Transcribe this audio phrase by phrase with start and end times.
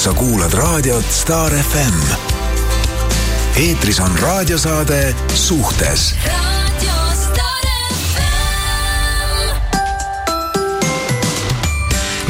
[0.00, 1.96] sa kuulad raadiot Star FM.
[3.56, 6.14] eetris on raadiosaade Suhtes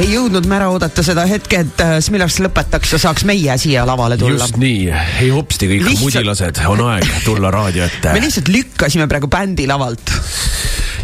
[0.01, 3.85] ei jõudnud me ära oodata seda hetke, et äh, Smilars lõpetaks ja saaks meie siia
[3.87, 4.47] lavale tulla.
[4.49, 4.87] just nii,
[5.21, 8.11] ei hopsti kõik Lihtsalt- mudilased, on aeg tulla raadio ette.
[8.17, 10.11] me lihtsalt lükkasime praegu bändi lavalt.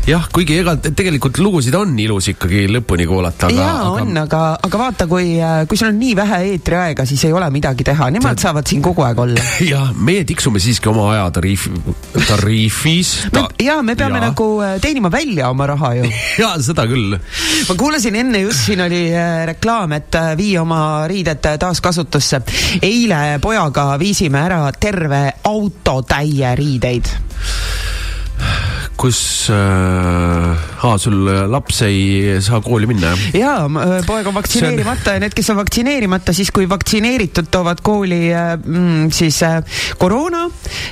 [0.07, 3.57] Jah, kuigi ega te- tegelikult lugusid on ilus ikkagi lõpuni kuulata, aga.
[3.59, 5.35] jaa, on, aga, aga vaata, kui,
[5.67, 9.03] kui sul on nii vähe eetriaega, siis ei ole midagi teha, nemad saavad siin kogu
[9.07, 9.43] aeg olla.
[9.73, 11.67] jah, meie tiksume siiski oma ajatariif,
[12.27, 14.29] tariifis me, jaa, me peame ja.
[14.29, 16.09] nagu äh, teenima välja oma raha ju.
[16.43, 17.17] jaa, seda küll.
[17.17, 22.41] ma kuulasin enne just, siin oli äh, reklaam, et äh, vii oma riided äh, taaskasutusse.
[22.81, 27.15] eile pojaga viisime ära terve autotäie riideid.
[28.97, 33.35] Kus äh,, sul laps ei saa kooli minna, jah?
[33.67, 38.55] jaa, poeg on vaktsineerimata ja need, kes on vaktsineerimata, siis kui vaktsineeritud toovad kooli äh,
[38.57, 39.61] mm, siis äh,
[40.01, 40.47] koroona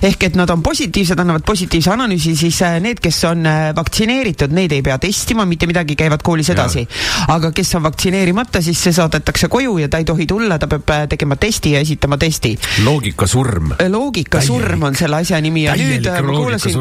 [0.05, 4.53] ehk et nad on positiivsed, annavad positiivse analüüsi, siis äh, need, kes on äh, vaktsineeritud,
[4.55, 6.85] neid ei pea testima, mitte midagi, käivad koolis edasi.
[7.31, 10.93] aga kes on vaktsineerimata, siis see saadetakse koju ja ta ei tohi tulla, ta peab
[10.93, 12.55] äh, tegema testi ja esitama testi.
[12.83, 13.75] loogikasurm.
[13.89, 16.79] loogikasurm on selle asja nimi ja nüüd äh, ma kuulasin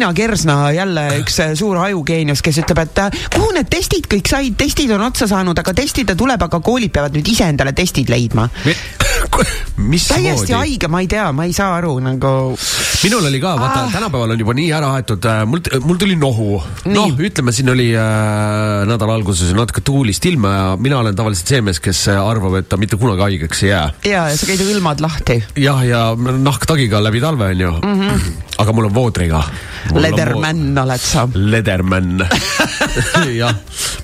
[0.00, 4.30] Liina Kersna jälle üks äh, suur ajugeenius, kes ütleb, et äh, kuhu need testid kõik
[4.32, 8.08] said, testid on otsa saanud, aga testida tuleb, aga koolid peavad nüüd ise endale testid
[8.08, 8.46] leidma.
[9.30, 12.56] Täiesti haige, ma ei tea, ma ei saa aru nagu.
[13.04, 13.92] minul oli ka, vaata ah.
[13.92, 16.60] tänapäeval on juba nii ära aetud äh,, mul, mul tuli nohu.
[16.90, 21.62] noh, ütleme siin oli äh, nädala alguses natuke tuulist ilma ja mina olen tavaliselt see
[21.64, 23.86] mees, kes arvab, et ta mitte kunagi haigeks ei jää.
[24.04, 25.40] ja, ja sa käid ju ilmad lahti.
[25.56, 28.00] jah, ja nahktagiga läbi talve onju mm.
[28.00, 28.30] -hmm.
[28.58, 29.42] aga mul on voodriga.
[29.94, 31.28] Lederman oled sa.
[31.34, 32.26] Lederman
[33.40, 33.54] jah,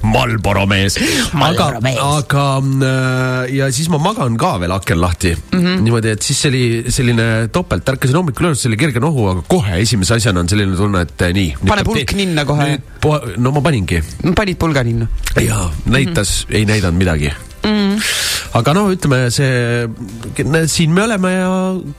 [0.02, 0.96] Marlboro mees.
[1.34, 1.68] aga,
[2.00, 5.58] aga äh, ja siis ma magan ka veel aken lahti mm.
[5.58, 5.80] -hmm.
[5.86, 10.14] niimoodi, et siis oli selline topelt, ärkasin hommikul üles, oli kerge nohu, aga kohe esimese
[10.18, 11.56] asjana on selline tunne, et äh, nii.
[11.66, 12.78] pane pulk ninna kohe.
[13.36, 14.02] no ma paningi.
[14.34, 15.08] panid pulga ninna?
[15.40, 16.56] jaa, näitas mm, -hmm.
[16.56, 17.32] ei näidanud midagi
[17.66, 18.00] mm..
[18.58, 19.86] aga no ütleme, see,
[20.70, 21.50] siin me oleme ja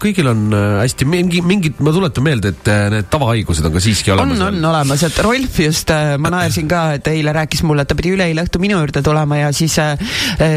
[0.02, 3.84] kõigil on äh, hästi, mingi, mingid, ma tuletan meelde, et äh, need tavahaigused on ka
[3.84, 4.40] siiski olemas.
[4.40, 7.98] on, on olemas, et Rolf just, ma naersin ka, et eile rääkis mulle, et ta
[8.00, 9.98] pidi üleeile õhtu minu juurde tulema ja siis äh,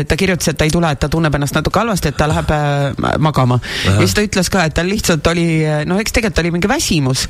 [0.08, 2.54] ta kirjutas, et ta ei tule, et ta tunneb ennast natuke halvasti, et ta läheb
[2.54, 3.60] äh, magama.
[3.86, 5.46] ja siis ta ütles ka, et tal lihtsalt oli,
[5.88, 7.26] noh, eks tegelikult oli mingi väsimus,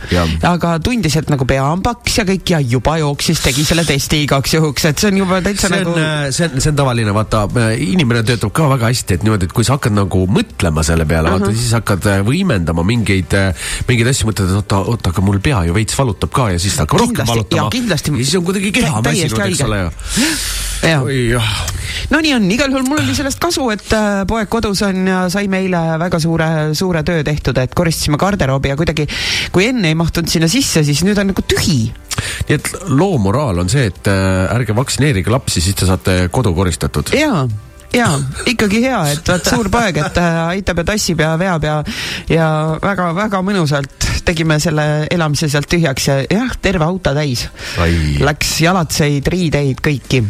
[0.46, 4.24] aga tundis, et nagu pea on paks ja kõik ja juba jooksis, tegi selle testi
[4.26, 6.32] igaks juhuks, et see on juba täitsa see on, nagu.
[6.34, 7.46] see on, see on tavaline, vaata
[7.78, 11.30] inimene töötab ka väga hästi, et niimoodi, et kui sa hakkad nagu mõtlema selle peale
[11.30, 11.46] uh, -huh.
[11.46, 13.36] vaata siis hakkad võimendama mingeid,
[13.88, 16.76] mingeid asju, mõtled, et oota, oota, aga mul pea ju veits valutab ka ja siis
[16.76, 17.70] ta hakkab rohkem valutama.
[17.72, 19.90] ja siis on kuidagi keha väsinud, eks ole ju.
[21.30, 21.64] jah.
[22.10, 25.24] no nii on, igal juhul mul oli sellest kasu, et äh, poeg kodus on ja
[25.32, 29.08] saime eile väga suure, suure töö tehtud, et koristasime garderoobi ja kuidagi,
[29.52, 31.90] kui enne ei mahtunud sinna sisse, siis nüüd on nagu tühi
[32.48, 36.54] nii et loo moraal on see, et äh, ärge vaktsineerige lapsi, siis te saate kodu
[36.56, 37.12] koristatud.
[37.16, 37.44] jaa
[37.94, 41.76] jaa, ikkagi hea, et vaat suur poeg, et äh, aitab ja tassib ja veab ja,
[42.30, 42.50] ja
[42.82, 47.48] väga-väga mõnusalt tegime selle elamise sealt tühjaks ja jah, terve auto täis.
[48.22, 50.22] Läks jalatseid, riideid, kõiki,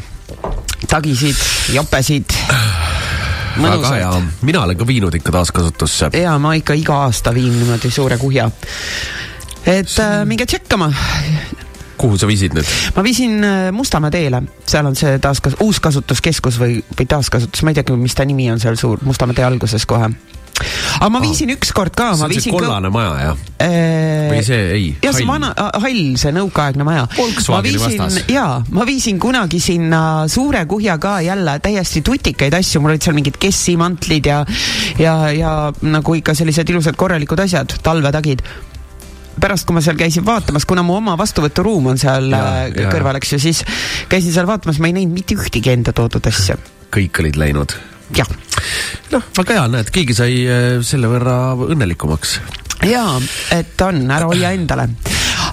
[0.89, 1.45] tagisid,
[1.77, 2.39] jopesid
[3.61, 4.11] väga hea,
[4.47, 6.11] mina olen ka viinud ikka taaskasutusse.
[6.17, 8.51] ja ma ikka iga aasta viin niimoodi suure kuhja.
[9.67, 10.93] et äh, minge tšekkama
[12.01, 12.75] kuhu sa viisid nüüd?
[12.97, 13.39] ma viisin
[13.77, 18.29] Mustamäe teele, seal on see taaskas-, uuskasutuskeskus või, või taaskasutus, ma ei teagi, mis ta
[18.29, 20.11] nimi on seal suur, Mustamäe tee alguses kohe
[21.01, 21.57] aga ma viisin oh.
[21.57, 22.13] ükskord ka.
[22.19, 24.29] see on see kollane maja, jah eee...?
[24.31, 24.87] või see, ei?
[25.03, 27.07] jah, see vana, hall, see nõukaaegne maja.
[27.17, 28.21] Volkswageni vastas.
[28.31, 33.17] jaa, ma viisin kunagi sinna suure kuhja ka jälle täiesti tutikaid asju, mul olid seal
[33.17, 34.43] mingid Kessi mantlid ja,
[35.01, 38.45] ja, ja nagu ikka sellised ilusad korralikud asjad, talvetagid
[39.43, 42.89] pärast, kui ma seal käisin vaatamas, kuna mu oma vastuvõturuum on seal ja, ja.
[42.93, 43.63] kõrval, eks ju, siis
[44.11, 46.59] käisin seal vaatamas, ma ei näinud mitte ühtegi enda toodud asja.
[46.95, 47.77] kõik olid läinud?
[48.17, 48.31] jah.
[49.15, 50.41] noh, väga hea, näed, keegi sai
[50.87, 51.39] selle võrra
[51.69, 52.39] õnnelikumaks.
[52.91, 53.17] jaa,
[53.57, 54.91] et on, ära hoia endale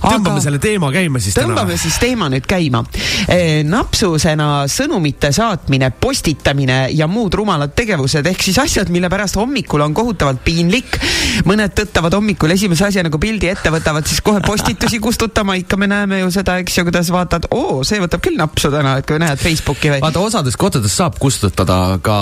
[0.03, 1.53] tõmbame selle teema käima siis täna.
[1.53, 2.83] tõmbame siis teema nüüd käima
[3.27, 3.63] e,.
[3.67, 9.95] napsusena sõnumite saatmine, postitamine ja muud rumalad tegevused ehk siis asjad, mille pärast hommikul on
[9.97, 10.99] kohutavalt piinlik.
[11.47, 15.89] mõned tõttavad hommikul esimese asjana, kui pildi ette võtavad, siis kohe postitusi kustutama, ikka me
[15.91, 19.19] näeme ju seda, eks ju, kuidas vaatad, oo, see võtab küll napsu täna, et kui
[19.21, 20.03] näed Facebooki või.
[20.05, 22.17] vaata, osades kohtades saab kustutada ka,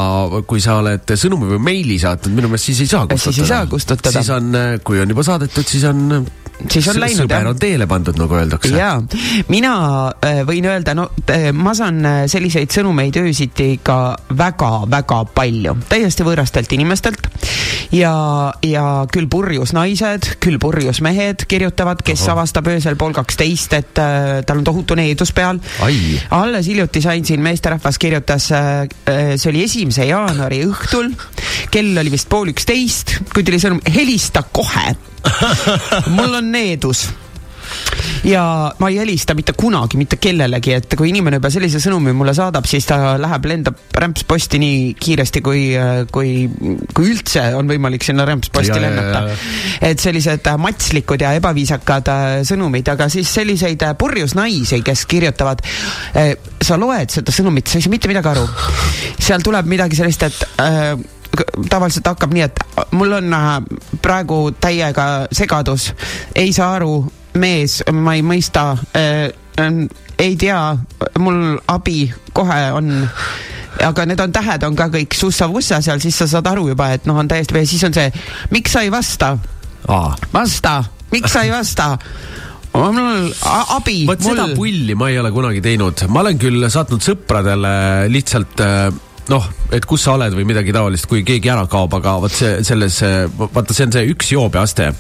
[0.50, 3.36] kui sa oled sõnumi või meili saatnud, minu meelest siis ei saa kustutada.
[3.36, 4.18] siis ei saa kustutada.
[4.20, 6.26] siis on, kui on juba saadetud, siis on
[6.70, 7.26] siis on läinud.
[7.26, 8.72] sõber on teele pandud, nagu öeldakse.
[8.76, 9.00] jaa,
[9.52, 9.74] mina
[10.24, 13.98] äh, võin öelda, no äh, ma saan äh, selliseid sõnumeid öösiti ikka
[14.38, 17.28] väga-väga palju, täiesti võõrastelt inimestelt
[17.96, 18.14] ja,
[18.66, 22.38] ja küll purjus naised, küll purjus mehed kirjutavad, kes Aha.
[22.38, 25.60] avastab öösel pool kaksteist, et tal on tohutu needus peal.
[26.36, 31.12] alles hiljuti sain siin meesterahvas kirjutas see oli esimese jaanuari õhtul,
[31.72, 34.96] kell oli vist pool üksteist, kui tuli sõnum, helista kohe
[36.18, 37.08] mul on needus
[38.26, 42.34] ja ma ei helista mitte kunagi mitte kellelegi, et kui inimene juba sellise sõnumi mulle
[42.38, 45.64] saadab, siis ta läheb, lendab rämpsposti nii kiiresti, kui,
[46.14, 46.32] kui,
[46.96, 49.24] kui üldse on võimalik sinna rämpsposti lennata.
[49.86, 55.64] et sellised matslikud ja ebaviisakad äh, sõnumid, aga siis selliseid äh, purjus naisi, kes kirjutavad,
[56.18, 58.48] äh, sa loed seda sõnumit, sa ei saa mitte midagi aru.
[59.20, 60.96] seal tuleb midagi sellist, et äh,
[61.70, 62.62] tavaliselt hakkab nii, et
[62.96, 63.52] mul on äh,
[64.02, 65.92] praegu täiega segadus,
[66.36, 67.00] ei saa aru,
[67.42, 69.30] mees, ma ei mõista äh,,
[69.62, 69.84] äh,
[70.20, 70.60] ei tea,
[71.20, 72.94] mul abi kohe on
[73.84, 77.08] aga need on tähed on ka kõik sussa-vussa seal, siis sa saad aru juba, et
[77.10, 78.08] noh, on täiesti või siis on see,
[78.56, 79.36] miks sa ei vasta?
[80.34, 80.80] vasta,
[81.12, 81.96] miks sa ei vasta?
[82.76, 83.32] mul
[83.76, 84.04] abi.
[84.08, 87.76] vot seda pulli ma ei ole kunagi teinud, ma olen küll saatnud sõpradele
[88.12, 88.88] lihtsalt äh,
[89.32, 92.60] noh, et kus sa oled või midagi taolist, kui keegi ära kaob, aga vot see
[92.68, 93.00] selles,
[93.40, 94.92] vaata, see on see üks joobeaste,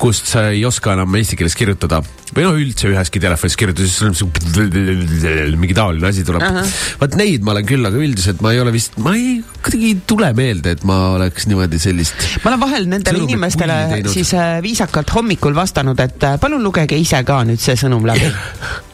[0.00, 2.02] kust sa ei oska enam eesti keeles kirjutada
[2.34, 6.60] või noh, üldse üheski telefonis kirjutada, siis sul on mingi taoline asi tuleb uh.
[6.60, 6.74] -huh.
[7.00, 9.96] vot neid ma olen küll, aga üldiselt ma ei ole vist, ma ei, kuidagi ei
[10.06, 12.28] tule meelde, et ma oleks niimoodi sellist.
[12.44, 13.80] ma olen vahel nendele inimestele
[14.12, 18.30] siis äh, viisakalt hommikul vastanud, et äh, palun lugege ise ka nüüd see sõnum läbi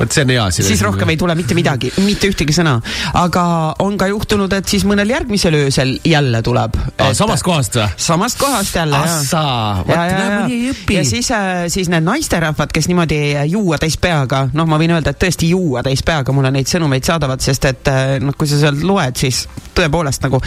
[0.00, 0.46] vot see on hea.
[0.54, 2.78] siis rohkem ei tule mitte midagi, mitte ühtegi sõna.
[3.20, 3.44] aga
[3.84, 6.78] on ka juhtunud, et siis mõnel järgmisel öösel jälle tuleb.
[7.12, 7.88] samast kohast või?
[8.00, 9.82] samast kohast jälle, jah.
[9.84, 10.96] vot näe, mõni ei õpi.
[10.96, 13.20] ja siis, äh, siis need naisterahvad, kes niimoodi
[13.52, 17.06] juua täis peaga, noh, ma võin öelda, et tõesti juua täis peaga mulle neid sõnumeid
[17.06, 19.44] saadavad, sest et äh, noh, kui sa sealt loed, siis
[19.76, 20.40] tõepoolest nagu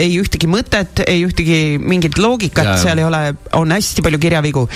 [0.00, 3.22] ei ühtegi mõtet, ei ühtegi mingit loogikat, seal ei ole,
[3.60, 4.66] on hästi palju kirjavigu.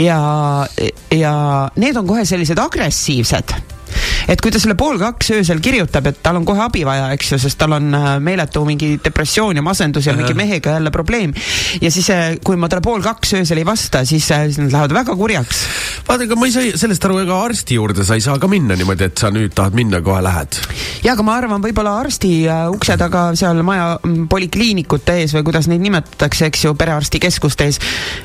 [0.00, 0.18] ja,
[1.12, 1.36] ja
[1.76, 3.56] need on kohe sellised agressiivsed
[4.26, 7.32] et kui ta selle pool kaks öösel kirjutab, et tal on kohe abi vaja, eks
[7.32, 11.34] ju, sest tal on äh, meeletu mingi depressioon ja masendus ja mingi mehega jälle probleem.
[11.80, 14.74] ja siis, äh, kui ma talle pool kaks öösel ei vasta, siis, äh, siis nad
[14.74, 15.62] lähevad väga kurjaks.
[16.08, 18.78] vaata, ega ma ei saa sellest aru, ega arsti juurde sa ei saa ka minna
[18.78, 20.60] niimoodi, et sa nüüd tahad minna, kohe lähed.
[21.04, 22.34] ja, aga ma arvan, võib-olla arsti
[22.74, 23.96] ukse taga seal maja
[24.30, 27.80] polikliinikute ees või kuidas neid nimetatakse, eks ju, perearstikeskuste ees.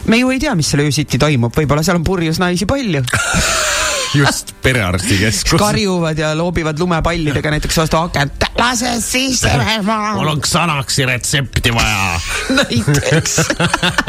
[0.09, 3.05] me ju ei tea, mis seal öösiti toimub, võib-olla seal on purjus naisi palju
[4.15, 5.59] just, perearstikeskus.
[5.59, 8.43] karjuvad ja loobivad lumepallidega näiteks vastu akent.
[8.57, 9.51] lase sisse,
[9.83, 10.13] ma.
[10.15, 12.19] mul on Xanaxi retsepti vaja
[12.59, 13.39] näiteks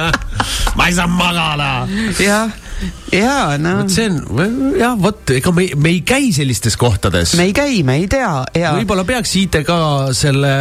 [0.77, 1.89] ma ei saa magada.
[2.19, 2.51] jah
[3.13, 3.75] jaa, no.
[3.81, 4.47] vot see on,
[4.79, 7.35] jah, vot ega me, me ei käi sellistes kohtades.
[7.39, 8.73] me ei käi, me ei tea ja.
[8.79, 9.79] võib-olla peaks IT ka
[10.17, 10.53] selle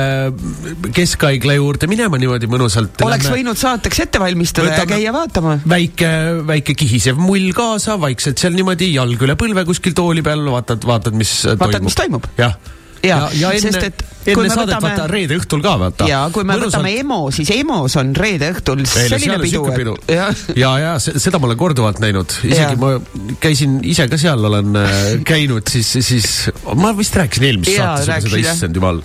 [0.95, 3.01] keskhaigla juurde minema niimoodi mõnusalt.
[3.05, 3.39] oleks Lähme...
[3.39, 5.57] võinud saateks ette valmistada Võtame ja käia vaatama.
[5.75, 6.11] väike,
[6.49, 11.17] väike kihisev mull kaasa, vaikselt seal niimoodi jalg üle põlve kuskil tooli peal, vaatad, vaatad,
[11.17, 11.65] mis vaatad, toimub.
[11.67, 12.31] vaatad, mis toimub.
[12.41, 12.59] jah
[13.03, 14.83] ja, ja, enne, sest et enne saadet võtame...
[14.85, 16.07] vaata reede õhtul ka vaata.
[16.09, 16.75] ja kui me Mõnusalt...
[16.77, 19.95] võtame EMO, siis EMO-s on reede õhtul selline pidu.
[20.05, 20.13] Et...
[20.17, 22.79] ja, ja, ja seda ma olen korduvalt näinud, isegi ja.
[22.81, 22.93] ma
[23.41, 26.29] käisin ise ka seal olen äh, käinud, siis, siis
[26.77, 29.01] ma vist rääkisin eelmises saates juba seda, issand jumal.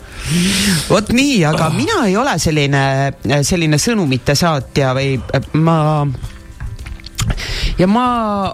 [0.90, 1.76] vot nii, aga oh.
[1.76, 2.84] mina ei ole selline,
[3.46, 5.78] selline sõnumite saatja või äh, ma
[7.80, 8.06] ja ma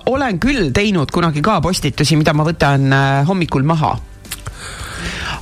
[0.08, 3.96] olen küll teinud kunagi ka postitusi, mida ma võtan äh, hommikul maha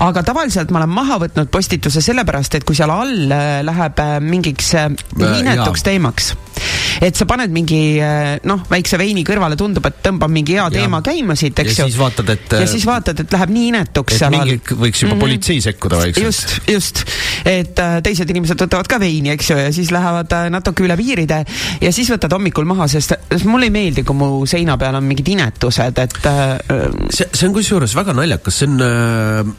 [0.01, 4.17] aga tavaliselt ma olen maha võtnud postituse sellepärast, et kui seal all äh, läheb äh,
[4.25, 4.89] mingiks äh,
[5.19, 6.33] inetuks teemaks,
[7.01, 7.81] et sa paned mingi
[8.49, 10.73] noh, väikse veini kõrvale, tundub, et tõmbab mingi hea ja.
[10.75, 11.85] teema käima siit, eks ju.
[11.85, 12.57] ja siis vaatad, et.
[12.61, 14.53] ja siis vaatad, et läheb nii inetuks seal all.
[14.57, 15.21] võiks juba mm -hmm.
[15.25, 16.27] politsei sekkuda vaikselt.
[16.27, 17.05] just, just,
[17.45, 21.45] et teised inimesed võtavad ka veini, eks ju, ja siis lähevad natuke üle piiride
[21.81, 25.29] ja siis võtad hommikul maha, sest mulle ei meeldi, kui mu seina peal on mingid
[25.29, 26.21] inetused, et.
[27.11, 29.59] see, see on kusjuures väga naljakas, see on äh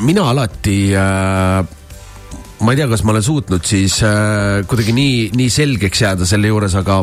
[0.00, 1.64] mina alati äh,
[2.60, 6.50] ma ei tea, kas ma olen suutnud siis äh, kuidagi nii, nii selgeks jääda selle
[6.52, 7.00] juures, aga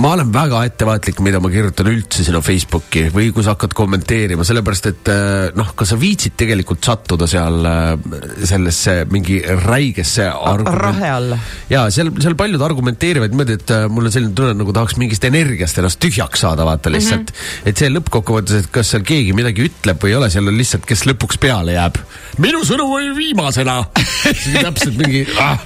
[0.00, 4.44] ma olen väga ettevaatlik, mida ma kirjutan üldse sinna Facebooki või kui sa hakkad kommenteerima,
[4.46, 8.18] sellepärast et äh, noh, kas sa viitsid tegelikult sattuda seal äh,
[8.48, 10.28] sellesse mingi räigesse
[10.66, 11.38] rahe alla.
[11.70, 15.24] ja seal, seal paljud argumenteerivad niimoodi, et äh, mul on selline tunne, nagu tahaks mingist
[15.28, 17.38] energiast ennast tühjaks saada, vaata lihtsalt mm.
[17.38, 17.70] -hmm.
[17.70, 20.84] et see lõppkokkuvõttes, et kas seal keegi midagi ütleb või ei ole, seal on lihtsalt,
[20.88, 22.02] kes lõpuks peale jääb.
[22.42, 23.80] minu sõnum oli viimasena
[24.64, 25.60] täpselt mingi ah..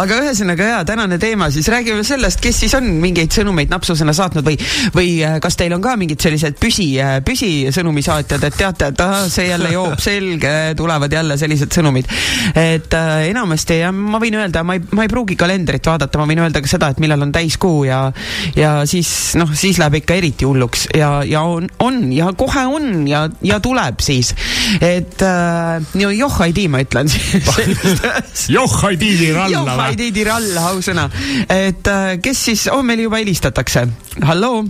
[0.00, 4.46] aga ühesõnaga jaa, tänane teema, siis räägime sellest, kes siis on mingeid sõnumeid napsusena saatnud
[4.46, 4.58] või,
[4.94, 9.04] või äh, kas teil on ka mingid sellised püsi, äh, püsisõnumi saatjad, et teate, et
[9.04, 12.10] ah, see jälle joob, selge, tulevad jälle sellised sõnumid.
[12.54, 16.28] et äh, enamasti ja ma võin öelda, ma ei, ma ei pruugi kalendrit vaadata, ma
[16.30, 18.00] võin öelda ka seda, et millal on täiskuu ja,
[18.58, 23.06] ja siis noh, siis läheb ikka eriti hulluks ja, ja on, on ja kohe on
[23.08, 24.34] ja, ja tuleb siis.
[24.80, 27.48] et äh, no joh ei tii, ma ütlen siis
[28.48, 29.74] joh ei tiidi ralla või?
[29.74, 31.08] joh ei tiidi ralla, ausõna.
[31.48, 33.86] et äh, kes siis oh,, meil juba helistatakse,
[34.22, 34.64] halloo.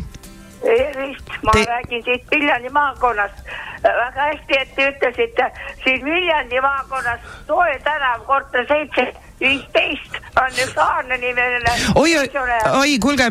[0.64, 1.64] tervist, ma Te...
[1.68, 3.54] räägin siit Viljandi maakonnast.
[3.84, 5.50] Väga hästi, et te ütlesite,
[5.84, 12.14] siin Viljandi maakonnas Soe tänav, korter seitse viisteist on üks Aarne-nimeline oi,
[12.78, 13.26] oi, kuulge,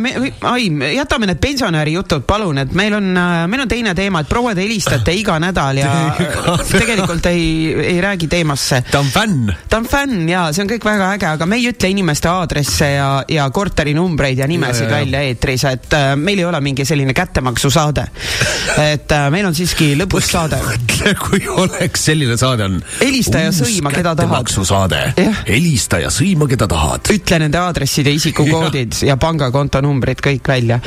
[0.47, 4.29] ai, jätame need pensionäri jutud, palun, et meil on, äh, meil on teine teema, et
[4.29, 5.91] proua, te helistate iga nädal ja
[6.81, 7.45] tegelikult ei,
[7.95, 8.83] ei räägi teemasse.
[8.91, 9.53] ta on fänn.
[9.69, 12.91] ta on fänn ja see on kõik väga äge, aga me ei ütle inimeste aadresse
[12.93, 16.87] ja, ja korterinumbreid ja nimesid ja, ja, välja eetris, et äh, meil ei ole mingi
[16.87, 18.07] selline kättemaksusaade.
[18.89, 20.42] et äh, meil on siiski lõbus saade.
[20.51, 22.81] Mõtle, kui oleks selline saade on.
[22.99, 24.27] helista ja sõima, keda tahad.
[24.27, 25.01] kättemaksusaade.
[25.47, 27.13] helista ja sõima, keda tahad.
[27.13, 30.79] ütle nende aadressid ja isikukoodid ja, ja pangakonto numbrid kõik välja.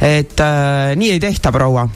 [0.00, 1.88] et äh, nii ei tehta, proua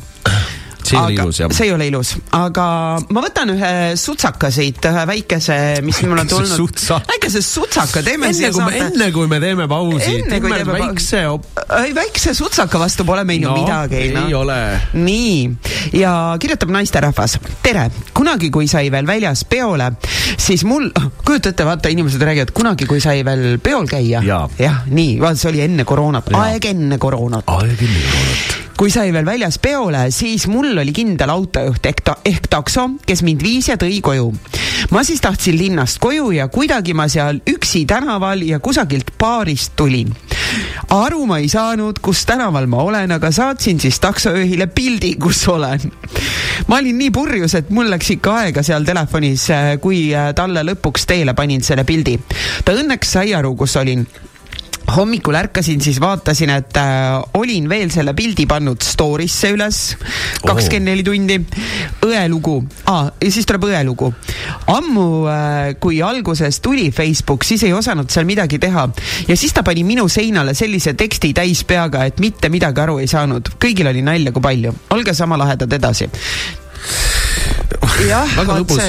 [0.87, 1.53] see ei ole ilus, jah.
[1.53, 2.67] see ei ole ilus, aga
[3.15, 6.83] ma võtan ühe sutsaka siit, ühe väikese, mis mul on tulnud.
[7.09, 11.63] väikese sutsaka, teeme enne kui me, enne kui me teeme pausi, teeme väikse op-.
[11.97, 14.01] väikse sutsaka vastu pole meil no, ju midagi.
[14.01, 14.27] ei no.
[14.43, 14.59] ole.
[14.95, 15.37] nii,
[15.99, 17.39] ja kirjutab naisterahvas.
[17.65, 19.93] tere, kunagi, kui sai veel väljas peole,
[20.37, 20.91] siis mul,
[21.25, 24.25] kujutate, vaata, inimesed räägivad, kunagi, kui sai veel peol käia.
[24.27, 27.49] jah ja,, nii, vaata, see oli enne koroonat, aeg enne koroonat.
[27.61, 32.17] aeg enne koroonat kui sai veel väljas peole, siis mul oli kindel autojuht ehk, ta,
[32.27, 34.33] ehk takso, kes mind viis ja tõi koju.
[34.91, 40.15] ma siis tahtsin linnast koju ja kuidagi ma seal üksi tänaval ja kusagilt baarist tulin.
[40.91, 45.93] aru ma ei saanud, kus tänaval ma olen, aga saatsin siis taksojuhile pildi, kus olen.
[46.67, 49.49] ma olin nii purjus, et mul läks ikka aega seal telefonis,
[49.81, 52.19] kui talle lõpuks teele panin selle pildi.
[52.65, 54.07] ta õnneks sai aru, kus olin
[54.97, 59.81] hommikul ärkasin, siis vaatasin, et äh, olin veel selle pildi pannud story'sse üles,
[60.45, 61.39] kakskümmend neli tundi.
[62.03, 62.57] õelugu
[62.91, 64.13] ah,, ja siis tuleb õelugu.
[64.73, 68.89] ammu äh,, kui alguses tuli Facebook, siis ei osanud seal midagi teha
[69.29, 73.11] ja siis ta pani minu seinale sellise teksti täis peaga, et mitte midagi aru ei
[73.11, 73.55] saanud.
[73.63, 74.75] kõigil oli nalja kui palju.
[74.91, 76.11] olge sama lahedad edasi
[77.81, 78.81] väga lõbus.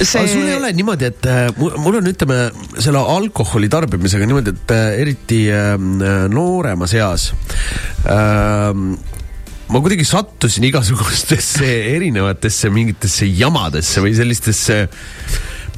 [0.00, 0.20] See...
[0.20, 2.40] aga sul ei ole niimoodi, et äh, mul on, ütleme,
[2.78, 5.74] selle alkoholi tarbimisega niimoodi, et äh, eriti äh,
[6.32, 7.30] nooremas eas
[8.06, 8.74] äh,
[9.70, 14.80] ma kuidagi sattusin igasugustesse erinevatesse mingitesse jamadesse või sellistesse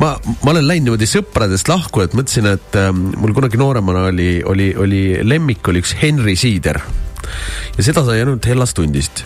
[0.00, 4.30] ma, ma olen läinud niimoodi sõpradest lahku, et mõtlesin, et äh, mul kunagi nooremana oli,
[4.49, 6.80] oli, oli lemmik oli üks Henry Siider
[7.76, 9.25] ja seda sai ainult Hellas tundist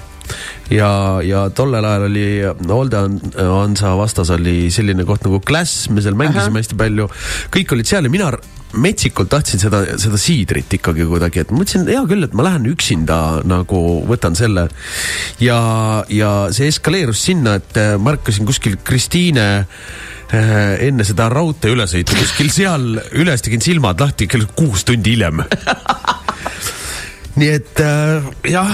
[0.72, 0.90] ja,
[1.24, 2.26] ja tollel ajal oli
[2.74, 3.02] Olde
[3.36, 6.62] Hansa vastas oli selline koht nagu Glass, me seal mängisime Aha.
[6.64, 7.08] hästi palju,
[7.54, 8.32] kõik olid seal ja mina
[8.76, 13.40] metsikult tahtsin seda, seda siidrit ikkagi kuidagi, et mõtlesin, hea küll, et ma lähen üksinda
[13.46, 14.66] nagu võtan selle.
[15.40, 15.58] ja,
[16.12, 19.66] ja see eskaleerus sinna, et ma ärkasin kuskil Kristiine äh,
[20.88, 25.44] enne seda raudtee ülesõitu kuskil seal üles tegin silmad lahti kell kuus tundi hiljem
[27.36, 28.70] nii et äh, jah.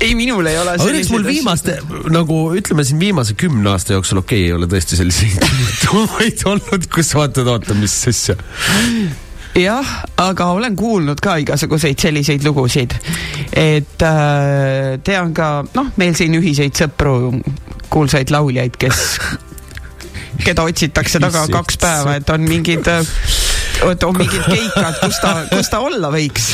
[0.00, 0.76] ei, minul ei ole.
[0.78, 1.78] õnneks mul viimaste,
[2.12, 5.48] nagu ütleme siin viimase kümne aasta jooksul, okei okay,, ei ole tõesti selliseid
[5.86, 8.38] juhtumeid olnud, kus vaatad, oota, mis asja
[9.58, 12.94] jah, aga olen kuulnud ka igasuguseid selliseid lugusid.
[13.52, 17.34] et äh, tean ka, noh, meil siin ühiseid sõpru,
[17.90, 19.18] kuulsaid lauljaid, kes,
[20.46, 23.16] keda otsitakse taga kaks päeva, et on mingid äh,
[23.90, 26.48] et on mingid keikad, kus ta, kus ta olla võiks.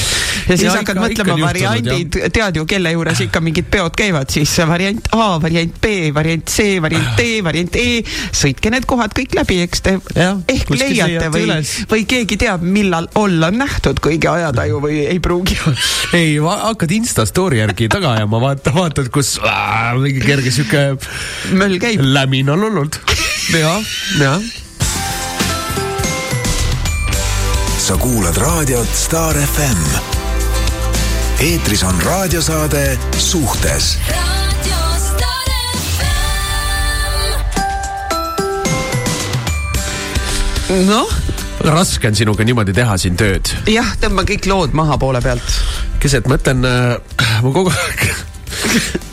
[0.47, 3.97] ja siis ja hakkad ikka, mõtlema ikka variandid, tead ju, kelle juures ikka mingid peod
[3.99, 8.03] käivad, siis variant A, variant B, variant C, variant D, variant E.
[8.37, 13.11] sõitke need kohad kõik läbi, eks te ja, ehk leiate või, või keegi teab, millal
[13.19, 15.89] olla on nähtud, kuigi ajataju või ei pruugi olla.
[16.21, 20.87] ei, hakkad Insta story järgi taga ajama, vaata, vaatad, kus äh, mingi kerge sihuke.
[21.57, 22.05] möll käib.
[22.05, 23.01] lämin on olnud.
[23.57, 23.83] jah,
[24.21, 24.66] jah
[27.87, 29.79] sa kuulad raadiot Star FM.
[31.39, 33.93] eetris on raadiosaade Suhtes
[40.89, 41.13] noh
[41.63, 43.53] raske on sinuga niimoodi teha siin tööd.
[43.71, 45.47] jah, tõmba kõik lood maha poole pealt.
[46.03, 48.05] keset, ma ütlen äh,, ma kogu aeg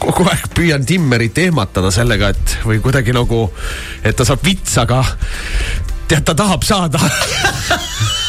[0.01, 3.45] kogu aeg püüan Timmerit ehmatada sellega, et või kuidagi nagu,
[4.01, 5.05] et ta saab vitsa, aga
[6.09, 7.05] tead, ta tahab saada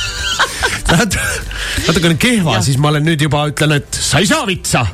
[0.85, 4.85] natukene kehva, siis ma olen nüüd juba ütlen, et sa ei saa vitsa.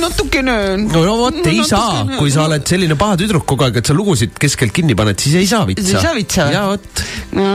[0.00, 0.56] natukene.
[0.84, 3.96] no, no vot, ei saa, kui sa oled selline paha tüdruk kogu aeg, et sa
[3.96, 5.90] lugusid keskelt kinni paned, siis ei saa vitsa.
[5.90, 7.04] ei saa vitsa ja vot
[7.38, 7.50] no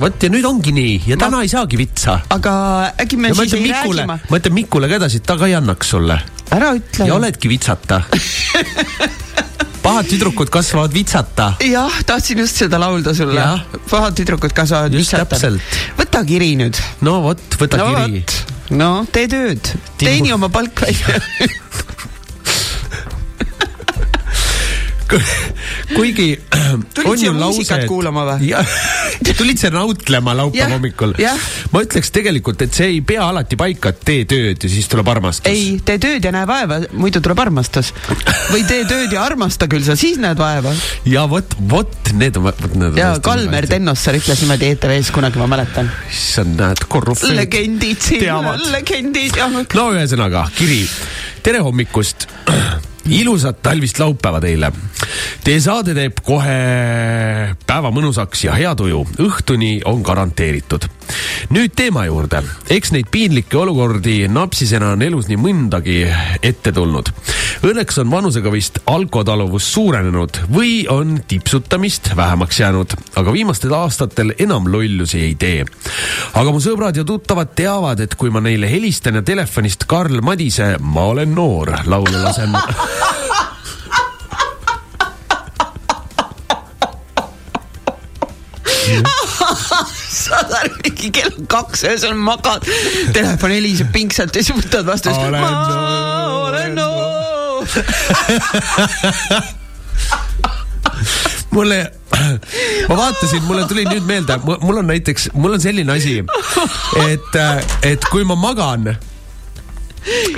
[0.00, 1.44] vot ja nüüd ongi nii ja täna ma...
[1.46, 2.18] ei saagi vitsa.
[2.36, 2.54] aga
[3.02, 4.18] äkki me ja siis ei Mikule, räägi ma.
[4.30, 6.18] ma ütlen Mikule ka edasi, et ta ka ei annaks sulle.
[6.52, 7.08] ära ütle.
[7.08, 8.02] ja oledki vitsata
[9.86, 11.52] pahad tüdrukud kasvavad vitsata.
[11.62, 13.44] jah, tahtsin just seda laulda sulle.
[13.90, 15.52] pahad tüdrukud kasvavad just vitsata.
[15.98, 16.80] võta kiri nüüd.
[17.06, 18.24] no vot, võta no, kiri.
[18.74, 21.20] no tee tööd, teeni oma palk välja
[25.94, 26.28] kuigi
[26.96, 27.88] tulid siia muusikat et...
[27.90, 28.52] kuulama või?
[29.38, 31.14] tulid siia nautlema laupäeva hommikul.
[31.72, 35.08] ma ütleks tegelikult, et see ei pea alati paika, et tee tööd ja siis tuleb
[35.12, 35.50] armastus.
[35.50, 37.92] ei, tee tööd ja näe vaeva, muidu tuleb armastus.
[38.52, 40.74] või tee tööd ja armasta küll sa, siis näed vaeva.
[41.08, 43.00] ja vot, vot need on, vot need on.
[43.00, 45.90] ja Kalmer Tennossaar ütles niimoodi ETV-s kunagi, ma mäletan.
[46.10, 47.36] issand, näed, korruptsioon.
[47.38, 48.26] legendid siin,
[48.72, 49.38] legendid.
[49.76, 50.84] no ühesõnaga, kiri.
[51.46, 52.28] tere hommikust
[53.20, 54.72] ilusat talvist laupäeva teile.
[55.44, 56.56] Teie saade teeb kohe
[57.66, 59.00] päeva mõnusaks ja hea tuju.
[59.24, 60.84] õhtuni on garanteeritud.
[61.50, 62.42] nüüd teema juurde.
[62.70, 65.96] eks neid piinlikke olukordi napsisena on elus nii mõndagi
[66.42, 67.10] ette tulnud.
[67.66, 74.70] Õnneks on vanusega vist alkotaluvus suurenenud või on tipsutamist vähemaks jäänud, aga viimastel aastatel enam
[74.70, 75.64] lollusi ei tee.
[76.34, 80.76] aga mu sõbrad ja tuttavad teavad, et kui ma neile helistan ja telefonist Karl Madise
[80.80, 82.54] Ma olen noor laulu lasen
[90.26, 92.62] saad aru, mingi kell on kaks öösel magad,
[93.16, 95.08] telefon heliseb pingsalt ja siis võtad vastu.
[95.10, 95.16] ma
[96.46, 97.66] olen noor.
[101.56, 101.78] mulle,
[102.88, 106.14] ma vaatasin, mulle tuli nüüd meelde, mul on näiteks, mul on selline asi,
[107.08, 107.32] et,
[107.86, 108.82] et kui ma magan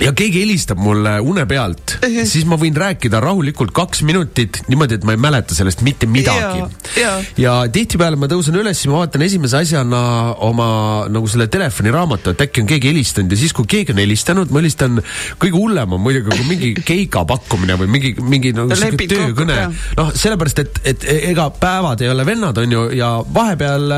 [0.03, 1.99] ja keegi helistab mulle une pealt,
[2.29, 6.65] siis ma võin rääkida rahulikult kaks minutit niimoodi, et ma ei mäleta sellest mitte midagi.
[6.99, 10.03] ja, ja tihtipeale ma tõusen üles, siis ma vaatan esimese asjana
[10.47, 10.71] oma
[11.13, 14.63] nagu selle telefoniraamatu, et äkki on keegi helistanud ja siis, kui keegi on helistanud, ma
[14.63, 15.03] helistan,
[15.43, 19.61] kõige hullem on muidugi, kui mingi keiga pakkumine või mingi, mingi nagu sihuke töökõne.
[19.99, 23.93] noh, sellepärast, et, et ega päevad ei ole vennad, on ju, ja vahepeal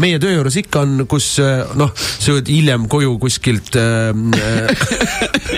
[0.00, 4.12] meie töö juures ikka on, kus eh, noh, sa jõuad hiljem koju kuskilt äh,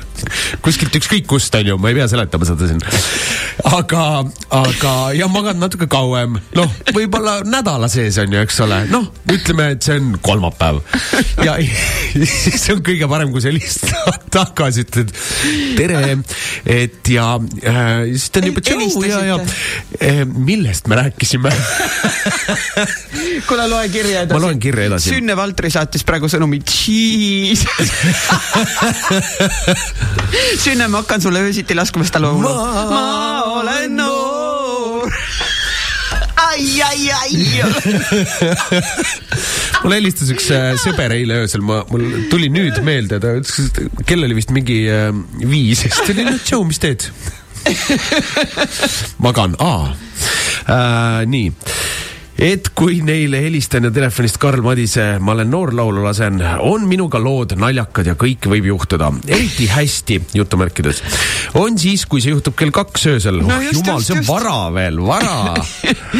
[0.64, 2.80] kuskilt ükskõik kust, on ju, ma ei pea seletama seda siin.
[3.70, 4.02] aga,
[4.54, 9.70] aga ja magad natuke kauem, noh, võib-olla nädala sees on ju, eks ole, noh, ütleme,
[9.76, 10.82] et see on kolmapäev.
[11.46, 11.56] ja
[12.32, 15.14] siis on kõige parem, kui sa helistad tagasi, ütled
[15.78, 16.02] tere,
[16.64, 19.40] et ja äh, siis ta on juba tšau ja, ja
[20.00, 21.52] äh, millest me rääkisime?
[23.46, 24.36] Kuule, loe kirja edasi.
[24.36, 25.06] ma loen kirja edasi.
[25.14, 27.66] Sünne Valtri saatis praegu sõnumi, Jesus
[30.64, 32.50] Sünne, ma hakkan sulle öösiti laskma seda laulu.
[32.50, 32.54] ma
[33.56, 35.10] olen noor
[36.36, 37.36] ai, ai, ai
[39.82, 43.56] mulle helistas üks äh, sõber eile öösel, ma, mul tuli nüüd meelde, ta ütles,
[44.08, 45.10] kell oli vist mingi äh,
[45.44, 47.00] viis, siis ta oli, no tšau, mis teed
[49.24, 49.82] magan, aa
[50.66, 51.20] äh,.
[51.28, 51.52] nii
[52.42, 57.18] et kui neile helistan ja telefonist Karl Madise Ma olen noor laulu lasen, on minuga
[57.22, 59.08] lood naljakad ja kõike võib juhtuda.
[59.28, 61.02] eriti hästi, jutumärkides,
[61.60, 63.48] on siis, kui see juhtub kell kaks öösel no,.
[63.56, 64.28] Oh, jumal, see on just.
[64.28, 65.54] vara veel, vara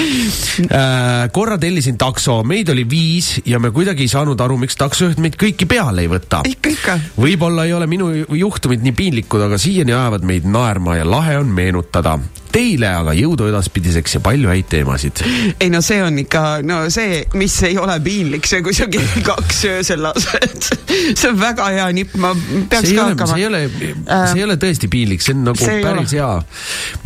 [0.80, 5.20] äh, korra tellisin takso, meid oli viis ja me kuidagi ei saanud aru, miks taksojuht
[5.22, 6.40] meid kõiki peale ei võta.
[6.48, 6.98] ikka, ikka.
[7.20, 11.52] võib-olla ei ole minu juhtumid nii piinlikud, aga siiani ajavad meid naerma ja lahe on
[11.52, 12.16] meenutada
[12.52, 15.22] Teile aga jõudu edaspidiseks ja palju häid teemasid.
[15.60, 19.24] ei no see on ikka, no see, mis ei ole piinlik, see, kui sa kell
[19.30, 20.70] kaks öösel lased.
[20.88, 22.34] see on väga hea nipp, ma
[22.70, 23.34] peaks see ka hakkama.
[23.34, 23.64] see ei ole,
[24.12, 26.30] see ei ole tõesti piinlik, see on nagu see päris hea.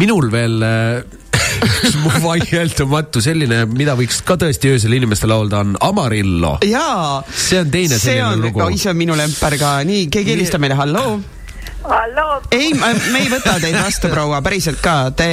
[0.01, 0.61] minul veel
[1.41, 6.57] üks mu vaieldamatu selline, mida võiks ka tõesti öösel inimestele laulda, on Amarillo.
[6.67, 7.21] jaa.
[7.27, 8.65] see on teine selline on, lugu.
[8.77, 11.21] see on minu lempar ka, nii, keegi helistab meile, halloo.
[12.53, 15.31] Ei, me ei võta teid vastu, proua, päriselt ka, te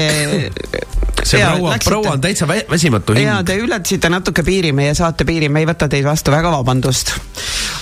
[1.27, 3.27] see ja, proua, proua on täitsa väsimatu hing.
[3.27, 7.13] jaa, te ületasite natuke piiri, meie saate piiri, me ei võta teid vastu, väga vabandust.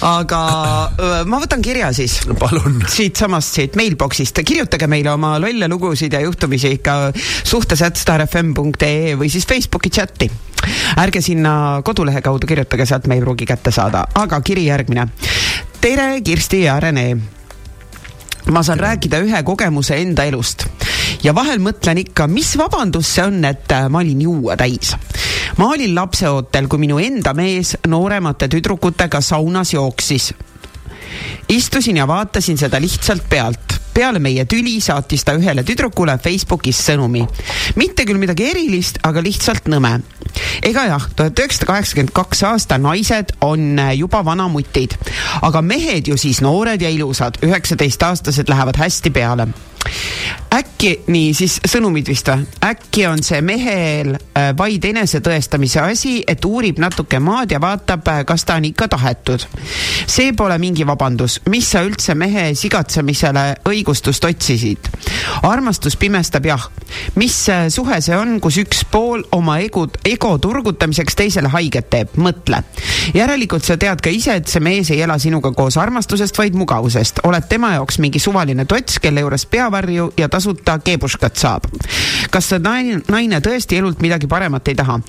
[0.06, 0.42] aga
[1.32, 2.22] ma võtan kirja siis.
[2.40, 2.82] palun.
[2.90, 6.98] siitsamast, siit mailbox'ist, kirjutage meile oma lolle lugusid ja juhtumisi ikka
[7.44, 10.32] suhtes at starfm.ee või siis Facebooki chati
[10.98, 15.08] ärge sinna kodulehe kaudu kirjutage, sealt me ei pruugi kätte saada, aga kiri järgmine.
[15.82, 17.35] tere, Kirsti ja Rene
[18.52, 20.68] ma saan rääkida ühe kogemuse enda elust
[21.24, 24.96] ja vahel mõtlen ikka, mis vabandus see on, et äh, ma olin juua täis.
[25.58, 30.34] ma olin lapseootel, kui minu enda mees nooremate tüdrukutega saunas jooksis.
[31.50, 37.24] Istusin ja vaatasin seda lihtsalt pealt peale meie tüli saatis ta ühele tüdrukule Facebookis sõnumi.
[37.80, 40.02] mitte küll midagi erilist, aga lihtsalt nõme.
[40.64, 44.98] ega jah, tuhat üheksasada kaheksakümmend kaks aasta naised on juba vanamutid,
[45.42, 49.48] aga mehed ju siis noored ja ilusad, üheksateistaastased lähevad hästi peale
[50.56, 52.46] äkki, nii siis sõnumid vist või?
[52.66, 58.22] äkki on see mehel äh, vaid enesetõestamise asi, et uurib natuke maad ja vaatab, äh,
[58.28, 59.46] kas ta on ikka tahetud.
[60.08, 64.90] see pole mingi vabandus, mis sa üldse mehe sigatsemisele õigustust otsisid?
[65.44, 66.70] armastus pimestab jah.
[67.16, 72.16] mis äh, suhe see on, kus üks pool oma ego, ego turgutamiseks teisele haiget teeb,
[72.22, 72.64] mõtle.
[73.14, 77.26] järelikult sa tead ka ise, et see mees ei ela sinuga koos armastusest, vaid mugavusest.
[77.28, 81.66] oled tema jaoks mingi suvaline tots, kelle juures peavarju ja tasuta keebuškat saab.
[82.32, 85.00] kas see naine, naine tõesti elult midagi paremat ei taha?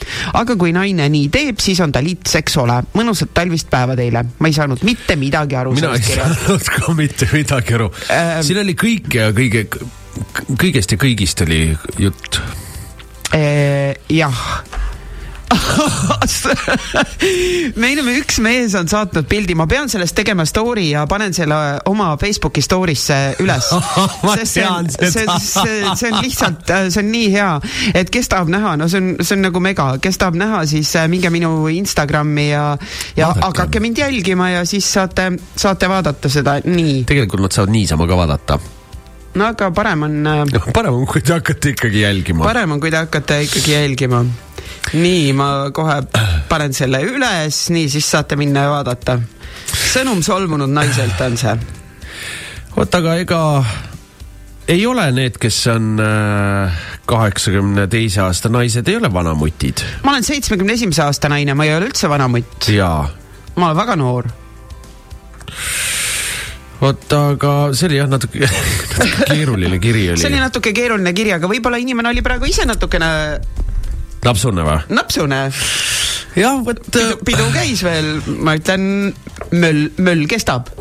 [0.40, 2.78] aga kui naine nii teeb, siis on ta litt, eks ole.
[2.96, 4.24] mõnusat talvist päeva teile.
[4.38, 5.74] ma ei saanud mitte midagi aru.
[5.76, 8.40] mina ei saanud ka mitte midagi aru ähm,.
[8.46, 9.66] siin oli kõike ja kõige,
[10.56, 11.62] kõigest ja kõigist oli
[12.00, 12.40] jutt
[13.36, 13.92] äh,.
[14.08, 14.42] jah
[17.82, 21.58] meil on üks mees on saatnud pildi, ma pean sellest tegema story ja panen selle
[21.90, 23.68] oma Facebooki story'sse üles.
[24.36, 25.26] Sest see on, see, see,
[25.94, 27.50] see on lihtsalt, see on nii hea,
[28.02, 30.90] et kes tahab näha, no see on, see on nagu mega, kes tahab näha, siis
[30.98, 32.64] äh, minge minu Instagrami ja,
[33.16, 33.46] ja Vaadake.
[33.46, 35.24] hakake mind jälgima ja siis saate,
[35.56, 37.04] saate vaadata seda, nii.
[37.08, 38.54] tegelikult nad saavad niisama ka vaadata
[39.36, 40.34] no aga parem on no,.
[40.42, 42.44] Äh, parem on, kui te hakkate ikkagi jälgima.
[42.44, 44.24] parem on, kui te hakkate ikkagi jälgima
[44.94, 45.98] nii, ma kohe
[46.48, 49.18] panen selle üles, nii, siis saate minna ja vaadata.
[49.66, 51.56] sõnum solvunud naiselt on see.
[52.76, 53.42] vot, aga ega
[54.68, 59.84] ei ole need, kes on äh, kaheksakümne teise aasta naised, ei ole vanamutid.
[60.04, 62.70] ma olen seitsmekümne esimese aasta naine, ma ei ole üldse vanamutt.
[62.72, 63.04] jaa.
[63.56, 64.30] ma olen väga noor
[66.80, 68.42] vot, aga see oli jah, natuke,
[68.98, 70.20] natuke keeruline kiri oli.
[70.20, 73.10] see oli natuke keeruline kiri, aga võib-olla inimene oli praegu ise natukene
[74.26, 74.78] napsune või?
[74.96, 75.40] napsune.
[76.36, 76.82] jah, vot.
[76.90, 79.14] pidu, pidu käis veel, ma ütlen,
[79.54, 80.72] möll, möll kestab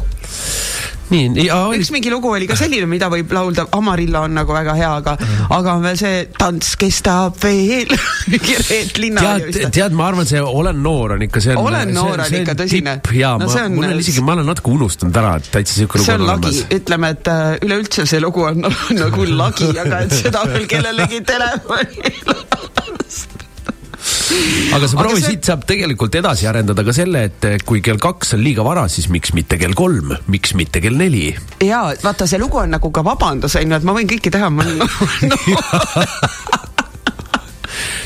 [1.11, 1.81] nii, ja oli...
[1.81, 5.15] üks mingi lugu oli ka selline, mida võib laulda, Amarilla on nagu väga hea, aga
[5.19, 5.55] mm, -hmm.
[5.57, 7.93] aga on veel see Tants kestab veel
[8.69, 9.35] Reet Linna.
[9.45, 11.67] tead, tead, ma arvan, see Olen noor on ikka, see on.
[11.67, 12.99] olen noor on ikka tõsine.
[13.13, 16.11] jaa no,, ma, mul on isegi, ma olen natuke unustanud ära, et täitsa siuke lugu
[16.11, 16.61] on olemas.
[16.79, 18.65] ütleme, et uh, üleüldse see lugu on
[19.03, 22.13] nagu lagi, aga et seda veel kellelegi telefoni
[24.75, 25.35] aga sa proovi, see...
[25.35, 29.07] siit saab tegelikult edasi arendada ka selle, et kui kell kaks on liiga vara, siis
[29.13, 31.29] miks mitte kell kolm, miks mitte kell neli?
[31.63, 34.51] jaa, vaata, see lugu on nagu ka vabandus, on ju, et ma võin kõike teha,
[34.53, 34.77] ma olen
[35.31, 35.39] no,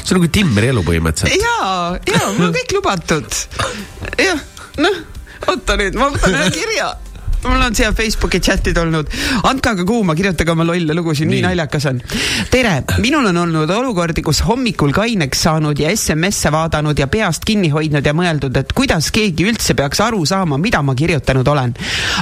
[0.03, 1.43] see on nagu Timmeri elu põhimõtteliselt.
[1.43, 3.43] jaa, jaa, mul on kõik lubatud.
[4.19, 4.41] jah,
[4.84, 5.03] noh,
[5.47, 6.95] oota nüüd, ma võtan ühe kirja
[7.43, 9.08] mul on siia Facebooki chati tulnud,
[9.47, 12.02] andke aga kuuma, kirjutage oma lolle lugusid, nii naljakas on.
[12.52, 17.71] tere, minul on olnud olukordi, kus hommikul kaineks saanud ja SMS-e vaadanud ja peast kinni
[17.71, 21.75] hoidnud ja mõeldud, et kuidas keegi üldse peaks aru saama, mida ma kirjutanud olen.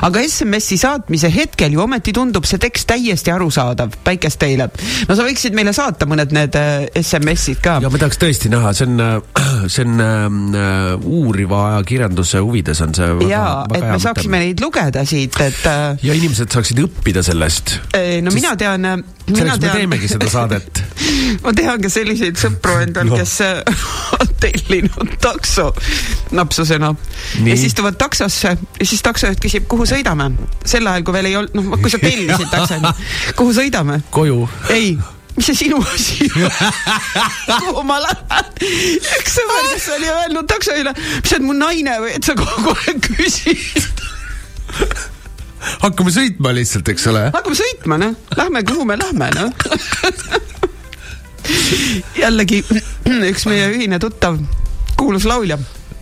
[0.06, 4.70] aga SMS-i saatmise hetkel ju ometi tundub see tekst täiesti arusaadav, päikest teile.
[5.08, 7.80] no sa võiksid meile saata mõned need äh, SMS-id ka.
[7.82, 12.94] ja ma tahaks tõesti näha, see on, äh, see on äh, uuriva ajakirjanduse huvides on
[12.98, 13.18] see.
[13.32, 15.62] jaa, et me saaksime neid lugeda siit, et.
[15.70, 17.78] Äh, ja inimesed saaksid õppida sellest.
[18.24, 18.86] no mina tean.
[18.86, 19.74] Äh, selleks tean...
[19.74, 20.84] me teemegi seda saadet
[21.44, 23.84] ma tean ka selliseid sõpru endal no., kes äh,
[24.18, 25.70] on tellinud takso
[26.36, 26.94] napsusena
[27.46, 30.32] ja siis tulevad taksosse ja siis taksojuht küsib, kuhu sõidame.
[30.66, 32.80] sel ajal, kui veel ei olnud, noh, kui sa tellisid takso,
[33.40, 34.02] kuhu sõidame?
[34.16, 34.42] koju.
[34.74, 34.96] ei
[35.38, 38.48] mis see sinu asi on kuhu ma lähen?
[39.20, 42.74] üks sõber, kes oli öelnud taksojuhile, mis sa oled mu naine või, et sa kogu
[42.74, 43.97] aeg küsid
[45.86, 47.24] hakkame sõitma lihtsalt, eks ole.
[47.34, 48.14] hakkame sõitma, noh.
[48.38, 49.50] Lähme, kuhu me lähme, noh.
[52.24, 52.58] jällegi
[53.32, 54.34] üks meie ühine tuttav,
[55.00, 55.58] kuulus laulja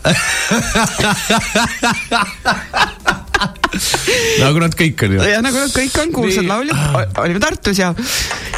[4.43, 5.19] nagu nad kõik on ju.
[5.25, 6.77] ja nagu nad kõik on, kuulsad lauljad,
[7.23, 7.93] olime Tartus ja,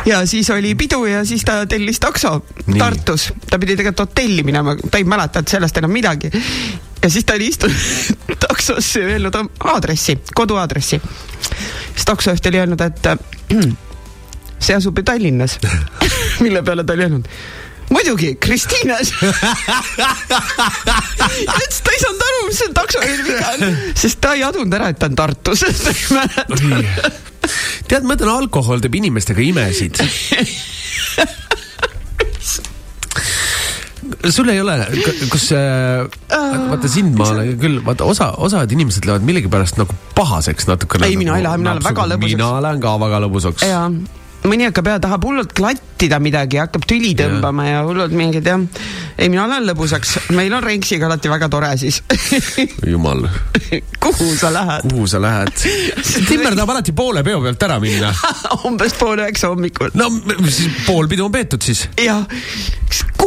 [0.08, 2.32] ja siis oli pidu ja siis ta tellis takso
[2.66, 2.80] Nii.
[2.80, 3.24] Tartus.
[3.48, 6.28] ta pidi tegelikult hotelli minema, ta ei mäletanud sellest enam midagi.
[7.02, 7.76] Ja siis ta oli istunud
[8.48, 11.02] taksosse ja öelnud aadressi, koduaadressi.
[11.94, 13.08] siis taksojuht oli öelnud, et
[14.60, 15.60] see asub ju Tallinnas
[16.44, 17.28] mille peale ta oli öelnud
[17.90, 19.14] muidugi, Kristiines
[21.58, 24.92] ütles, ta ei saanud aru, mis see taksojuhi viga on, sest ta ei adunud ära,
[24.92, 25.64] et ta on Tartus.
[27.88, 30.02] Tead, ma ütlen, alkohol teeb inimestega imesid
[34.30, 34.78] sul ei ole,
[35.32, 36.06] kus äh,
[36.70, 41.10] vaata sind ma olen küll, vaata osa, osad inimesed lähevad millegipärast nagu pahaseks natukene.
[41.10, 42.38] ei, mina ei lähe, mina olen väga lõbusaks.
[42.38, 43.68] mina lähen ka väga lõbusaks.
[43.68, 43.90] jaa
[44.48, 48.62] mõni hakkab ja tahab hullult klattida midagi, hakkab tüli tõmbama ja, ja hullult mingid jah.
[49.18, 52.02] ei, mina olen lõbusaks, meil on Renksiga alati väga tore siis
[52.94, 53.26] jumal
[54.04, 54.88] kuhu sa lähed?
[54.88, 55.54] kuhu sa lähed?
[56.30, 58.14] Timmer tahab alati poole peo pealt ära minna
[58.68, 59.92] umbes pool üheksa hommikul.
[59.98, 60.10] no
[60.48, 61.88] siis pool pidu on peetud siis.
[62.02, 62.24] jah,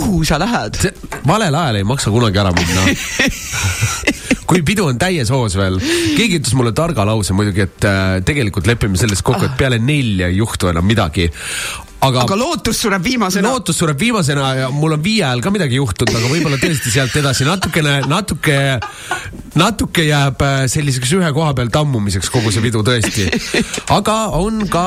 [0.01, 0.81] kuhu sa lähed?
[1.29, 2.87] valel ajal ei maksa kunagi ära minna.
[4.51, 5.79] Kui pidu on täies hoos veel,
[6.17, 10.31] keegi ütles mulle targa lause muidugi, et äh, tegelikult lepime selles kokku, et peale nelja
[10.31, 11.29] ei juhtu enam midagi
[12.05, 13.51] aga, aga lootus sureb viimasena.
[13.53, 17.17] lootus sureb viimasena ja mul on viie ajal ka midagi juhtunud, aga võib-olla tõesti sealt
[17.21, 18.57] edasi natukene, natuke,
[19.61, 23.29] natuke jääb äh, selliseks ühe koha peal tammumiseks kogu see pidu tõesti.
[23.97, 24.85] aga on ka,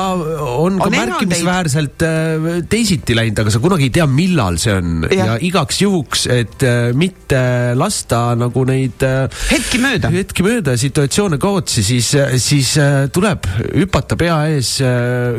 [0.58, 5.06] on ka on märkimisväärselt äh, teisiti läinud, aga sa kunagi ei tea, millal see on.
[5.10, 7.44] Ja, ja igaks juhuks, et äh, mitte
[7.78, 9.02] lasta nagu neid
[9.50, 12.10] hetki mööda, hetki mööda situatsioone kaotsi, siis,
[12.42, 12.74] siis
[13.14, 14.76] tuleb hüpata pea ees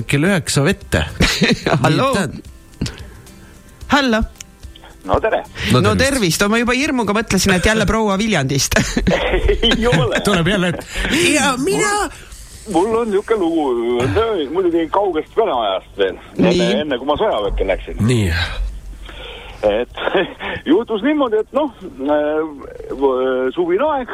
[0.08, 1.04] kell üheksa vette
[1.84, 2.14] hallo.
[3.88, 4.22] hallo.
[5.06, 5.44] no tere.
[5.74, 8.78] no, no tervist, ma juba hirmuga mõtlesin, et jälle proua Viljandist
[9.70, 10.22] ei ole.
[10.26, 10.88] tuleb jälle, et
[11.34, 12.10] ja mina
[12.74, 13.66] mul on niisugune lugu,
[14.54, 18.02] muidugi kaugest Vene ajast veel, enne, enne kui ma sõjaväkke läksin.
[18.06, 18.32] nii.
[19.70, 20.04] et
[20.74, 21.74] juhtus niimoodi, et noh,
[22.10, 24.14] äh, suvine aeg,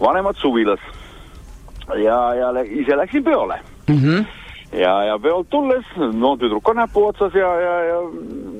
[0.00, 0.82] vanemad suvilas
[2.02, 4.02] ja, ja ise läksin peole mm.
[4.02, 4.26] -hmm
[4.72, 7.98] ja, ja peolt tulles, no tüdruk on näpu otsas ja, ja, ja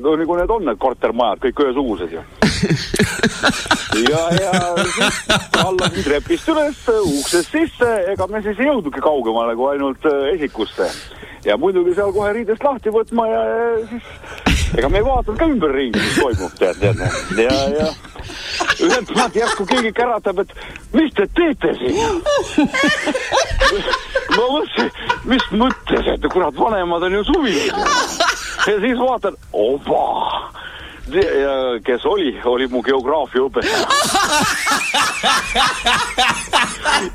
[0.00, 2.45] no nagu need on, need kortermajad, kõik ühesugused ju
[4.10, 9.70] ja, ja siis allasin trepist üles, uksest sisse, ega me siis ei jõudnudki kaugemale kui
[9.74, 10.90] ainult äh, esikusse.
[11.44, 15.48] ja muidugi seal kohe riidest lahti võtma ja, ja siis ega me ei vaadanud ka
[15.52, 16.98] ümberringi, mis toimub, tead, tead.
[17.44, 17.88] ja, ja
[18.82, 20.50] ühelt poolt järsku keegi käratab, et
[20.96, 22.22] mis te teete siin
[24.36, 24.90] ma mõtlesin,
[25.30, 27.76] mis mõttes, et kurat, vanemad on ju suvilised.
[28.66, 29.66] ja siis vaatan, ja
[31.86, 33.78] kes oli, oli mu geograafiaõpetaja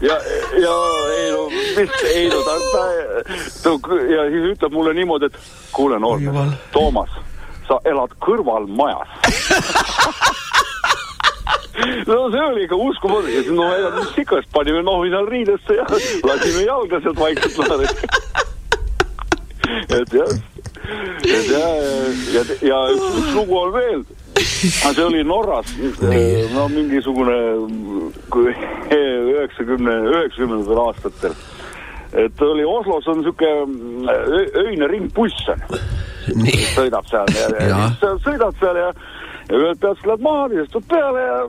[0.07, 0.15] ja,
[0.61, 0.75] ja
[1.17, 2.85] ei no, mis, ei no ta, ta,
[3.63, 3.69] ta
[4.07, 5.37] ja siis ütleb mulle niimoodi, et
[5.75, 6.23] kuule noor,
[6.71, 7.11] Toomas,
[7.67, 9.11] sa elad kõrvalmajas
[12.07, 15.85] no see oli ikka uskumatu no mis ikka, siis panime nohi seal riidesse ja
[16.27, 17.85] lasime jalga sealt vaikselt lahti.
[19.99, 20.33] et jah,
[21.23, 21.67] et ja,
[22.35, 24.03] ja, ja üks, üks lugu on veel.
[24.35, 25.71] see oli Norras,
[26.55, 27.37] no mingisugune
[28.31, 31.35] üheksakümne, üheksakümnendatel aastatel.
[32.25, 33.51] et oli Oslos on sihuke
[34.65, 35.65] öine ringbuss on.
[36.75, 38.15] sõidab seal ja, ja, ja.
[38.23, 38.91] sõidad seal ja
[39.51, 41.39] ja ühelt pealt lähed maha, teisest tuleb peale ja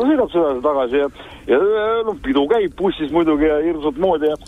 [0.00, 1.08] sõidab sedasi tagasi ja,
[1.52, 1.58] ja
[2.06, 4.38] noh, pidu käib bussis muidugi ja hirmsat moodi ja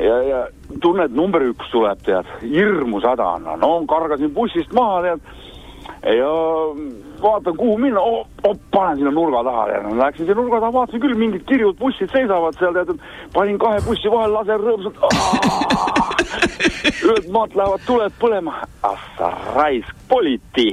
[0.00, 0.40] ja, ja
[0.80, 5.20] tunned, number üks tuleb, tead, hirmus häda on, no kargasin bussist maha, tead,
[6.16, 6.30] ja
[7.22, 8.00] vaatan, kuhu minna.
[8.00, 11.44] Oh,, oh, panen sinna nurga taha ja no, läksin sinna nurga taha, vaatasin küll, mingid
[11.48, 14.96] kirjud bussid seisavad seal, tead, panin kahe bussi vahel, lasen rõõmsalt.
[17.00, 18.60] Ühelt maalt lähevad tuled põlema.
[18.86, 20.70] ah sa raisk, politi.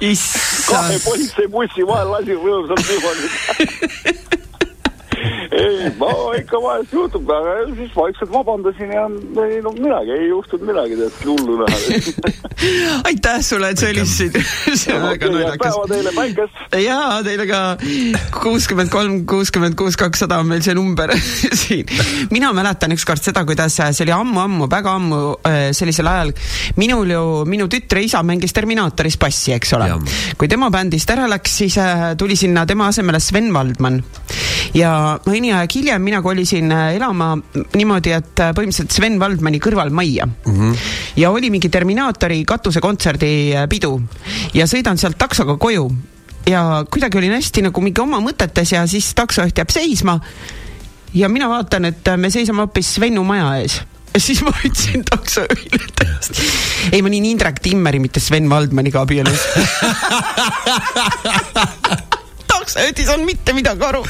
[0.00, 4.32] kahe politseibussi vahel lasin rõõmsalt niimoodi
[5.62, 9.04] ei, ma ikka vahest juhtub, aga siis vaikselt vabandasin ja
[9.46, 12.02] ei no midagi, ei juhtunud midagi, tead, hullu näha
[13.08, 14.38] aitäh sulle, et sa helistasid
[14.80, 15.62] see on väga naljakas.
[15.64, 16.76] päeva teile, päikest!
[16.84, 17.62] jaa, teile ka
[18.40, 21.88] kuuskümmend kolm, kuuskümmend kuus, kakssada on meil see number siin.
[22.34, 26.34] mina mäletan ükskord seda, kuidas see oli ammu-ammu, väga ammu äh, sellisel ajal.
[26.80, 29.90] minul ju, minu tütre isa mängis Terminaatoris bassi, eks ole.
[30.38, 34.02] kui tema bändist ära läks, siis äh, tuli sinna tema asemele Sven Valdman
[34.74, 37.34] ja mõni aeg hiljem mina kolisin äh, elama
[37.76, 40.56] niimoodi, et äh, põhimõtteliselt Sven Valdmani kõrval majja mm.
[40.56, 40.74] -hmm.
[41.22, 43.96] ja oli mingi Terminaatori katusekontserdi äh, pidu
[44.54, 45.88] ja sõidan sealt taksoga koju
[46.50, 50.20] ja kuidagi olin hästi nagu mingi oma mõtetes ja siis taksojuht jääb seisma.
[51.14, 53.80] ja mina vaatan, et me seisame hoopis Svennu maja ees
[54.14, 56.50] ja siis ma ütlesin taksojuhile täiesti.
[56.92, 59.40] ei, ma olin Indrek Timmeri, mitte Sven Valdmaniga abielus
[62.64, 64.02] taksojuht ei saanud mitte midagi aru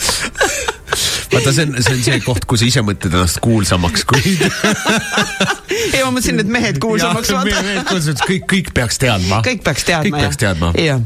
[1.34, 4.22] vaata, see on, see on see koht, kus sa ise mõtled ennast kuulsamaks, kui
[5.94, 7.62] ei, ma mõtlesin, et mehed kuulsamaks vaata.
[7.64, 9.42] mehed kuulsamaks, kõik, kõik peaks teadma.
[9.46, 10.72] kõik peaks teadma, kõik peaks teadma.
[10.78, 11.02] jah.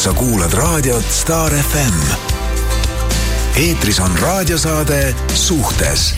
[0.00, 2.00] sa kuulad raadiot Star FM.
[3.60, 5.02] eetris on raadiosaade
[5.34, 6.10] Suhtes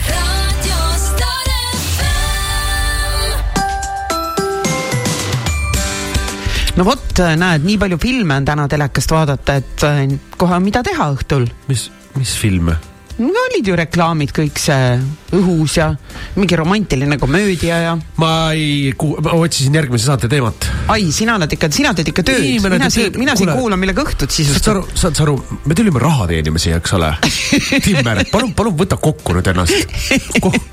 [7.13, 10.01] et äh, näed, nii palju filme on täna telekast vaadata, et äh,
[10.37, 11.45] kohe mida teha õhtul.
[11.69, 11.85] mis,
[12.17, 12.79] mis filme?
[13.13, 14.95] no olid ju reklaamid kõik see
[15.37, 15.91] õhus ja
[16.33, 17.91] mingi romantiline komöödia ja.
[18.17, 20.65] ma ei ma otsisin järgmise saate teemat.
[20.89, 22.49] ai, sina oled ikka, sina teed ikka tööd.
[22.65, 24.57] mina siin, mina siin kuulan, millega õhtut sisustan.
[24.57, 25.37] saad sa aru, saad sa aru,
[25.69, 27.13] me tulime raha teenima siia, eks ole.
[27.85, 30.49] Timmer, palun, palun võta kokku nüüd ennast Ko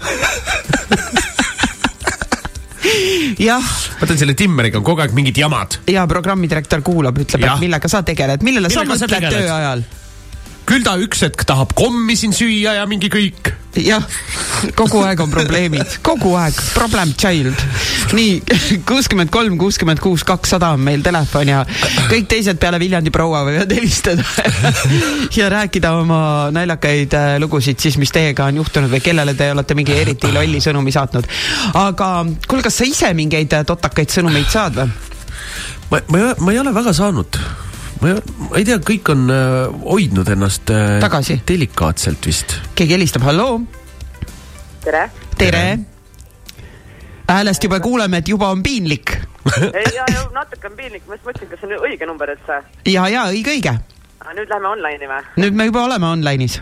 [3.38, 3.70] jah.
[4.00, 5.80] ütlen selle Timmeriga on kogu aeg mingid jamad.
[5.90, 9.88] ja programmidirektor kuulab, ütleb, et millega sa tegeled, millele millega sa mõtled töö ajal
[10.70, 13.48] küll ta üks hetk tahab kommi siin süüa ja mingi kõik.
[13.80, 14.02] jah,
[14.78, 17.58] kogu aeg on probleemid, kogu aeg, problem child.
[18.14, 18.36] nii,
[18.88, 21.62] kuuskümmend kolm, kuuskümmend kuus, kakssada on meil telefon ja
[22.10, 24.26] kõik teised peale Viljandi proua võivad helistada
[25.38, 26.20] ja rääkida oma
[26.54, 30.62] naljakaid äh, lugusid siis, mis teiega on juhtunud või kellele te olete mingi eriti lolli
[30.62, 31.26] sõnumi saatnud.
[31.82, 32.12] aga
[32.46, 34.94] kuule, kas sa ise mingeid äh, totakaid sõnumeid saad või?
[35.90, 37.42] ma, ma, ma ei ole väga saanud
[38.00, 38.14] ma,
[38.48, 42.56] ma ei tea, kõik on äh, hoidnud ennast äh, tagasi delikaatselt vist.
[42.78, 43.60] keegi helistab, halloo.
[44.84, 45.08] tere.
[45.38, 45.64] tere.
[47.28, 49.16] häälest juba kuuleme, et juba on piinlik
[49.60, 52.62] ei, ja, ja natuke on piinlik, ma just mõtlesin, kas see on õige number üldse.
[52.88, 53.76] ja, ja õige, õige.
[54.34, 55.22] nüüd läheme online'i või?
[55.44, 56.60] nüüd me juba oleme online'is.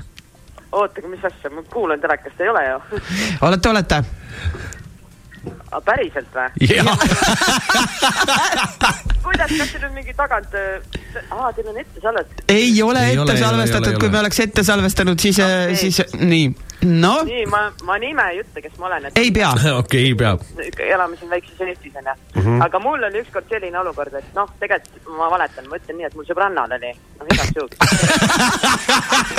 [0.72, 2.80] ootage, mis asja, ma kuulan telekast, ei ole ju
[3.48, 4.77] olete, olete aga
[5.84, 6.48] päriselt või?
[9.28, 10.80] kuidas, kas siin on mingi tagant äh,,
[11.30, 12.44] aa, teil on ette salvestatud?
[12.48, 16.02] ei ole ei ette ole, salvestatud, kui me oleks ette salvestanud, siis okay., äh, siis
[16.18, 16.46] nii
[16.82, 17.22] no..
[17.24, 19.08] nii, ma, ma nime ei ütle, kes ma olen.
[19.14, 19.50] ei pea.
[19.82, 20.36] okei, ei pea.
[20.86, 22.14] elame siin väikses Eestis, onju.
[22.38, 22.60] Mhm.
[22.62, 26.14] aga mul oli ükskord selline olukord, et noh, tegelikult ma valetan, ma ütlen nii, et
[26.18, 27.76] mul sõbrannal oli, noh, igaks juhuks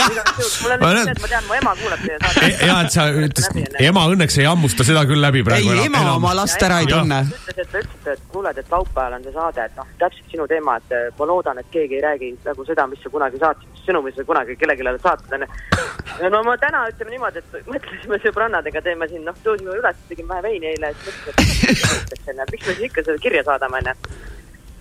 [0.09, 2.43] igaks juhuks, mul on nüüd see, et ma tean, mu ema kuulab teie saadet.
[2.67, 3.57] ja, et sa ütlesid,
[3.89, 5.67] ema õnneks ei hammusta seda küll läbi praegu.
[5.75, 7.19] ei, ema oma last ära ei tunne.
[7.23, 10.47] ütles, et te ütlesite, et kuuled, et laupäeval on see saade, et noh, täpselt sinu
[10.51, 13.85] teema, et ma loodan, et keegi ei räägi nagu seda, mis sa kunagi saatsid, mis
[13.87, 16.31] sõnumi sa kunagi kellelegi oled saatnud, onju.
[16.33, 20.35] no ma täna ütleme niimoodi, et mõtlesin me sõbrannadega teeme siin, noh, tõusime üles, tegime
[20.35, 23.95] vähe veini eile, siis mõtlesime, et miks me siis ikka seda kirja saadame, onju.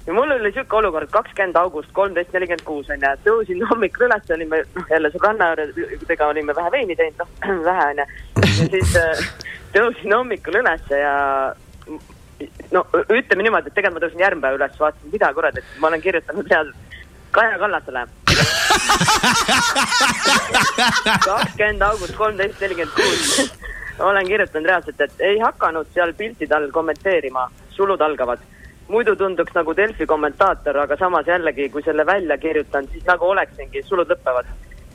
[0.09, 4.64] ja mul oli siuke olukord, kakskümmend august, kolmteist nelikümmend kuus onju, tõusin hommikul üles, olime
[4.90, 8.11] jälle sõbrannadega olime vähe veini teinud, noh, vähe onju.
[8.42, 9.29] ja siis äh,
[9.74, 11.14] tõusin hommikul üles ja
[12.72, 15.90] no ütleme niimoodi, et tegelikult ma tõusin järgmine päev üles, vaatasin, mida kurat, et ma
[15.92, 16.85] olen kirjutanud reaalselt
[17.31, 18.07] Kaja Kallasele
[21.24, 23.50] kakskümmend august kolmteist nelikümmend kuus
[23.98, 28.38] olen kirjutanud reaalselt, et ei hakanud seal piltide all kommenteerima, sulud algavad.
[28.88, 33.83] muidu tunduks nagu Delfi kommentaator, aga samas jällegi, kui selle välja kirjutan, siis nagu oleksingi,
[33.83, 34.46] sulud lõpevad.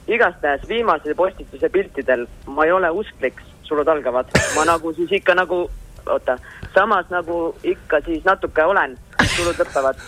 [0.08, 5.64] igastahes viimase postituse piltidel ma ei ole usklik, sulud algavad, ma nagu siis ikka nagu,
[6.06, 6.38] oota,
[6.76, 8.98] samas nagu ikka siis natuke olen,
[9.36, 10.00] sulud lõpevad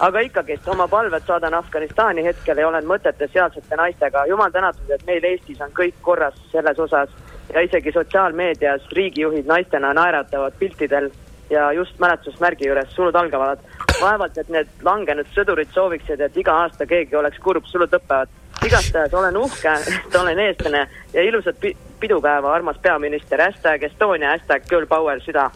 [0.00, 4.24] aga ikkagist oma palved saadan Afganistani hetkel ja olen mõtetes sealsete naistega.
[4.26, 7.10] jumal tänatud, et meil Eestis on kõik korras selles osas
[7.54, 11.10] ja isegi sotsiaalmeedias riigijuhid naistena naeratavad piltidel
[11.50, 13.58] ja just mälestusmärgi juures sulud algavad.
[14.00, 18.28] vaevalt, et need langenud sõdurid sooviksid, et iga aasta keegi oleks kurb, sulud lõpevad.
[18.66, 24.64] Igastahes olen uhke, et olen eestlane ja ilusat pi pidupäeva, armas peaminister, hashtag Estonia, hashtag
[24.68, 25.50] girl power, süda.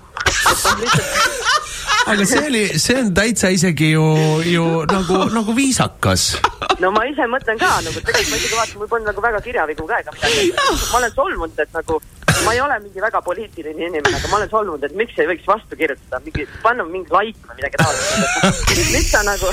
[2.07, 4.05] aga see oli, see on täitsa isegi ju,
[4.47, 6.37] ju nagu, nagu viisakas.
[6.79, 9.89] no ma ise mõtlen ka nagu, tegelikult ma isegi vaatan, mul polnud nagu väga kirjavigu
[9.91, 10.53] käega midagi.
[10.93, 12.01] ma olen solvunud, et nagu
[12.45, 15.51] ma ei ole mingi väga poliitiline inimene, aga ma olen solvunud, et miks ei võiks
[15.51, 18.93] vastu kirjutada, mingi, panna mingi like või midagi taolist.
[18.95, 19.51] miks sa nagu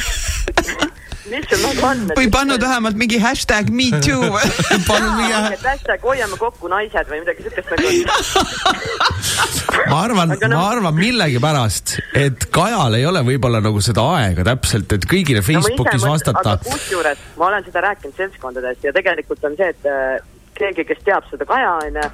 [1.31, 2.01] mis sul nagu on?
[2.17, 4.29] või pannud vähemalt mingi hashtag me too
[4.89, 7.87] pannud mingi hashtag hoiame kokku naised või midagi siukest nagu.
[9.91, 10.51] ma arvan, no...
[10.55, 16.03] ma arvan millegipärast, et Kajal ei ole võib-olla nagu seda aega täpselt, et kõigile Facebookis
[16.03, 16.57] no, vastata.
[16.67, 20.19] kusjuures ma olen seda rääkinud seltskondades ja tegelikult on see, et äh,
[20.57, 22.05] keegi, kes teab seda Kaja, onju,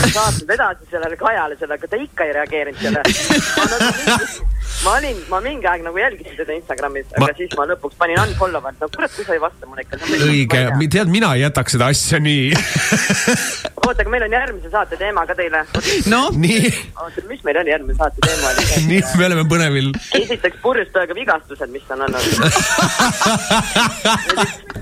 [0.00, 3.02] on saatnud edasi sellele Kajale selle, aga ta ikka ei reageerinud sellele
[4.84, 7.36] ma olin, ma mingi aeg nagu jälgisin teda Instagramis, aga ma...
[7.36, 10.00] siis ma lõpuks panin unfollow inud, no kurat, kui sa ei vasta mulle ikka.
[10.28, 10.62] õige,
[10.96, 12.54] tead, mina ei jätaks seda asja nii
[13.90, 15.64] oota, aga meil on järgmise saate teema ka teile.
[16.12, 16.72] noh, nii.
[17.02, 18.64] oota, mis meil oli järgmine saate teema oli?
[18.90, 19.88] nii, me oleme põnevil.
[20.20, 22.24] esiteks purjus toega vigastused, mis on olnud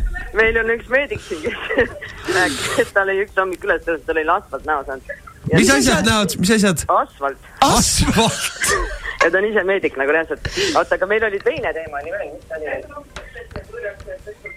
[0.37, 1.91] meil on üks meedik siin, kes
[2.37, 5.13] rääkis, et tal oli üks hommik üles tõusnud, tal oli asfalt näos olnud.
[5.53, 6.87] mis asjad näod, mis asjad?
[7.01, 7.53] asfalt.
[7.69, 10.51] asfalt ja ta on ise meedik nagu reaalselt.
[10.75, 12.69] oota, aga meil oli teine teema oli veel, mis ta oli?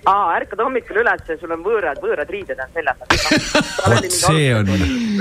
[0.06, 2.98] aa, ärkad hommikul üles ja sul on võõrad, võõrad riided on seljas.
[3.92, 4.70] Vot see on-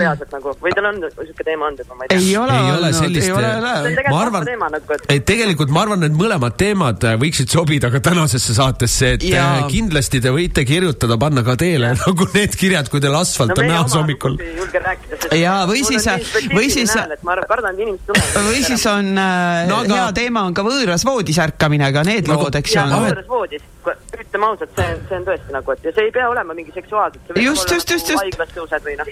[0.00, 2.18] reaalselt nagu, või tal on siuke teema olnud, et ma ei tea.
[2.20, 3.72] ei ole Ei ole olnud, sellist- ei ole, ei on ole.
[3.72, 7.90] ma tegelikult arvan- nagu, et ei, tegelikult ma arvan, et mõlemad teemad äh, võiksid sobida
[7.92, 9.58] ka tänasesse saatesse, et Jaa.
[9.60, 9.68] Jaa.
[9.72, 13.74] kindlasti te võite kirjutada, panna ka teele nagu need kirjad, kui teil asfalt on meie
[13.76, 14.38] näos oma hommikul.
[14.40, 16.24] ei julge rääkida, Jaa, või siis- on
[16.56, 18.48] või siis- et ma arvan- kardan, et inimesed tulevad.
[18.48, 22.02] või siis on äh, No no, aga- hea teema on ka võõras voodis ärkamine, ka
[22.06, 23.02] need Nagu- lood, eks ja ju.
[23.04, 23.62] võõras voodis,
[24.20, 26.72] ütleme ausalt, see on, see on tõesti nagu, et ja see ei pea olema mingi
[26.76, 27.24] seksuaalselt.
[27.36, 28.22] Just, just, just, just.
[28.22, 29.06] haiglas tõused või noh.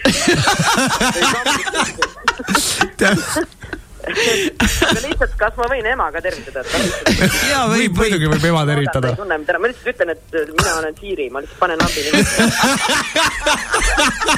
[4.07, 6.63] lihtsalt, kas ma võin emaga tervitada?
[7.53, 9.09] jaa, võib, muidugi võib ema tervitada.
[9.19, 12.01] ma lihtsalt ütlen, et äh, mina olen Siiri, ma lihtsalt panen abi.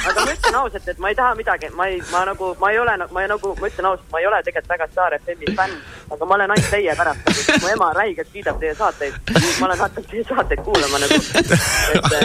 [0.09, 2.77] aga ma ütlen ausalt, et ma ei taha midagi, ma ei, ma nagu, ma ei
[2.81, 5.73] ole, ma ei nagu, ma ütlen ausalt, ma ei ole tegelikult väga Star FM-i fänn,
[6.15, 7.21] aga ma olen ainult teie pärast,
[7.61, 9.13] mu ema räigelt kiidab teie saateid.
[9.59, 11.15] ma olen hakanud teie saateid kuulama nagu.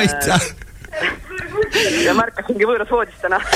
[0.00, 0.42] aitäh.
[2.06, 3.38] ja ma ärkasingi võõras voodis täna.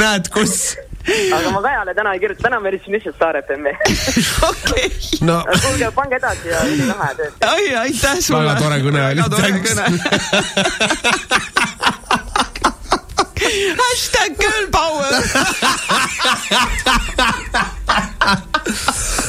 [0.00, 0.54] näed, kus?
[1.36, 3.72] Aga ma Kajale täna ei kirjuta, täna ma helistasin lihtsalt Star FM-i.
[4.50, 4.90] okei.
[5.28, 7.30] no kuulge, pange edasi ja ülilahe töö.
[7.50, 8.42] ai, aitäh sulle.
[8.42, 9.84] Väga tore kõne oli, väga tore kõne.
[13.82, 15.12] hashtag girl power.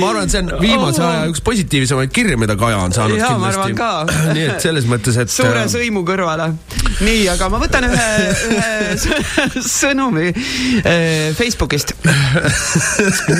[0.00, 3.70] ma arvan, et see on viimase aja üks positiivsemaid kirju, mida Kaja on saanud Jaa,
[3.78, 3.90] ka.
[4.36, 6.50] nii et selles mõttes, et suure äh, sõimu kõrvale.
[7.04, 8.06] nii, aga ma võtan ühe,
[8.54, 11.94] ühe sõnumi äh, Facebookist.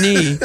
[0.00, 0.36] nii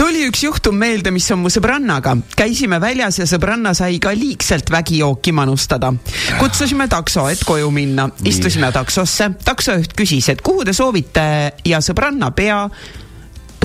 [0.00, 2.14] tuli üks juhtum meelde, mis on mu sõbrannaga.
[2.36, 5.92] käisime väljas ja sõbranna sai ka liigselt vägijooki manustada.
[6.38, 8.08] kutsusime takso, et koju minna.
[8.24, 12.62] istusime taksosse, taksojuht küsis, et kuhu te soovite ja sõbranna pea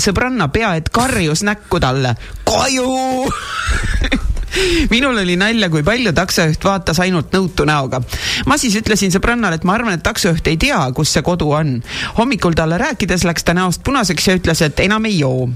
[0.02, 2.16] sõbranna pea, et karjus näkku talle.
[2.44, 3.30] koju
[4.94, 8.02] minul oli nalja, kui palju taksojuht vaatas ainult nõutu näoga.
[8.46, 11.78] ma siis ütlesin sõbrannale, et ma arvan, et taksojuht ei tea, kus see kodu on.
[12.18, 15.50] hommikul talle rääkides läks ta näost punaseks ja ütles, et enam ei joo.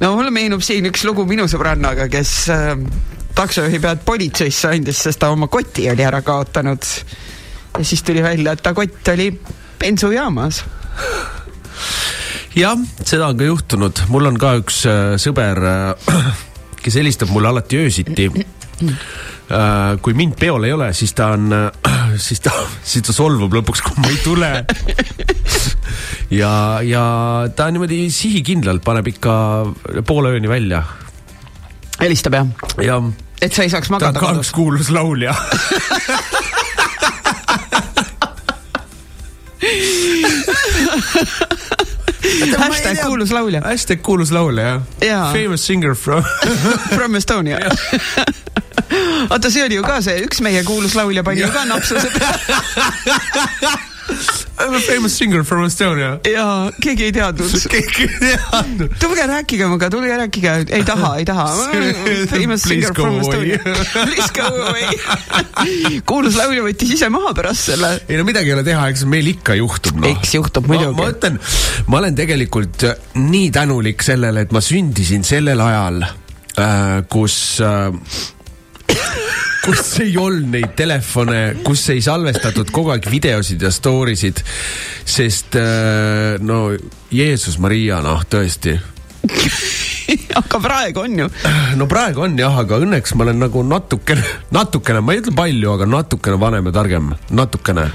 [0.00, 2.74] no mulle meenub siin üks lugu minu sõbrannaga, kes äh,
[3.34, 6.92] taksojuhi pead politseisse andis, sest ta oma koti oli ära kaotanud.
[7.78, 9.32] ja siis tuli välja, et ta kott oli
[9.78, 10.64] bensujaamas.
[12.56, 16.12] jah, seda on ka juhtunud, mul on ka üks äh, sõber äh,
[16.84, 19.96] kes helistab mulle alati öösiti äh,.
[20.02, 21.50] kui mind peol ei ole, siis ta on
[22.26, 22.52] siis ta,
[22.82, 24.50] siis ta solvub lõpuks, kui ma ei tule.
[26.40, 26.52] ja,
[26.86, 27.04] ja
[27.56, 29.32] ta niimoodi sihikindlalt paneb ikka
[30.06, 30.80] poole ööni välja
[32.00, 32.46] helistab jah?
[32.82, 32.94] ja
[33.40, 34.56] et sa ei saaks ta on magada ka kodus üks.
[34.56, 35.32] kuulus laulja.
[42.58, 43.60] hashtag kuulus laulja.
[43.64, 44.82] Hashtag kuulus laulja jah.
[45.00, 45.32] Jaa.
[45.32, 46.24] Famous singer from
[46.96, 47.58] from Estonia.
[49.30, 53.76] oota, see oli ju ka see, üks meie kuulus laulja pani ju ka napsuse peale
[54.10, 56.18] I m a famous singer from Estonia.
[56.26, 56.44] ja
[56.82, 57.52] keegi ei teadnud.
[57.72, 58.96] keegi ei teadnud.
[59.00, 61.46] tulge rääkige minuga, tulge rääkige, ei taha, ei taha.
[62.34, 63.20] Famous singer from.
[63.20, 63.60] Estonia.
[64.08, 66.00] Please go away.
[66.06, 67.92] kuulus laulja võttis ise maha pärast selle.
[68.08, 70.10] ei no midagi ei ole teha, eks meil ikka juhtub no..
[70.10, 70.96] Eks juhtub, muidugi.
[70.98, 71.38] ma ütlen,
[71.86, 77.88] ma olen tegelikult äh, nii tänulik sellele, et ma sündisin sellel ajal äh,, kus äh,
[79.64, 84.42] kus ei olnud neid telefone, kus ei salvestatud kogu aeg videosid ja story sid,
[85.04, 86.70] sest äh, no
[87.12, 88.76] Jeesus Maria, noh tõesti.
[90.40, 91.26] aga praegu on ju.
[91.76, 95.74] no praegu on jah, aga õnneks ma olen nagu natukene, natukene, ma ei ütle palju,
[95.74, 97.90] aga natukene vanem ja targem, natukene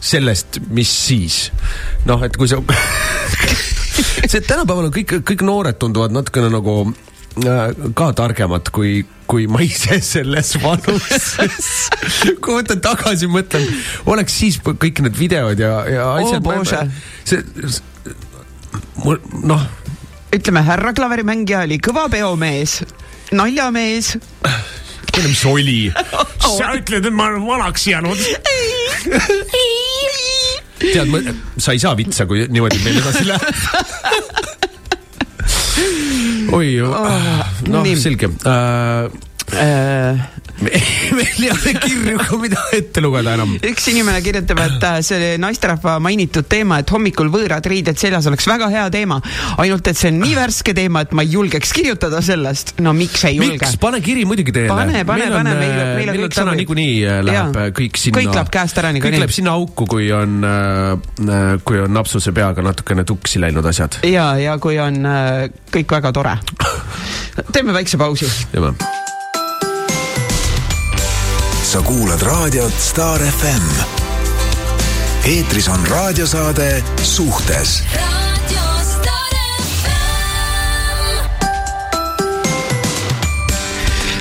[0.00, 1.50] sellest, mis siis.
[2.08, 2.58] noh, et kui sa,
[4.30, 6.82] see tänapäeval on kõik, kõik noored tunduvad natukene nagu
[7.94, 11.28] ka targemad kui, kui ma ise selles vanuses.
[12.42, 13.66] kui ma mõtlen tagasi, mõtlen,
[14.10, 16.42] oleks siis kõik need videod ja, ja asjad.
[16.44, 16.82] Bože.
[17.28, 17.44] see,
[19.04, 19.62] mul noh,
[20.34, 22.80] ütleme härra klaverimängija oli kõva peomees,
[23.34, 24.16] naljamees.
[25.10, 25.80] tead, mis oli?
[26.58, 28.26] sa ütled, et ma olen vanaks jäänud.
[30.80, 34.26] tead, sa ei saa vitsa, kui niimoodi meil edasi läheb.
[36.56, 36.70] oi,
[37.70, 39.10] noh nii., selge uh,.
[39.50, 40.14] Äh,
[41.18, 43.56] meil ei ole kirju ka, mida ette lugeda enam.
[43.70, 48.48] üks inimene kirjutab, et äh, see naisterahva mainitud teema, et hommikul võõrad riided seljas oleks
[48.50, 49.20] väga hea teema.
[49.62, 52.74] ainult, et see on nii värske teema, et ma ei julgeks kirjutada sellest.
[52.84, 54.70] no miks ei julge miks, pane kiri muidugi teele.
[54.70, 57.68] Pane, pane, meil on, pane, meile- meile meil on kõik täna niikuinii äh, läheb äh,
[57.80, 58.20] kõik sinna.
[58.20, 59.16] Kõik läheb käest ära niikuinii.
[59.16, 60.40] kõik läheb sinna auku, kui on,
[61.66, 64.00] kui on napsuse peaga natukene tuksi läinud asjad.
[64.06, 66.36] ja, ja kui on äh, kõik väga tore.
[67.54, 68.28] teeme väikse pausi.
[68.52, 68.74] teeme.
[71.70, 73.62] Sa kuulad raadiot Star FM.
[75.24, 77.82] eetris on raadiosaade Suhtes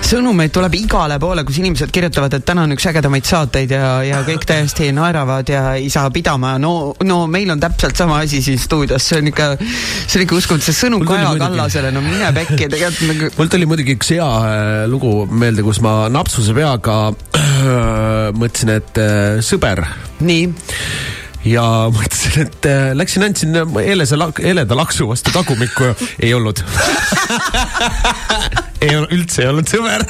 [0.09, 4.21] sõnumeid tuleb igale poole, kus inimesed kirjutavad, et täna on üks ägedamaid saateid ja, ja
[4.25, 6.55] kõik täiesti naeravad ja ei saa pidama.
[6.61, 10.39] no, no meil on täpselt sama asi siin stuudios, see on ikka, see on ikka
[10.39, 13.31] uskumatu, see sõnum Kaja Kallasele, no mine pekki tegelikult nagu....
[13.37, 19.01] mul tuli muidugi üks hea äh, lugu meelde, kus ma napsuse peaga äh, mõtlesin, et
[19.03, 19.85] äh, sõber.
[20.25, 21.63] nii ja
[21.93, 26.63] mõtlesin, et äh, läksin, andsin helese, heleda laksu vastu tagumikku ja ei olnud
[28.83, 30.05] ei olnud, üldse ei olnud sõber.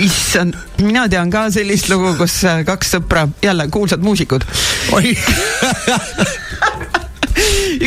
[0.00, 4.44] issand, mina tean ka sellist lugu, kus äh, kaks sõpra, jälle kuulsad muusikud.
[4.92, 5.14] oi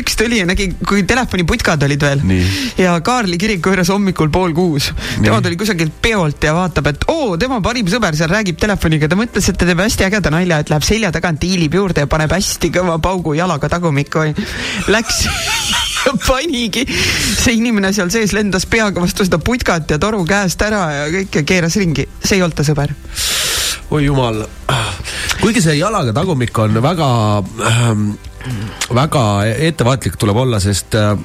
[0.01, 2.23] üks tuli ja nägi, kui telefoniputkad olid veel.
[2.27, 2.45] Nii.
[2.81, 4.91] ja Kaarli kiriku juures hommikul pool kuus.
[5.23, 9.19] tema tuli kusagilt peolt ja vaatab, et oo, tema parim sõber seal räägib telefoniga, ta
[9.19, 12.33] mõtles, et ta teeb hästi ägeda nalja, et läheb selja tagant hiilib juurde ja paneb
[12.33, 14.27] hästi kõva paugu jalaga tagumikku.
[14.91, 15.25] Läks
[16.27, 21.09] panigi, see inimene seal sees lendas peaga vastu seda putkat ja toru käest ära ja
[21.13, 22.93] kõik ja keeras ringi, see ei olnud ta sõber.
[23.95, 24.41] Oi jumal,
[25.39, 27.07] kuigi see jalaga tagumik on väga
[27.69, 28.09] ähm,
[28.93, 29.23] väga
[29.69, 31.15] ettevaatlik tuleb olla, sest äh,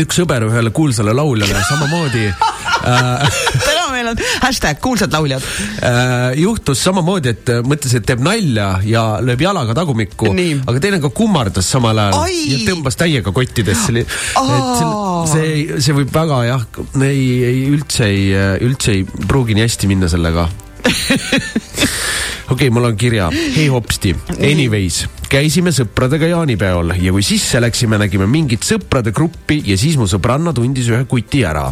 [0.00, 6.32] üks sõber ühele kuulsale lauljale samamoodi äh, täna meil on hashtag kuulsad lauljad äh,.
[6.40, 11.68] juhtus samamoodi, et mõtles, et teeb nalja ja lööb jalaga tagumikku, aga teine ka kummardas
[11.74, 12.40] samal ajal Ai!
[12.54, 13.94] ja tõmbas täiega kottidesse.
[14.02, 14.90] et see,
[15.34, 16.66] see, see võib väga jah,
[17.04, 18.26] ei, ei üldse ei,
[18.64, 20.48] üldse ei pruugi nii hästi minna sellega
[22.52, 23.30] okei okay,, mul on kirja.
[23.56, 29.76] hei hopsti, anyways, käisime sõpradega jaanipeol ja kui sisse läksime, nägime mingit sõprade gruppi ja
[29.80, 31.64] siis mu sõbranna tundis ühe kuti ära.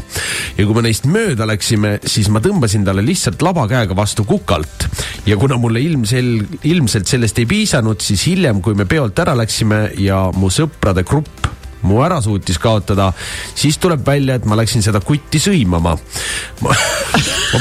[0.56, 4.88] ja kui me neist mööda läksime, siis ma tõmbasin talle lihtsalt laba käega vastu kukalt.
[5.28, 9.90] ja kuna mulle ilmsel-, ilmselt sellest ei piisanud, siis hiljem, kui me peolt ära läksime
[10.00, 11.49] ja mu sõprade grupp
[11.82, 13.10] mu ära suutis kaotada,
[13.54, 15.96] siis tuleb välja, et ma läksin seda kutti sõimama.
[16.60, 16.78] ma,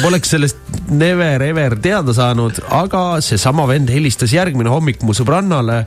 [0.04, 0.58] poleks sellest
[0.90, 5.86] never ever teada saanud, aga seesama vend helistas järgmine hommik mu sõbrannale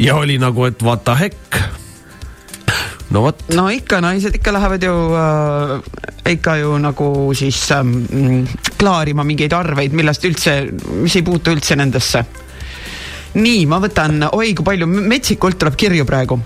[0.00, 1.62] ja oli nagu, et what the heck
[3.12, 3.44] no vot.
[3.54, 8.46] no ikka, naised ikka lähevad ju äh,, ikka ju nagu siis ähm,
[8.78, 10.56] klaarima mingeid arveid, millest üldse,
[11.02, 12.24] mis ei puutu üldse nendesse.
[13.34, 16.40] nii, ma võtan, oi kui palju, metsikult tuleb kirju praegu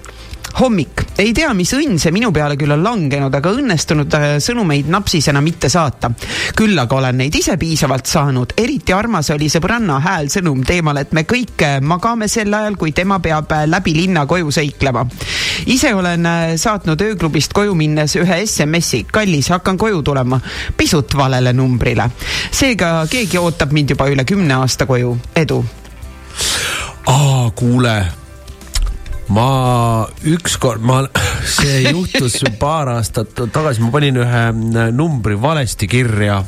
[0.61, 4.89] hommik, ei tea, mis õnn see minu peale küll on langenud, aga õnnestunud äh, sõnumeid
[4.89, 6.11] napsisena mitte saata.
[6.57, 11.27] küll aga olen neid ise piisavalt saanud, eriti armas oli sõbranna häälsõnum teemal, et me
[11.29, 15.07] kõik äh, magame sel ajal, kui tema peab äh, läbi linna koju seiklema.
[15.67, 20.41] ise olen saatnud ööklubist koju minnes ühe SMS-i, kallis, hakkan koju tulema,
[20.77, 22.11] pisut valele numbrile.
[22.51, 25.65] seega keegi ootab mind juba üle kümne aasta koju, edu.
[27.07, 28.26] aa, kuule
[29.33, 31.03] ma ükskord, ma,
[31.59, 36.43] see juhtus paar aastat tagasi, ma panin ühe äh, numbri valesti kirja.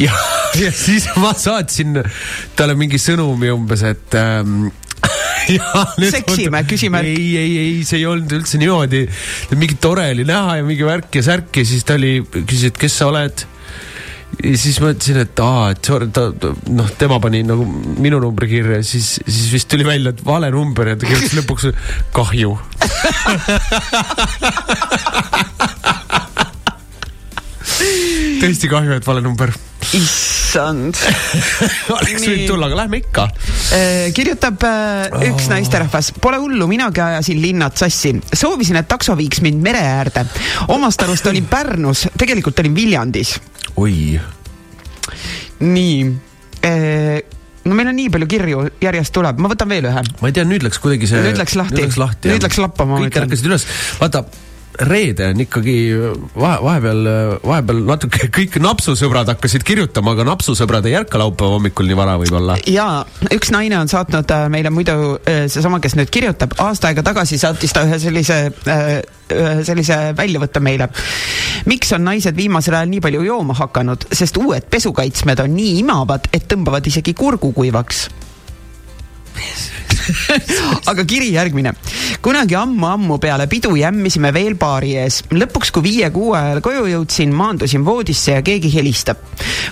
[0.00, 0.20] ja,
[0.62, 2.00] ja siis ma saatsin
[2.56, 4.70] talle mingi sõnumi umbes, et ähm,
[5.58, 7.04] ja, seksime, küsime.
[7.04, 9.06] ei, ei, ei, see ei olnud üldse niimoodi.
[9.56, 12.80] mingi tore oli näha ja mingi värk ja särk ja siis ta oli, küsis, et
[12.80, 13.46] kes sa oled
[14.44, 17.64] ja siis mõtlesin, et aa, et sorry, ta, ta, noh, tema pani nagu
[18.00, 21.70] minu numbri kirja, siis, siis vist tuli välja, et vale number ja ta kirjutas lõpuks
[22.16, 22.56] kahju
[28.40, 29.52] tõesti kahju, et vale number.
[29.96, 30.96] issand
[31.94, 33.26] oleks võinud tulla, aga lähme ikka.
[33.74, 34.64] Äh, kirjutab
[35.26, 35.52] üks oh.
[35.52, 38.14] naisterahvas, pole hullu, minagi ajasin linnad sassi.
[38.32, 40.26] soovisin, et takso viiks mind mere äärde.
[40.76, 43.36] omast arust olin Pärnus, tegelikult olin Viljandis.
[43.76, 44.20] Oi.
[45.60, 45.94] nii
[46.66, 47.20] äh,
[47.64, 50.04] no meil on nii palju kirju, järjest tuleb, ma võtan veel ühe.
[50.20, 51.22] ma ei tea, nüüd läks kuidagi see.
[51.24, 53.02] nüüd läks lahti, nüüd läks, lahti, nüüd läks lappama.
[53.04, 53.66] kõik ärkasid üles,
[54.00, 54.24] vaata
[54.80, 55.74] reede on ikkagi
[56.34, 57.08] vahe, vahepeal,
[57.44, 62.56] vahepeal natuke kõik napsusõbrad hakkasid kirjutama, aga napsusõbrad ei ärka laupäeva hommikul nii vara võib-olla.
[62.70, 62.88] ja
[63.34, 67.38] üks naine on saatnud äh, meile muidu äh, seesama, kes nüüd kirjutab, aasta aega tagasi
[67.40, 68.86] saatis ta ühe sellise äh,
[69.30, 70.88] ühe sellise väljavõtte meile.
[71.70, 76.30] miks on naised viimasel ajal nii palju jooma hakanud, sest uued pesukaitsmed on nii imavad,
[76.32, 78.08] et tõmbavad isegi kurgu kuivaks
[80.90, 81.72] aga kiri järgmine.
[82.22, 85.22] kunagi ammu-ammu peale pidu jämmisime veel baari ees.
[85.30, 89.22] lõpuks, kui viie-kuue ajal koju jõudsin, maandusin voodisse ja keegi helistab.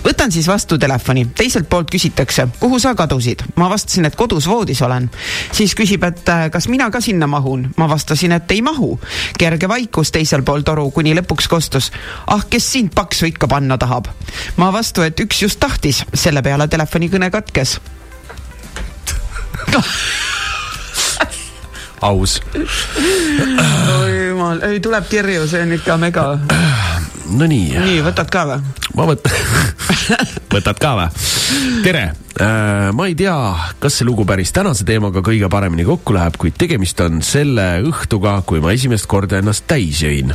[0.05, 3.43] võtan siis vastu telefoni, teiselt poolt küsitakse, kuhu sa kadusid.
[3.55, 5.09] ma vastasin, et kodus voodis olen.
[5.51, 7.69] siis küsib, et äh, kas mina ka sinna mahun.
[7.77, 8.99] ma vastasin, et ei mahu.
[9.37, 11.91] kerge vaikus teisel pool toru, kuni lõpuks kostus.
[12.27, 14.11] ah, kes sind paksu ikka panna tahab?
[14.57, 16.03] ma vastu, et üks just tahtis.
[16.13, 17.79] selle peale telefonikõne katkes
[22.01, 22.41] aus.
[23.99, 26.25] oi jumal, ei tuleb kirju, see on ikka mega.
[27.29, 27.75] Nonii.
[27.77, 28.61] nii, võtad ka või?
[28.97, 29.35] ma võtan
[30.55, 31.27] võtad ka või?
[31.85, 32.01] tere
[32.41, 33.35] äh,, ma ei tea,
[33.81, 38.39] kas see lugu päris tänase teemaga kõige paremini kokku läheb, kuid tegemist on selle õhtuga,
[38.49, 40.33] kui ma esimest korda ennast täis jõin.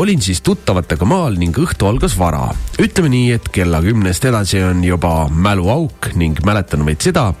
[0.00, 2.48] olin siis tuttavatega maal ning õhtu algas vara.
[2.80, 7.32] ütleme nii, et kella kümnest edasi on juba mäluauk ning mäletan vaid seda,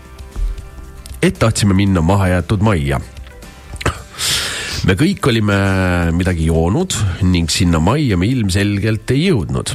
[1.24, 2.98] et tahtsime minna mahajäetud majja
[4.84, 5.56] me kõik olime
[6.12, 9.72] midagi joonud ning sinna majja me ilmselgelt ei jõudnud.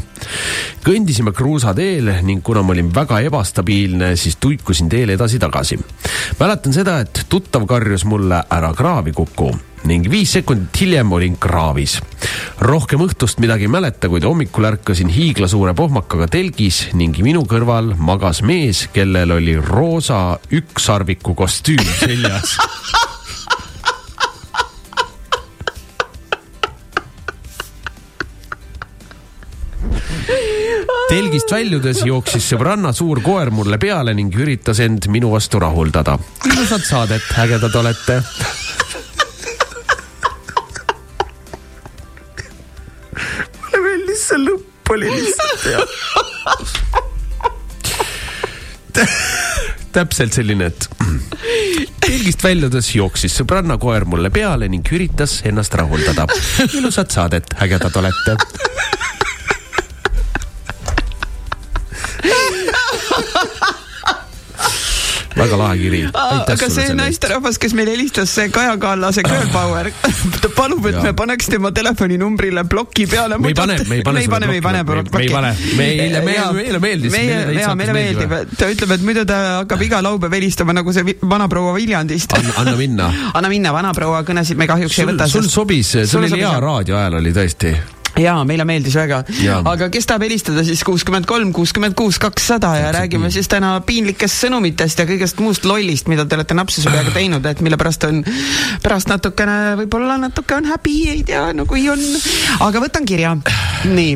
[0.85, 5.79] kõndisime kruusateel ning kuna ma olin väga ebastabiilne, siis tuikusin teel edasi-tagasi.
[6.39, 9.49] mäletan seda, et tuttav karjus mulle ära kraavi kuku
[9.87, 11.99] ning viis sekundit hiljem olin kraavis.
[12.59, 18.41] rohkem õhtust midagi ei mäleta, kuid hommikul ärkasin hiiglasuure pohmakaga telgis ning minu kõrval magas
[18.41, 22.57] mees, kellel oli roosa ükssarviku kostüüm seljas
[31.09, 36.19] telgist väljudes jooksis sõbranna suur koer mulle peale ning üritas end minu vastu rahuldada.
[36.45, 38.19] ilusat saadet, ägedad olete.
[44.29, 45.81] See lõpp oli lihtsalt hea.
[49.95, 50.89] täpselt selline, et
[52.03, 56.27] telgist väljudes jooksis sõbranna koer mulle peale ning üritas ennast rahuldada.
[56.73, 58.37] ilusat saadet, ägedad olete
[65.39, 66.01] väga lahe kiri.
[66.13, 69.91] aga see naisterahvas, kes meile helistas, see Kaja Kallase Girl Power,
[70.41, 71.03] ta palub, et ja.
[71.07, 73.39] me paneks tema telefoninumbrile ploki peale.
[73.41, 74.19] me ei pane, me ei pane.
[74.19, 75.15] me ei pane, me ei pane plokki.
[75.17, 77.13] me ei pane, meile, meile, meile meeldis.
[77.15, 81.17] meie, jaa, meile meeldib, ta ütleb, et muidu ta hakkab iga laupäev helistama nagu see
[81.21, 82.35] vanaproua Viljandist.
[82.55, 83.11] anna minna.
[83.37, 85.29] anna minna, vanaproua kõnesid me kahjuks ei võta.
[85.31, 89.23] sul sobis, see oli hea raadioajal oli tõesti jaa, meile meeldis väga.
[89.71, 94.45] aga kes tahab helistada siis kuuskümmend kolm, kuuskümmend kuus, kakssada ja räägime siis täna piinlikest
[94.45, 98.23] sõnumitest ja kõigest muust lollist, mida te olete napsuse peaga teinud, et mille pärast on,
[98.83, 102.01] pärast natukene, võib-olla natuke on häbi, ei tea, no kui on.
[102.65, 103.37] aga võtan kirja.
[103.89, 104.15] nii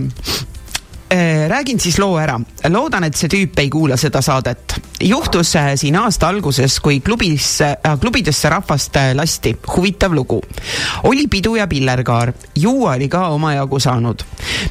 [1.14, 2.40] Äh, räägin siis loo ära.
[2.70, 4.74] loodan, et see tüüp ei kuula seda saadet.
[5.04, 9.56] Juhtus äh, siin aasta alguses, kui klubisse äh,, klubidesse rahvast äh, lasti.
[9.76, 10.42] huvitav lugu.
[11.04, 14.24] oli pidu ja pillerkaar, juua oli ka omajagu saanud.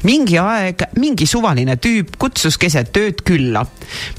[0.03, 3.65] mingi aeg mingi suvaline tüüp kutsus keset ööd külla.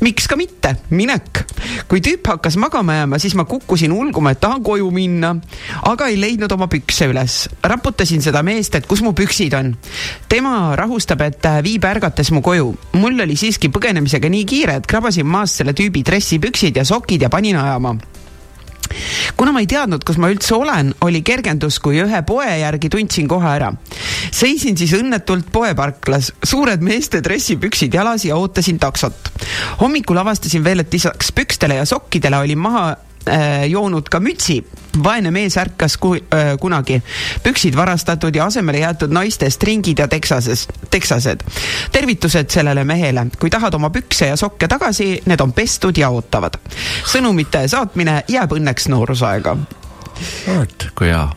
[0.00, 1.44] miks ka mitte, minek.
[1.88, 5.34] kui tüüp hakkas magama jääma, siis ma kukkusin ulguma, et tahan koju minna,
[5.82, 7.48] aga ei leidnud oma pükse üles.
[7.62, 9.74] raputasin seda meest, et kus mu püksid on.
[10.28, 12.74] tema rahustab, et viib ärgates mu koju.
[12.92, 17.30] mul oli siiski põgenemisega nii kiire, et krabasin maast selle tüübi dressipüksid ja sokid ja
[17.32, 17.96] panin ajama
[19.36, 23.28] kuna ma ei teadnud, kus ma üldse olen, oli kergendus, kui ühe poe järgi tundsin
[23.30, 23.72] kohe ära.
[24.30, 29.32] seisin siis õnnetult poeparklas, suured meeste dressipüksid jalas ja ootasin taksot.
[29.80, 32.86] hommikul avastasin veel, et lisaks pükstele ja sokkidele olin maha
[33.68, 34.64] joonud ka mütsi.
[35.04, 37.00] vaene mees ärkas ku, äh, kunagi,
[37.42, 41.44] püksid varastatud ja asemele jäetud naiste stringid ja teksases, teksased.
[41.92, 46.58] tervitused sellele mehele, kui tahad oma pükse ja sokke tagasi, need on pestud ja ootavad.
[47.04, 49.56] sõnumite saatmine jääb õnneks noorusaega.
[50.46, 51.28] vot, kui hea.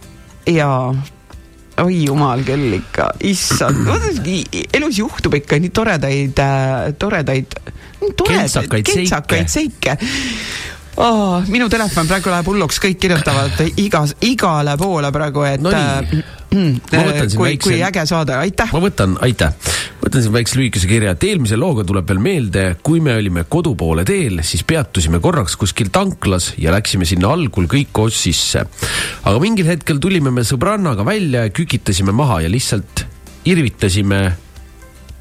[0.47, 0.95] jaa
[1.83, 3.85] oi jumal küll ikka, issand,
[4.73, 7.53] elus juhtub ikka nii toredaid äh,, toredaid,
[8.17, 9.97] toredaid, kentsakaid seike
[10.97, 11.43] oh,.
[11.47, 16.23] minu telefon praegu läheb hulluks, kõik kirjutavad igas, igale poole praegu, et no nii.
[16.57, 17.67] äh, kui, väikse...
[17.67, 18.71] kui äge saade, aitäh.
[18.73, 19.53] ma võtan, aitäh.
[20.01, 23.75] võtan siin väikse lühikese kirja, et eelmise looga tuleb veel meelde, kui me olime kodu
[23.79, 28.65] poole teel, siis peatusime korraks kuskil tanklas ja läksime sinna algul kõik koos sisse.
[29.23, 33.05] aga mingil hetkel tulime me sõbrannaga välja ja kükitasime maha ja lihtsalt
[33.47, 34.21] irvitasime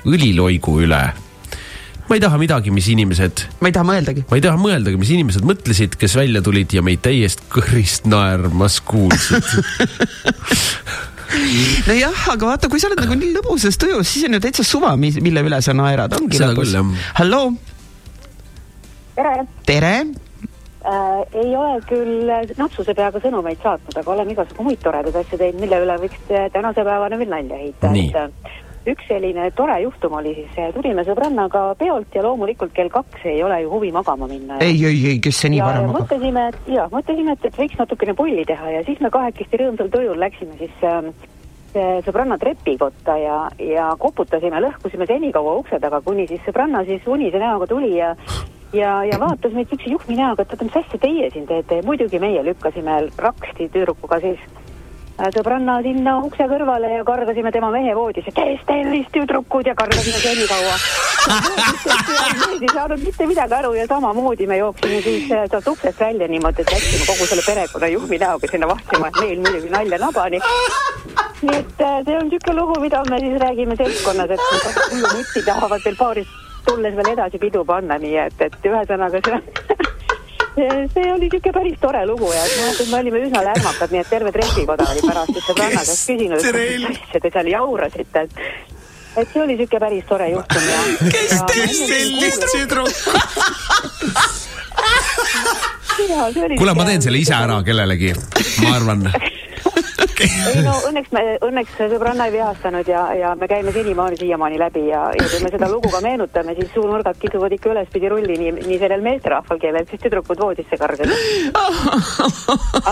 [0.06, 1.04] õliloigu üle
[2.06, 3.42] ma ei taha midagi, mis inimesed.
[3.60, 4.24] ma ei taha mõeldagi.
[4.30, 8.78] ma ei taha mõeldagi, mis inimesed mõtlesid, kes välja tulid ja meid täiest kõrist naermas
[8.86, 9.46] kuulsid
[11.88, 14.92] nojah, aga vaata, kui sa oled nagu nii lõbusas tujus, siis on ju täitsa suva,
[15.00, 16.76] mille üle sa naerad, ongi seda lõbus.
[17.18, 17.50] halloo.
[19.16, 19.34] tere.
[19.66, 19.94] tere.
[20.86, 22.30] äh, ei ole küll
[22.60, 26.86] napsuse peaga sõnumeid saatnud, aga oleme igasugu muid toredaid asju teinud, mille üle võiks tänase
[26.86, 27.90] päevani veel nalja heita.
[27.90, 33.26] et äh, üks selline tore juhtum oli siis, tulime sõbrannaga peolt ja loomulikult kell kaks
[33.28, 34.60] ei ole ju huvi magama minna.
[34.64, 36.00] ei, ei, ei, kes see nii vara magab?
[36.00, 39.90] mõtlesime, et jaa, mõtlesime, et, et võiks natukene pulli teha ja siis me kahekesti rõõmsal
[39.92, 41.08] tujul läksime siis äh,
[42.06, 47.68] sõbranna trepikotta ja, ja koputasime, lõhkusime senikaua ukse taga, kuni siis sõbranna siis unise näoga
[47.70, 48.14] tuli ja
[48.74, 51.86] ja, ja vaatas meid siukse juhmi näoga, et oota, mis asja teie siin teete ja
[51.86, 54.42] muidugi meie lükkasime raksti tüdrukuga siis
[55.18, 60.20] äh, sõbranna sinna ukse kõrvale ja kargasime tema mehe voodisse, kes tellis tüdrukud ja kargasime
[60.22, 60.76] senikaua.
[62.62, 66.62] ei saanud mitte midagi aru ja samamoodi me jooksime siis äh, sealt uksest välja niimoodi,
[66.62, 70.42] et läksime kogu selle perekonna juhmi näoga sinna vahtima, et meil muidugi nalja nabani.
[71.42, 74.40] Nii et äh, see on niisugune lugu, mida me siis räägime seltskonnas, et
[74.92, 76.32] hullunutti tahavad veel paaris
[76.66, 79.40] tulles veel edasi pidu panna, nii et, et ühesõnaga see
[80.56, 84.10] see oli niisugune päris tore lugu ja ma mõtlen, me olime üsna lärmakad, nii et
[84.10, 88.32] terve trepikoda oli pärast sõbranna käest küsinud, et mis asja te seal jaurasite, et
[89.16, 90.80] et see oli niisugune päris tore juhtum ja
[91.12, 93.04] kes teist sellist tüdrukut?
[95.96, 98.12] Kuule, ma teen selle ise ära kellelegi,
[98.64, 99.08] ma arvan
[100.24, 104.86] ei no õnneks me, õnneks sõbranna ei vihastanud ja, ja me käime senimaani siiamaani läbi
[104.88, 108.54] ja, ja kui me seda lugu ka meenutame, siis suunurgad kisuvad ikka ülespidi rulli nii,
[108.56, 111.12] nii sellel meesterahval, kellel siis tüdrukud voodisse kargasid.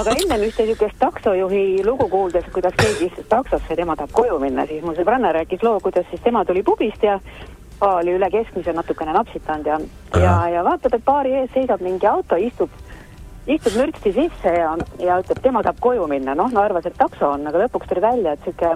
[0.01, 4.69] aga ennem ühte niisugust taksojuhi lugu kuuldes, kuidas keegi istus taksosse, tema tahab koju minna,
[4.69, 7.19] siis mu sõbranna rääkis loo, kuidas siis tema tuli pubist ja
[7.85, 9.79] oli üle keskmise natukene napsitanud ja,
[10.21, 12.71] ja, ja vaatab, et baari ees seisab mingi auto, istub
[13.47, 14.73] istub mürtsti sisse ja,
[15.03, 18.05] ja ütleb, tema tahab koju minna, noh, no arvas, et takso on, aga lõpuks tuli
[18.05, 18.75] välja, et sihuke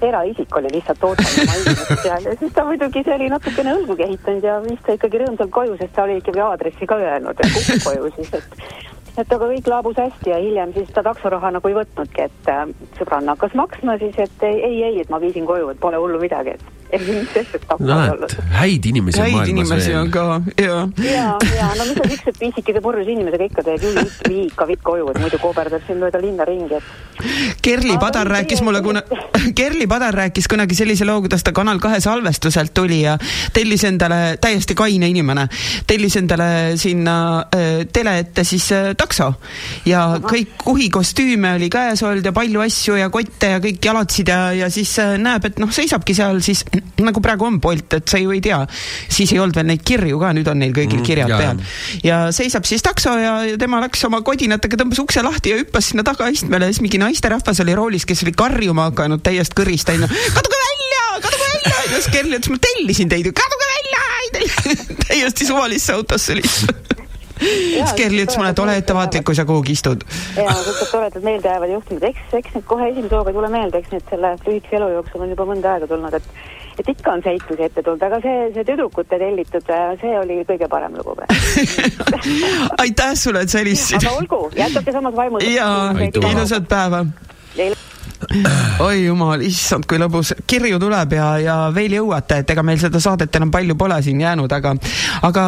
[0.00, 4.56] eraisik oli lihtsalt ootamas seal ja siis ta muidugi, see oli natukene õlgu kehitanud ja
[4.64, 8.14] viis ta ikkagi rõõmsalt koju, sest ta oli ikkagi aadressi ka öelnud, et kuhu koju
[8.16, 12.28] siis, et et aga kõik laabus hästi ja hiljem siis ta taksoraha nagu ei võtnudki,
[12.30, 12.62] et äh,
[12.96, 16.56] sõbranna hakkas maksma siis, et ei, ei, et ma viisin koju, et pole hullu midagi,
[16.56, 20.26] et näed, häid inimesi on häid inimesi on ka,
[20.58, 20.82] jaa.
[21.04, 21.26] ja,
[21.56, 25.10] ja no mis sa siukse pisikese purjus inimesega ikka teed, juhi vii ikka vitt koju,
[25.12, 27.08] et muidu kooberdab siin mööda linna ringi, et.
[27.60, 29.02] Kerli Padar Aga rääkis mulle kuna,
[29.58, 33.16] Kerli Padar rääkis kunagi sellise loo, kuidas ta Kanal kahe salvestuselt tuli ja
[33.52, 35.46] tellis endale, täiesti kaine inimene,
[35.86, 37.16] tellis endale sinna
[37.54, 39.32] äh, tele ette siis äh, takso.
[39.86, 40.22] ja Aha.
[40.24, 44.70] kõik kuhikostüüme oli käes olnud ja palju asju ja kotte ja kõik jalatsid ja, ja
[44.70, 46.64] siis äh, näeb, et noh, seisabki seal siis
[47.04, 48.58] nagu praegu on Bolt, et sa ju ei tea,
[49.08, 52.04] siis ei olnud veel neid kirju ka, nüüd on neil kõigil mm, kirjad mm, peal.
[52.06, 55.90] ja seisab siis takso ja, ja tema läks oma kodinatega, tõmbas ukse lahti ja hüppas
[55.92, 60.08] sinna tagaistmele ja siis mingi naisterahvas oli roolis, kes oli karjuma hakanud täiest kõrist, onju.
[60.36, 64.06] kaduge välja, kaduge välja, ja siis Kerli ütles, ma tellisin teid ju, kaduge välja,
[65.08, 66.90] täiesti suvalisse autosse lihtsalt
[67.40, 70.04] siis Kerli ütles mulle, et ole ettevaatlik, kui sa kuhugi istud.
[70.36, 73.94] jaa, siuksed toredad meeldejäävad juhtumid, eks, eks need kohe esimese hooga ei tule meelde, eks
[73.94, 76.28] need selle lühikese elu jooksul on juba mõnda aega tulnud, et
[76.80, 80.96] et ikka on seiklusi ette tulnud, aga see, see tüdrukute tellitud, see oli kõige parem
[80.96, 81.16] lugu
[82.84, 84.00] aitäh sulle, et sa helistasid.
[84.06, 85.44] aga olgu, jätkake samas vaimus.
[85.44, 85.92] jaa,
[86.32, 87.04] ilusat päeva.
[88.84, 93.00] oi jumal, issand, kui lõbus, kirju tuleb ja, ja veel jõuate, et ega meil seda
[93.02, 94.74] saadet enam palju pole siin jäänud, aga,
[95.28, 95.44] aga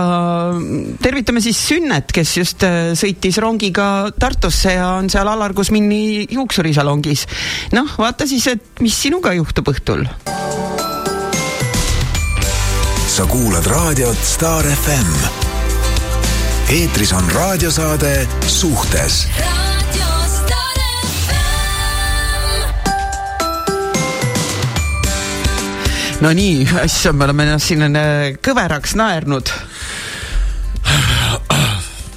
[1.05, 7.29] tervitame siis Sünnet, kes just äh, sõitis rongiga Tartusse ja on seal Alar Kusmini juuksurisalongis.
[7.77, 10.09] noh, vaata siis, et mis sinuga juhtub õhtul
[13.13, 15.11] sa kuulad raadiot Star FM.
[16.73, 19.27] eetris on raadiosaade Suhtes
[26.21, 29.53] no nii, issand, me oleme ennast siin äh, kõveraks naernud.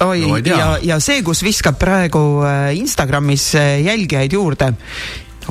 [0.08, 4.72] oi no,, ja, ja see, kus viskab praegu äh, Instagramis äh, jälgijaid juurde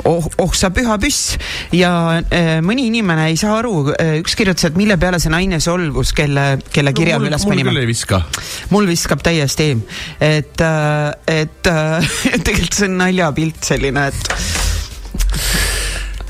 [0.04, 1.36] oh, oh sa püha püss.
[1.76, 5.62] Ja äh, mõni inimene ei saa aru äh,, üks kirjutas, et mille peale see naine
[5.64, 7.70] solvus, kelle, kelle kirja no, me üles panime.
[7.70, 8.22] mul küll ei viska.
[8.74, 9.72] mul viskab täiesti,
[10.20, 12.16] et äh,, et äh,
[12.46, 14.24] tegelikult see on naljapilt selline, et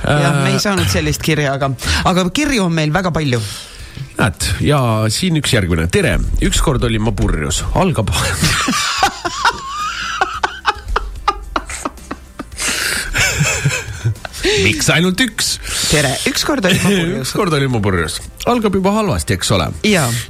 [0.06, 1.72] jah, me ei saanud sellist kirja, aga,
[2.10, 3.42] aga kirju on meil väga palju.
[4.16, 4.80] Näed, ja
[5.12, 8.12] siin üks järgmine, tere, ükskord olin ma purjus, algab
[14.64, 15.56] miks ainult üks?
[15.90, 17.22] tere, ükskord olin ma purjus.
[17.26, 18.18] ükskord olin ma purjus.
[18.50, 19.70] algab juba halvasti, eks ole.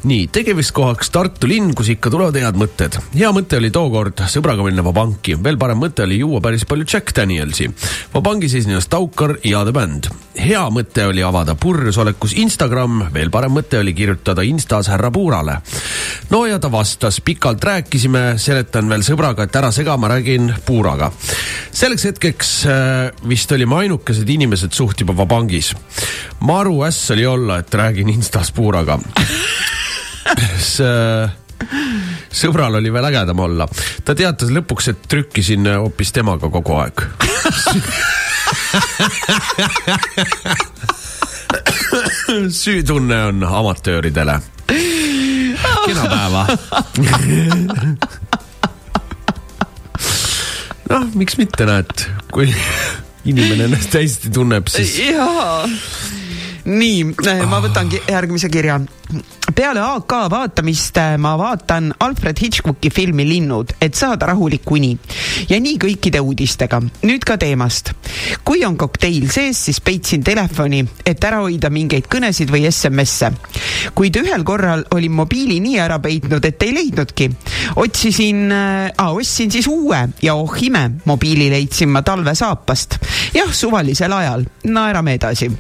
[0.08, 2.98] nii, tegevuskohaks Tartu linn, kus ikka tulevad head mõtted.
[3.16, 7.16] hea mõte oli tookord sõbraga minna Vabanki, veel parem mõte oli juua päris palju Jack
[7.16, 7.70] Danielsi.
[8.14, 10.10] Vabangis esines Taukar ja The Band.
[10.40, 15.60] hea mõte oli avada purjus olekus Instagram, veel parem mõte oli kirjutada Instas härra Puurale.
[16.30, 21.12] no ja ta vastas, pikalt rääkisime, seletan veel sõbraga, et ära sega, ma räägin Puuraga.
[21.72, 23.76] selleks hetkeks äh, vist olime
[24.06, 25.74] ainukesed inimesed suht juba Vabangis.
[26.40, 29.00] maru äss oli olla, et räägin Instas Puuraga
[32.30, 33.68] sõbral oli veel ägedam olla.
[34.06, 37.02] ta teatas lõpuks, et trükkisin hoopis temaga kogu aeg
[42.62, 44.42] süütunne on amatööridele.
[45.88, 46.48] kena päeva
[50.90, 52.54] noh, miks mitte, näed, kui
[53.26, 54.98] inimene ennast hästi tunneb, siis.
[55.10, 55.66] jaa
[56.66, 57.04] nii,
[57.50, 58.80] ma võtangi järgmise kirja.
[59.56, 64.98] peale AK vaatamist äh, ma vaatan Alfred Hitchcocki filmi Linnud, et saada rahulik uni.
[65.50, 66.82] ja nii kõikide uudistega.
[67.04, 67.94] nüüd ka teemast.
[68.44, 73.32] kui on kokteil sees, siis peitsin telefoni, et ära hoida mingeid kõnesid või SMS-e.
[73.94, 77.30] kuid ühel korral olin mobiili nii ära peitnud, et ei leidnudki.
[77.76, 82.98] otsisin äh,, ostsin siis uue ja oh ime, mobiili leidsin ma talvesaapast.
[83.34, 84.46] jah, suvalisel ajal.
[84.66, 85.52] naerame edasi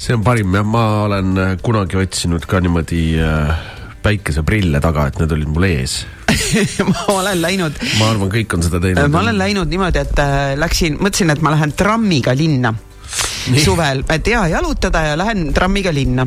[0.00, 3.50] see on parim jah, ma olen äh, kunagi otsinud ka niimoodi äh,
[4.00, 6.00] päikeseprille taga, et need olid mul ees
[6.88, 7.80] ma olen läinud.
[8.00, 9.10] ma arvan, kõik on seda teinud.
[9.12, 12.72] ma olen läinud niimoodi, et äh, läksin, mõtlesin, et ma lähen trammiga linna
[13.50, 13.60] Nii.
[13.64, 16.24] suvel, et hea jalutada ja lähen trammiga linna.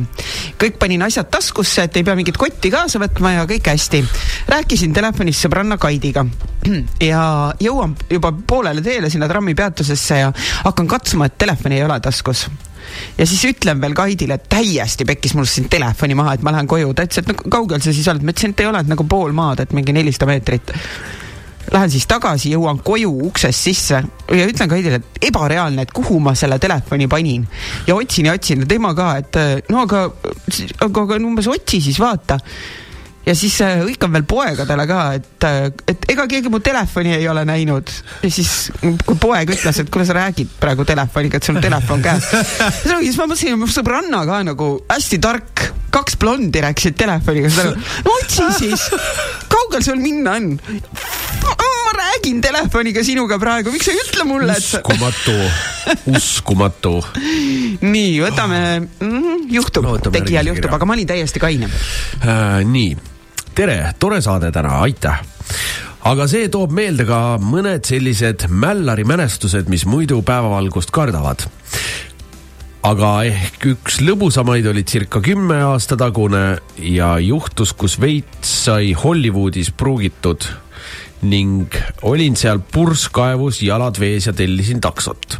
[0.60, 4.04] kõik panin asjad taskusse, et ei pea mingit kotti kaasa võtma ja kõik hästi.
[4.54, 6.22] rääkisin telefonis sõbranna Kaidiga
[7.10, 7.24] ja
[7.58, 10.30] jõuan juba poolele teele sinna trammipeatusesse ja
[10.62, 12.46] hakkan katsuma, et telefoni ei ole taskus
[13.18, 16.70] ja siis ütlen veel Kaidile, et täiesti pekkis mul siin telefoni maha, et ma lähen
[16.70, 16.94] koju.
[16.94, 19.06] ta ütles, et no kaugel sa siis oled, ma ütlesin, et ei ole, et nagu
[19.08, 20.74] pool maad, et mingi nelisada meetrit.
[21.72, 26.34] Lähen siis tagasi, jõuan koju uksest sisse ja ütlen Kaidile, et ebareaalne, et kuhu ma
[26.38, 27.46] selle telefoni panin.
[27.86, 30.06] ja otsin ja otsin ja tema ka, et no aga,
[30.80, 32.38] aga, aga umbes otsi siis vaata
[33.26, 37.28] ja siis äh, hõikan veel poegadele ka, et, äh, et ega keegi mu telefoni ei
[37.28, 37.92] ole näinud.
[38.22, 42.04] ja siis, kui poeg ütles, et kuule, sa räägid praegu telefoniga, et sul on telefon
[42.04, 42.28] käes.
[42.84, 47.52] siis ma mõtlesin, mu sõbranna ka nagu hästi tark, kaks blondi rääkisid telefoniga,
[48.04, 48.88] no otsi siis,
[49.48, 50.52] kaugel sul minna on?
[51.84, 54.68] ma räägin telefoniga sinuga praegu, miks sa ei ütle mulle, et.
[54.68, 55.34] uskumatu,
[56.12, 56.94] uskumatu.
[57.84, 62.62] nii, võtame mm,, juhtub no,, tegijal juhtub, aga ma olin täiesti kaine äh,.
[62.64, 63.13] nii
[63.54, 65.20] tere, tore saade täna, aitäh
[66.04, 71.46] aga see toob meelde ka mõned sellised mällari mälestused, mis muidu päevavalgust kardavad.
[72.84, 79.70] aga ehk üks lõbusamaid oli circa kümme aasta tagune ja juhtus, kus veits sai Hollywoodis
[79.70, 80.44] pruugitud
[81.22, 85.38] ning olin seal purskkaevus, jalad vees ja tellisin taksot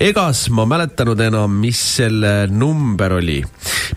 [0.00, 3.42] egas ma mäletanud enam, mis selle number oli.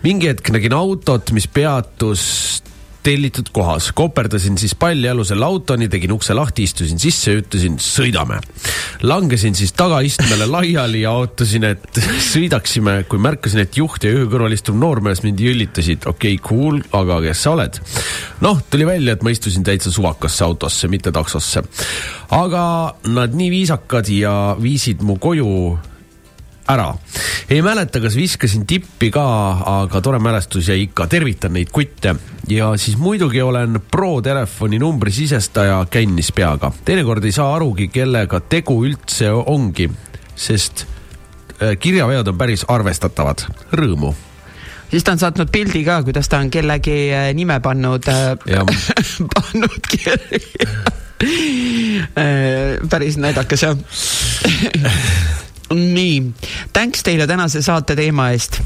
[0.02, 2.64] mingi hetk nägin autot, mis peatus
[3.04, 3.92] tellitud kohas.
[3.92, 8.40] koperdasin siis pallialusel autoni, tegin ukse lahti, istusin sisse ja ütlesin sõidame.
[9.02, 12.00] langesin siis tagaistmele laiali ja ootasin, et
[12.32, 16.08] sõidaksime, kui märkasin, et juht ja juhi kõrval istuv noormees mind jõllitasid.
[16.08, 17.80] okei okay,, cool, aga kes sa oled?
[18.44, 21.64] noh, tuli välja, et ma istusin täitsa suvakasse autosse, mitte taksosse.
[22.30, 22.66] aga
[23.12, 25.50] nad nii viisakad ja viisid mu koju
[26.68, 26.94] ära.
[27.50, 29.24] ei mäleta, kas viskasin tippi ka,
[29.82, 32.14] aga tore mälestus jäi ikka, tervitan neid kutte.
[32.48, 36.72] ja siis muidugi olen pro telefoni numbri sisestaja kännis peaga.
[36.84, 39.90] teinekord ei saa arugi, kellega tegu üldse ongi,
[40.36, 40.86] sest
[41.62, 43.46] äh, kirjaveod on päris arvestatavad.
[43.72, 44.14] Rõõmu
[44.90, 48.36] siis ta on saatnud pildi ka, kuidas ta on kellegi äh, nime pannud, äh,
[49.34, 50.38] pannud kirja
[52.90, 53.76] päris näidakas jah
[55.72, 56.32] nii,
[56.72, 58.60] thanks teile tänase saate teema eest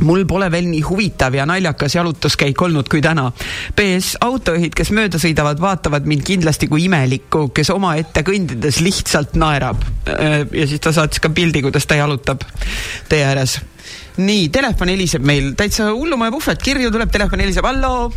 [0.00, 3.28] mul pole veel nii huvitav ja naljakas jalutuskäik olnud kui täna.
[3.76, 9.82] PS autojuhid, kes mööda sõidavad, vaatavad mind kindlasti kui imelikku, kes omaette kõndides lihtsalt naerab.
[10.08, 12.46] Äh, ja siis ta saatis ka pildi, kuidas ta jalutab
[13.08, 13.60] tee ääres.
[14.16, 18.10] nii, telefon heliseb meil, täitsa hullumaja puhvet, kirju tuleb, telefon heliseb, halloo.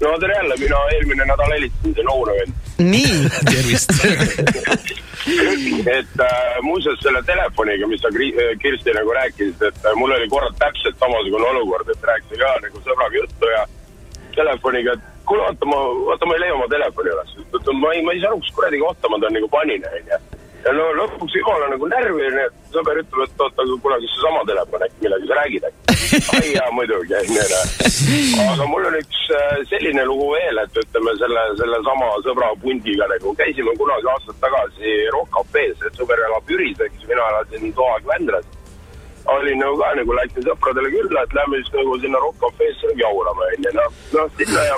[0.00, 2.54] No tere jälle, mina eelmine nädal helistasin, see noor vend.
[2.78, 3.16] nii
[3.52, 3.92] tervist
[5.96, 8.08] et äh, muuseas selle telefoniga, mis sa
[8.62, 12.82] Kirsti nagu rääkisid, et äh, mul oli korra täpselt samasugune olukord, et rääkisin ka nagu
[12.86, 13.66] sõbraga juttu ja
[14.34, 17.36] telefoniga, et kuule, vaata ma, vaata ma ei leia oma telefoni üles.
[17.82, 20.20] ma ei, ma ei saa aru, kus kuradi kohta ma ta nagu panin, onju.
[20.64, 25.00] Ja no lõpuks jumala nagu närviline, sõber ütleb, et oota, aga kas seesama telefon äkki,
[25.04, 25.96] millega sa räägid äkki.
[26.36, 28.46] ai jaa, muidugi, onju, noh.
[28.46, 33.34] aga mul on üks äh, selline lugu veel, et ütleme selle, sellesama sõbra pundiga nagu
[33.40, 38.48] käisime kunagi aastad tagasi Rock Cafe's, et sõber elab Jüris, eks, mina elasin Toag Vändras.
[39.36, 43.48] Olin nagu ka nagu läksin sõpradele külla, et lähme siis nagu sinna Rock Cafe'sse jaurama,
[43.56, 44.76] onju, noh, noh sinna ja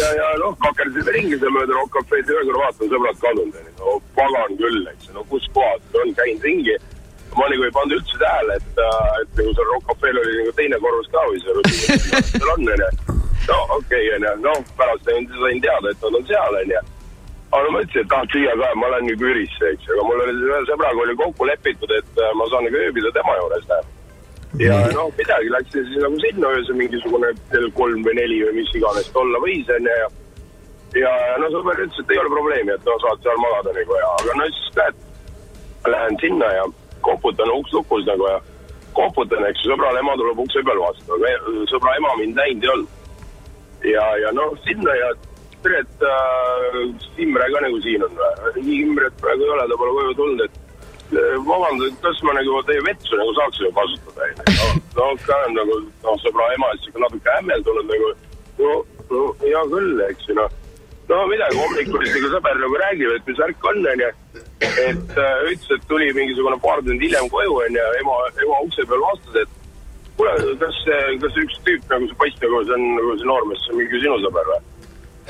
[0.00, 3.60] ja, ja noh, kakerdasime ringi seal mööda Rock Cafe'd ja ühe korra vaatan, sõbrad kadunud
[3.60, 6.76] onju, no pagan küll, eks, no kus kohas on, käin ringi.
[7.34, 8.82] ma nagu ei pannud üldse tähele, et,
[9.20, 11.62] et nagu seal Rock Cafe'l oli nagu teine korrus ka või seal,
[12.30, 12.90] seal on onju.
[13.48, 16.84] no okei okay, onju, noh pärast sain teada, et nad on seal onju.
[17.54, 20.22] Aga no ma ütlesin, et tahad süüa ka, ma lähen nagu Ürisse, eks, aga mul
[20.24, 23.84] oli ühe sõbraga oli kokku lepitud, et äh, ma saan nagu ööbida tema juures näe
[24.58, 28.70] ja noh, midagi, läksin siis nagu sinna öösel mingisugune kell kolm või neli või mis
[28.78, 30.10] iganes ta olla võis onju ja
[30.94, 34.10] ja no sõber ütles, et ei ole probleemi, et no saad seal magada nagu ja,
[34.20, 35.00] aga no siis näed,
[35.90, 36.66] lähen sinna ja
[37.02, 38.36] koputan uks lukus nagu ja
[38.94, 42.64] koputan, eks ju, sõbral ema tuleb ukse peal vastu, aga e- sõbra ema mind näinud
[42.68, 42.92] ei olnud.
[43.90, 45.10] ja, ja noh, sinna ja
[45.64, 48.64] tere, et äh, Imre ka nagu siin on või?
[48.78, 52.82] Imret praegu ei ole, ta pole koju tulnud, et äh, vabandust, kas ma nagu teie
[52.88, 54.82] vetsu nagu saaksime kasutada, onju.
[54.98, 58.12] no ka nagu noh, sõbra ema siis ikka natuke hämmeldunud nagu,
[58.60, 58.76] no,
[59.12, 60.60] no hea küll, eks ju noh
[61.08, 64.12] no midagi, hommikul siis nagu sõber nagu räägib, et mis värk on, onju.
[64.64, 69.04] et äh, ütles, et tuli mingisugune paar tundi hiljem koju, onju, ema, ema ukse peal
[69.04, 69.60] vastas, et
[70.16, 70.78] kuule, kas,
[71.24, 74.00] kas üks tüüp nagu see poiss nagu see on nagu see noormees, see on mingi
[74.04, 74.62] sinu sõber või?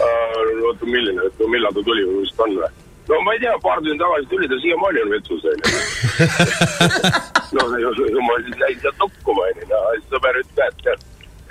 [0.03, 2.71] oota, milline, millal ta tuli või mis ta on või?
[3.09, 5.67] no ma ei tea, paar tundi tagasi tuli ta siiamaani on vetsus, onju.
[7.55, 7.67] no
[8.29, 11.05] ma siis jäin sealt tukkuma, onju, no siis sõber ütles ka, et tead,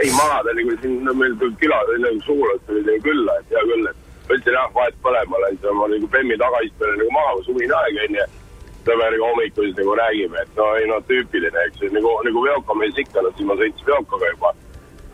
[0.03, 3.91] ei magada nagu siin no, meil külas nagu sugulased tulid nagu külla, et hea küll,
[3.91, 7.37] et ma ütlesin jah, vahet pole, ma lähen seal, ma nagu Bemmi tagaistmele nagu maha,
[7.45, 8.27] suvine aeg onju.
[8.83, 12.41] sõber nagu hommikul siis nagu räägime, et no ei no tüüpiline, eks ju, nagu, nagu
[12.49, 14.55] veokamees ikka, no siis ma sõitsin veokaga juba.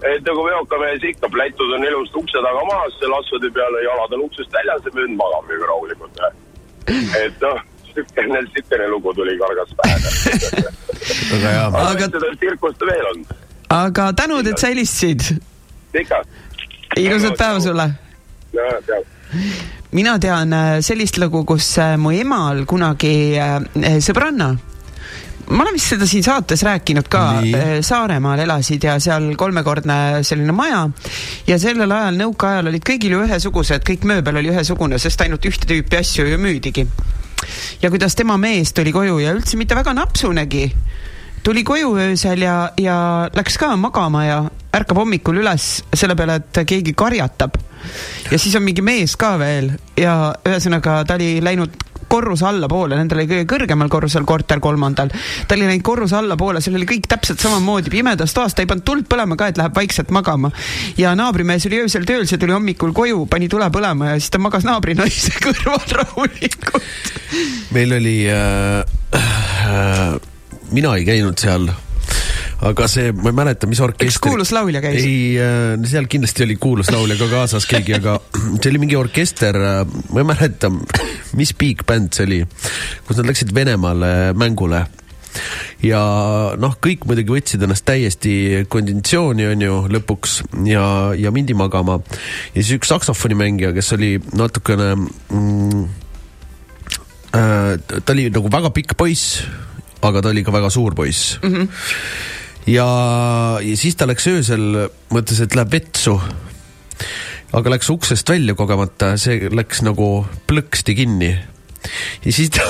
[0.03, 4.53] Et nagu veokamees ikka, plätud on ilusti ukse taga maas, lasvade peale, jalad on uksest
[4.55, 6.21] väljas ja vend magab nagu rahulikult.
[7.23, 7.61] et noh,
[7.93, 9.97] siukene, siukene lugu tuli kargast pähe.
[11.31, 11.65] väga hea.
[11.85, 13.25] Aga- seda tsirkust veel on,
[13.79, 15.41] aga tänud, et sa helistasid.
[15.93, 16.23] ikka.
[16.97, 17.91] ilusat päeva sulle.
[18.53, 19.15] no tead
[19.91, 23.59] mina tean äh, sellist lugu, kus äh, mu emal kunagi äh,
[24.03, 24.53] sõbranna
[25.49, 30.53] ma olen vist seda siin saates rääkinud ka Nii., Saaremaal elasid ja seal kolmekordne selline
[30.55, 30.83] maja
[31.47, 35.69] ja sellel ajal, nõukaajal olid kõigil ju ühesugused, kõik mööbel oli ühesugune, sest ainult ühte
[35.69, 36.85] tüüpi asju ju müüdigi.
[37.81, 40.69] ja kuidas tema mees tuli koju ja üldse mitte väga napsunegi,
[41.43, 44.39] tuli koju öösel ja, ja läks ka magama ja
[44.75, 47.57] ärkab hommikul üles selle peale, et keegi karjatab.
[48.31, 53.21] ja siis on mingi mees ka veel ja ühesõnaga ta oli läinud korruse allapoole, nendel
[53.21, 55.11] oli kõige kõrgemal korrusel korter kolmandal.
[55.47, 58.85] ta oli läinud korruse allapoole, seal oli kõik täpselt samamoodi pimedas toas, ta ei pannud
[58.87, 60.51] tuld põlema ka, et läheb vaikselt magama.
[60.97, 64.41] ja naabrimees oli öösel tööl, see tuli hommikul koju, pani tule põlema ja siis ta
[64.41, 67.13] magas naabrinaise kõrval rahulikult.
[67.75, 68.83] meil oli äh,,
[69.15, 70.17] äh,
[70.71, 71.69] mina ei käinud seal,
[72.59, 74.11] aga see, ma ei mäleta, mis orkester.
[74.11, 75.03] üks kuulus laulja käis.
[75.03, 78.19] ei äh,, seal kindlasti oli kuulus laulja ka kaasas keegi, aga
[78.59, 80.71] see oli mingi orkester, ma ei mäleta,
[81.39, 82.41] mis big bänd see oli,
[83.07, 84.83] kus nad läksid Venemaale mängule
[85.85, 86.01] ja
[86.59, 88.33] noh, kõik muidugi võtsid ennast täiesti
[88.71, 90.83] konditsiooni, on ju, lõpuks ja,
[91.15, 91.99] ja mindi magama.
[92.53, 95.85] ja siis üks saksofonimängija, kes oli natukene mm,
[97.37, 99.45] äh,, ta oli nagu väga pikk poiss,
[100.03, 101.55] aga ta oli ka väga suur poiss mm.
[101.55, 101.71] -hmm.
[102.69, 102.87] ja,
[103.63, 104.65] ja siis ta läks öösel,
[105.13, 106.19] mõtles, et läheb vetsu.
[107.55, 111.33] aga läks uksest välja kogemata, see läks nagu plõksti kinni.
[112.25, 112.65] ja siis ta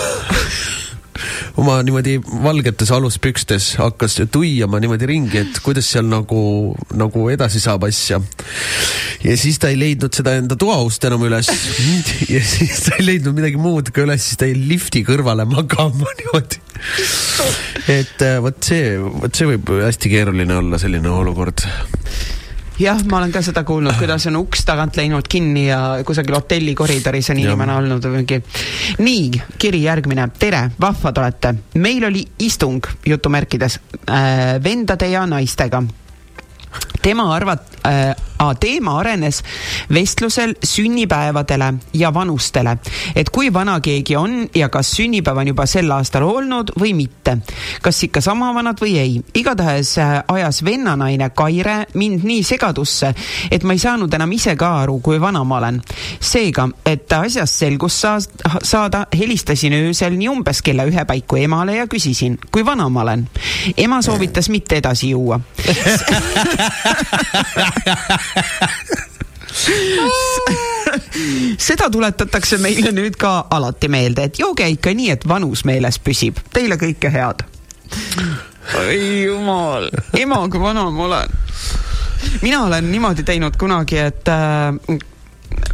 [1.60, 7.88] oma niimoodi valgetes aluspükstes hakkas tuiama niimoodi ringi, et kuidas seal nagu, nagu edasi saab
[7.90, 8.22] asja.
[9.24, 11.50] ja siis ta ei leidnud seda enda toaust enam üles
[12.36, 16.14] ja siis ta ei leidnud midagi muud ka üles, siis ta jäi lifti kõrvale magama
[16.22, 16.69] niimoodi.
[18.00, 21.64] et äh, vot see, vot see võib hästi keeruline olla, selline olukord.
[22.80, 26.76] jah, ma olen ka seda kuulnud, kuidas on uks tagant läinud kinni ja kusagil hotelli
[26.78, 28.42] koridoris on inimene olnud või mingi.
[29.04, 30.30] nii, kiri järgmine.
[30.40, 31.54] tere, vahvad olete.
[31.76, 35.84] meil oli istung jutumärkides äh, vendade ja naistega.
[37.02, 38.16] tema arvat- äh,,
[38.60, 39.44] teema arenes
[39.94, 42.78] vestlusel sünnipäevadele ja vanustele,
[43.16, 47.38] et kui vana keegi on ja kas sünnipäev on juba sel aastal olnud või mitte.
[47.82, 49.22] kas ikka sama vanad või ei.
[49.36, 53.14] igatahes äh, ajas vennanaine Kaire mind nii segadusse,
[53.52, 55.82] et ma ei saanud enam ise ka aru, kui vana ma olen.
[56.20, 61.88] seega, et asjast selgust saa-, saada, helistasin öösel nii umbes kella ühe paiku emale ja
[61.88, 63.28] küsisin, kui vana ma olen.
[63.78, 65.40] ema soovitas mitte edasi juua
[71.68, 76.36] seda tuletatakse meile nüüd ka alati meelde, et jooge ikka nii, et vanus meeles püsib.
[76.54, 77.44] Teile kõike head.
[78.80, 81.30] oi jumal, ema, kui vana ma olen.
[82.42, 84.74] mina olen niimoodi teinud kunagi, et äh,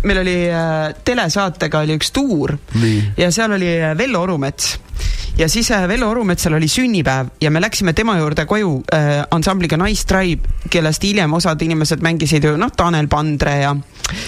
[0.04, 3.02] meil oli äh, telesaatega oli üks tuur Nii.
[3.18, 4.80] ja seal oli äh, Vello Orumets.
[5.38, 9.78] Ja siis äh, Vello Orumetsal oli sünnipäev ja me läksime tema juurde koju äh, ansambliga
[9.78, 13.76] Nice Tribe, kellest hiljem osad inimesed mängisid ju noh, Tanel Pandre ja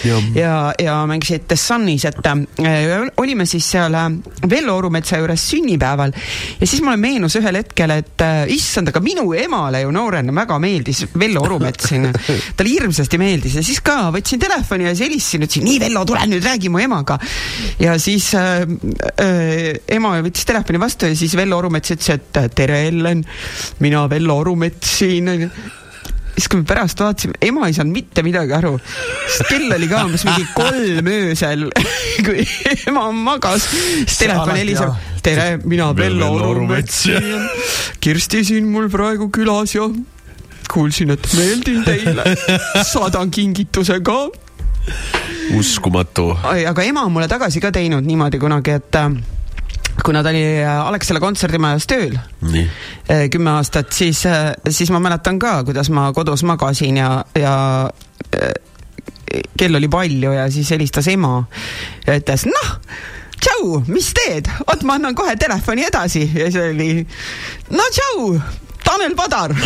[0.04, 4.10] ja, ja, ja mängisid The Sunis, et äh, olime siis seal äh,
[4.50, 6.14] Vello Orumetsa juures sünnipäeval.
[6.60, 10.60] Ja siis mulle meenus ühel hetkel, et äh, issand, aga minu emale ju noorena väga
[10.60, 12.10] meeldis Vello Orumets siin
[12.58, 16.28] talle hirmsasti meeldis ja siis ka võtsin telefoni ja siis helistasin, ütlesin nii Vello, tule
[16.30, 17.18] nüüd räägi mu emaga.
[17.80, 18.68] ja siis äh,
[19.24, 23.26] äh, ema võttis telefoni vastu ja siis Vello Orumets ütles, et tere, Ellen,
[23.84, 25.32] mina Vello Orumets siin
[26.38, 28.76] siis kui me pärast vaatasime, ema ei saanud mitte midagi aru,
[29.26, 31.66] sest kell oli ka umbes mingi kolm öösel,
[32.26, 32.46] kui
[32.92, 33.66] ema magas,
[34.04, 34.94] siis telefon heliseb.
[35.26, 37.08] tere, mina Vello Orumets.
[38.04, 39.90] Kirsti siin mul praegu külas ja
[40.70, 42.36] kuulsin, et meeldin teile.
[42.86, 44.28] saadan kingituse ka.
[45.58, 46.30] Uskumatu.
[46.44, 49.02] aga ema on mulle tagasi ka teinud niimoodi kunagi, et
[50.04, 55.40] kuna ta oli äh, Alexela kontserdimajas tööl äh, kümme aastat, siis, äh, siis ma mäletan
[55.42, 57.56] ka, kuidas ma kodus magasin ja, ja
[59.58, 61.42] kell oli palju ja siis helistas ema
[62.06, 62.70] ja ütles, noh,
[63.42, 64.48] tšau, mis teed?
[64.68, 66.90] oot, ma annan kohe telefoni edasi ja see oli,
[67.74, 68.40] no tšau,
[68.88, 69.52] Tanel Padar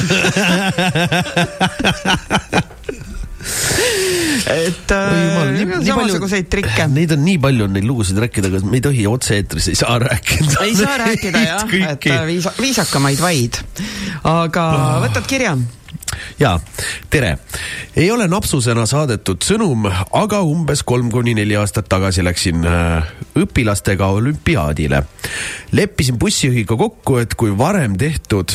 [4.65, 6.87] et äh, samasuguseid trikke.
[6.95, 9.97] Neid on nii palju, on neid lugusid rääkida, aga me ei tohi otse-eetris, ei saa
[10.01, 10.55] rääkida.
[10.65, 13.61] ei saa rääkida jah, et äh, viisa, viisakamaid vaid.
[14.27, 14.97] aga oh.
[15.05, 15.55] võtad kirja?
[16.39, 16.55] jaa,
[17.09, 17.35] tere.
[17.95, 23.11] ei ole napsusena saadetud sõnum, aga umbes kolm kuni neli aastat tagasi läksin äh,
[23.41, 25.03] õpilastega olümpiaadile.
[25.71, 28.53] leppisin bussijuhiga kokku, et kui varem tehtud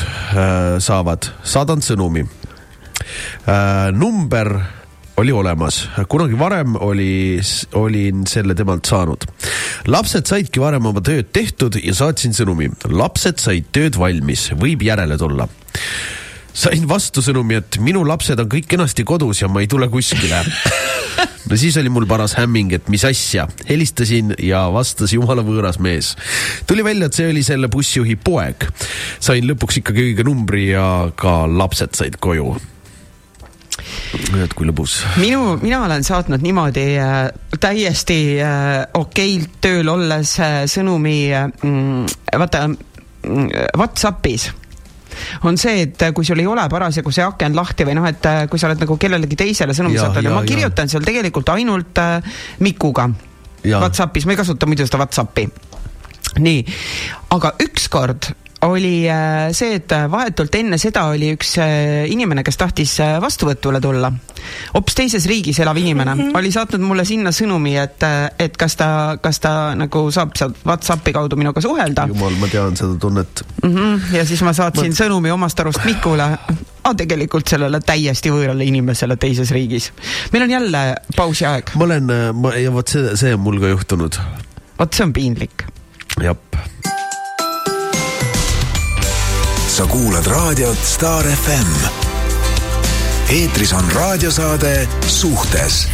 [0.82, 2.26] saavad, saadan sõnumi
[3.93, 4.61] number
[5.16, 7.40] oli olemas, kunagi varem oli,
[7.74, 9.24] olin selle temalt saanud.
[9.86, 12.68] lapsed saidki varem oma tööd tehtud ja saatsin sõnumi.
[12.90, 15.48] lapsed said tööd valmis, võib järele tulla
[16.56, 20.40] sain vastusõnumi, et minu lapsed on kõik kenasti kodus ja ma ei tule kuskile
[21.48, 23.46] no siis oli mul paras hämming, et mis asja.
[23.68, 26.14] helistasin ja vastas jumala võõras mees.
[26.66, 28.68] tuli välja, et see oli selle bussijuhi poeg.
[29.20, 32.56] sain lõpuks ikkagi õige numbri ja ka lapsed said koju
[34.42, 34.99] et kui lõbus.
[35.20, 37.16] minu, mina olen saatnud niimoodi äh,
[37.61, 41.49] täiesti äh, okeilt tööl olles äh, sõnumi äh,
[42.38, 44.51] vaata mm, Whatsappis.
[45.49, 48.26] On see, et äh, kui sul ei ole parasjagu see aken lahti või noh, et
[48.28, 52.03] äh, kui sa oled nagu kellelegi teisele sõnumi saatnud ja ma kirjutan seal tegelikult ainult
[52.03, 53.09] äh, Mikuga
[53.66, 55.49] Whatsappis, ma ei kasuta muidu seda Whatsappi.
[56.38, 56.61] nii,
[57.32, 58.28] aga ükskord
[58.62, 63.80] oli äh, see, et äh, vahetult enne seda oli üks äh, inimene, kes tahtis vastuvõtule
[63.84, 64.12] tulla.
[64.74, 66.38] hoopis teises riigis elav inimene mm -hmm.
[66.38, 68.02] oli saatnud mulle sinna sõnumi, et,
[68.38, 72.07] et kas ta, kas ta nagu saab sealt Whatsappi kaudu minuga suhelda.
[72.09, 73.74] jumal, ma tean seda tunnet mm.
[73.74, 74.16] -hmm.
[74.16, 75.04] ja siis ma saatsin ma...
[75.04, 76.30] sõnumi omast arust Mikule
[76.84, 79.92] aga tegelikult sellele täiesti võõrale inimesele teises riigis.
[80.32, 81.70] meil on jälle pausi aeg.
[81.74, 84.16] ma olen, ma, ja vot see, see on mul ka juhtunud.
[84.78, 85.66] vot see on piinlik.
[86.22, 86.36] jah
[89.77, 91.68] sa kuulad raadiot Star FM.
[93.29, 95.89] eetris on raadiosaade Suhtes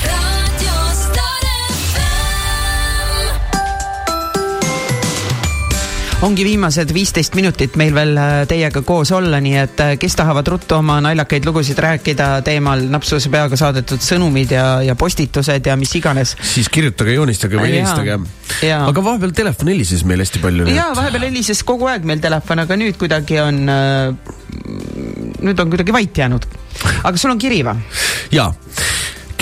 [6.23, 10.47] ongi viimased viisteist minutit meil veel äh, teiega koos olla, nii et äh, kes tahavad
[10.55, 15.95] ruttu oma naljakaid lugusid rääkida teemal napsuse peaga saadetud sõnumid ja, ja postitused ja mis
[15.99, 16.37] iganes.
[16.53, 18.19] siis kirjutage, joonistage või helistage.
[18.77, 20.69] aga vahepeal telefon helises meil hästi palju.
[20.71, 24.15] jaa, vahepeal helises kogu aeg meil telefon, aga nüüd kuidagi on äh,,
[25.43, 26.47] nüüd on kuidagi vait jäänud.
[27.03, 27.83] aga sul on kiri või?
[28.35, 28.53] jaa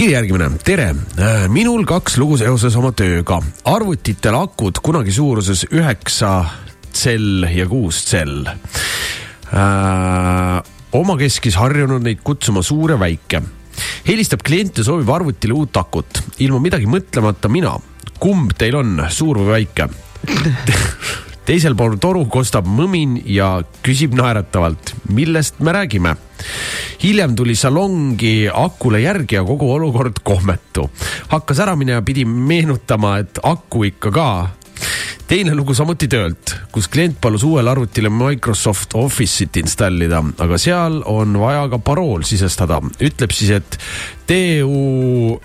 [0.00, 0.94] kiri järgmine, tere,
[1.52, 3.36] minul kaks lugu seoses oma tööga.
[3.68, 6.32] arvutitel akud kunagi suuruses üheksa
[6.92, 8.46] tsell ja kuus tsell
[9.54, 10.58] äh,.
[10.92, 13.42] omakeskis harjunud neid kutsuma suur ja väike.
[14.08, 16.22] helistab klient ja soovib arvutile uut akut.
[16.38, 17.76] ilma midagi mõtlemata mina.
[18.18, 19.88] kumb teil on, suur või väike
[21.50, 26.14] teisel pool toru kostab mõmin ja küsib naeratavalt, millest me räägime.
[27.02, 30.90] hiljem tuli salongi akule järgi ja kogu olukord kohmetu.
[31.28, 34.28] hakkas ära minema, pidi meenutama, et aku ikka ka
[35.30, 41.38] teine lugu samuti töölt, kus klient palus uuele arvutile Microsoft Office'it installida, aga seal on
[41.40, 42.80] vaja ka parool sisestada.
[43.00, 43.78] ütleb siis, et
[44.28, 45.40] D-U-S-S-U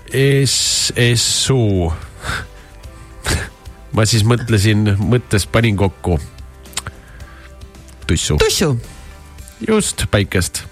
[3.95, 6.20] ma siis mõtlesin, mõttes panin kokku
[8.07, 8.38] tussu.
[8.38, 8.80] tussu.
[9.68, 10.64] just, päikest.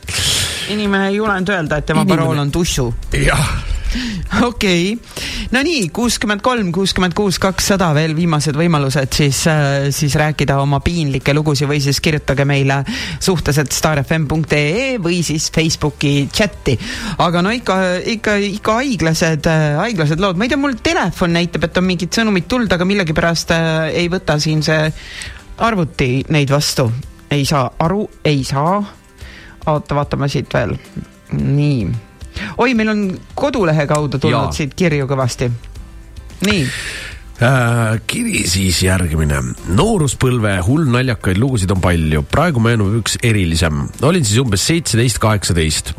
[0.69, 2.22] inimene ei julenud öelda, et tema inimene...
[2.22, 2.94] parool on tussu.
[3.14, 3.73] jah
[4.49, 10.15] okei okay., no nii, kuuskümmend kolm, kuuskümmend kuus, kakssada veel viimased võimalused siis äh,, siis
[10.20, 12.82] rääkida oma piinlikke lugusid või siis kirjutage meile
[13.20, 16.78] suhteliselt starfm.ee või siis Facebooki chati.
[17.24, 17.80] aga no ikka,
[18.15, 22.14] ikka, ikka haiglased äh,, haiglased lood, ma ei tea, mul telefon näitab, et on mingid
[22.15, 23.72] sõnumid tulnud, aga millegipärast äh,
[24.03, 24.90] ei võta siin see
[25.64, 26.90] arvuti neid vastu.
[27.34, 28.82] ei saa aru, ei saa.
[29.65, 30.76] oota, vaatame siit veel.
[31.34, 32.12] nii
[32.57, 33.01] oi, meil on
[33.35, 34.55] kodulehe kaudu tulnud ja.
[34.55, 35.49] siit kirju kõvasti.
[36.47, 36.61] nii
[37.43, 37.99] äh,.
[38.07, 39.41] kiri siis järgmine.
[39.68, 43.88] nooruspõlve hullnaljakaid lugusid on palju, praegu meenub üks erilisem.
[44.01, 45.93] olin siis umbes seitseteist, kaheksateist.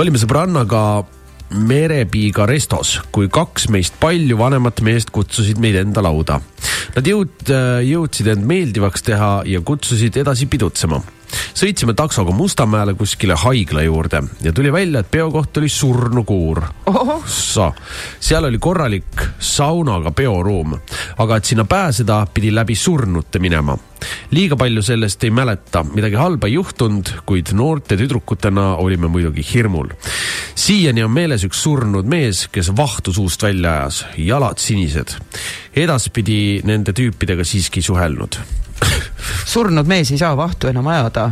[0.00, 1.04] olime sõbrannaga
[1.50, 6.38] merepiiga restos, kui kaks meist palju vanemat meest kutsusid meid enda lauda.
[6.94, 7.50] Nad jõud,
[7.86, 11.00] jõudsid end meeldivaks teha ja kutsusid edasi pidutsema
[11.54, 16.62] sõitsime taksoga Mustamäele kuskile haigla juurde ja tuli välja, et peokoht oli surnukuur.
[17.26, 17.72] sa,
[18.20, 20.76] seal oli korralik saunaga peoruum,
[21.18, 23.78] aga et sinna pääseda, pidi läbi surnute minema.
[24.30, 29.88] liiga palju sellest ei mäleta, midagi halba ei juhtunud, kuid noorte tüdrukutena olime muidugi hirmul.
[30.54, 35.18] siiani on meeles üks surnud mees, kes vahtu suust välja ajas, jalad sinised.
[35.76, 38.40] edaspidi nende tüüpidega siiski suhelnud
[39.54, 41.30] surnud mees ei saa vahtu enam ajada.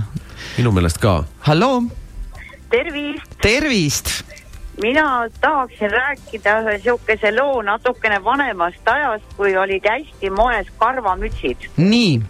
[0.57, 1.25] minu meelest ka.
[1.41, 1.83] halloo.
[2.70, 3.39] tervist.
[3.43, 4.29] tervist
[4.83, 11.70] mina tahaksin rääkida ühe niisuguse loo natukene vanemast ajast, kui olid hästi moes karvamütsid.
[11.77, 12.23] nii.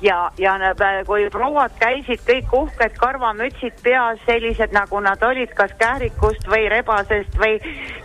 [0.00, 0.58] ja, ja
[1.06, 7.38] kui prouad käisid kõik uhked karvamütsid peas, sellised nagu nad olid, kas kährikust või rebasest
[7.38, 7.56] või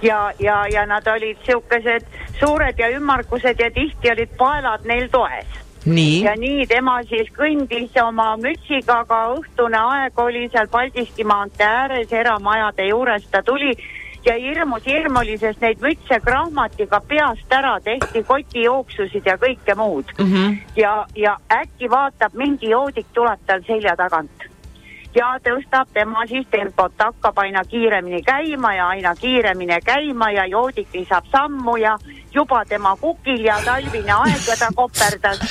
[0.01, 2.07] ja, ja, ja nad olid niisugused
[2.39, 5.62] suured ja ümmargused ja tihti olid paelad neil toes
[6.23, 12.13] ja nii tema siis kõndis oma mütsiga, aga õhtune aeg oli seal Paldiski maantee ääres
[12.13, 13.73] eramajade juures, ta tuli
[14.25, 20.15] ja hirmus hirm oli, sest neid mütse krahmatiga peast ära tehti, kotijooksusid ja kõike muud
[20.17, 20.31] mm.
[20.31, 20.57] -hmm.
[20.75, 24.52] ja, ja äkki vaatab, mingi joodik tuleb tal selja tagant
[25.15, 30.87] ja tõstab tema siis tempot, hakkab aina kiiremini käima ja aina kiiremini käima ja joodik
[30.93, 31.97] lisab sammu ja
[32.33, 35.41] juba tema kukil ja talvine aeg ja ta koperdas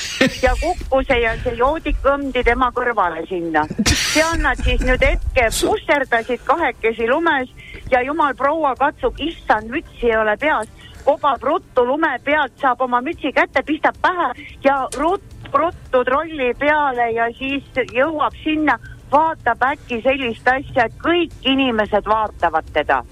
[0.43, 3.67] ja kukkus ja see joodik kõmdi tema kõrvale sinna.
[3.95, 7.51] seal nad siis nüüd hetke pusserdasid kahekesi lumes
[7.91, 10.69] ja jumal proua katsub, issand, mütsi ei ole peas,
[11.05, 14.33] kobab ruttu lume pealt, saab oma mütsi kätte, pistab pähe
[14.65, 18.79] ja ruttu, ruttu trolli peale ja siis jõuab sinna,
[19.13, 23.03] vaatab äkki sellist asja, et kõik inimesed vaatavad teda.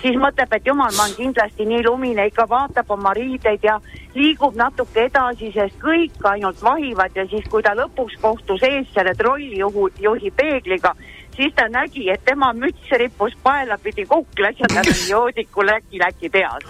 [0.00, 3.76] Siis mõtleb, et jumal, ma olen kindlasti nii lumine, ikka vaatab oma riideid ja
[4.14, 9.12] liigub natuke edasi, sest kõik ainult vahivad ja siis, kui ta lõpuks kohtus ees selle
[9.18, 10.94] trollijuhu, juhi peegliga,
[11.36, 16.64] siis ta nägi, et tema müts rippus paelapidi kuklas ja tal oli joodiku läki-läki peas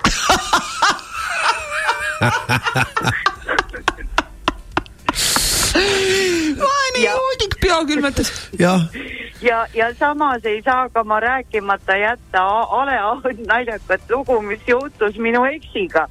[5.74, 8.32] vaene joodik pea külmetas.
[8.58, 8.86] jah
[9.42, 12.98] ja, ja samas ei saa ka ma rääkimata jätta ale
[13.46, 16.08] naljakat lugu, mis juhtus minu eksiga,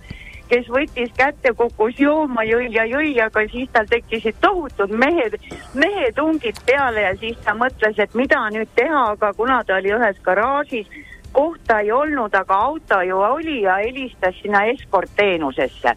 [0.49, 5.37] kes võttis kätte, kukkus jooma, jõi ja jõi, aga siis tal tekkisid tohutud mehed,
[5.73, 10.17] mehetungid peale ja siis ta mõtles, et mida nüüd teha, aga kuna ta oli ühes
[10.25, 10.87] garaažis,
[11.31, 15.95] kohta ei olnud, aga auto ju oli ja helistas sinna eskortteenusesse.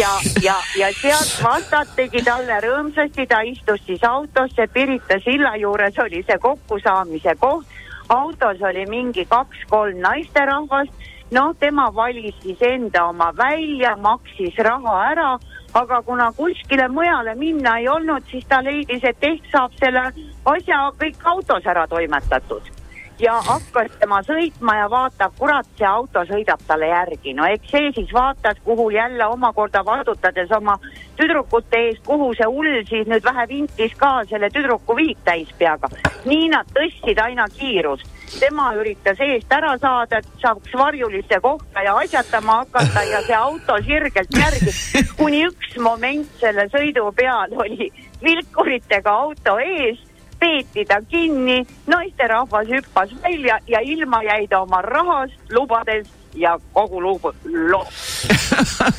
[0.00, 0.12] ja,
[0.42, 6.38] ja, ja sealt vastatigi talle rõõmsasti, ta istus siis autosse, Pirita silla juures oli see
[6.38, 7.66] kokkusaamise koht.
[8.08, 10.92] autos oli mingi kaks-kolm naisterahvast,
[11.30, 15.38] noh, tema valis siis enda oma välja, maksis raha ära,
[15.74, 20.06] aga kuna kuskile mujale minna ei olnud, siis ta leidis, et ehk saab selle
[20.44, 22.75] asja kõik autos ära toimetatud
[23.18, 27.34] ja hakkas tema sõitma ja vaatab, kurat, see auto sõidab talle järgi.
[27.34, 30.78] no eks see siis vaatas, kuhu jälle omakorda vastutades oma
[31.16, 35.88] tüdrukute eest, kuhu see hull siis nüüd vähe vintis ka selle tüdruku viib täispeaga.
[36.24, 38.12] nii nad tõstsid aina kiirust.
[38.40, 43.78] tema üritas eest ära saada, et saaks varjulisse kohta ja asjatama hakata ja see auto
[43.86, 47.90] sirgelt järgi, kuni üks moment selle sõidu peal oli
[48.22, 50.05] vilkuritega auto ees
[50.38, 56.06] peeti ta kinni, naisterahvas hüppas välja ja ilma jäi ta oma rahast, lubades
[56.36, 57.86] ja kogu lugu loo.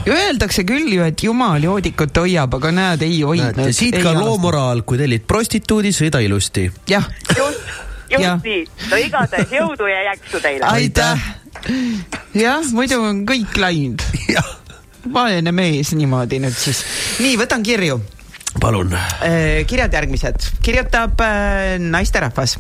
[0.07, 3.73] Öeldakse küll ju, et jumal joodikut hoiab, aga näed, ei hoidnud.
[3.75, 6.69] siit ka loo moraal, kui tellid prostituudi, sõida ilusti.
[6.91, 7.11] jah.
[7.37, 7.67] just,
[8.11, 8.37] just ja.
[8.45, 8.63] nii.
[8.91, 10.71] no igatahes jõudu ja jaksu teile.
[10.71, 11.27] aitäh.
[12.35, 14.07] jah, muidu on kõik läinud.
[15.13, 16.85] vaene mees niimoodi nüüd siis.
[17.25, 18.01] nii, võtan kirju
[18.61, 18.93] palun.
[18.95, 22.59] Äh, kirjad järgmised, kirjutab äh, naisterahvas.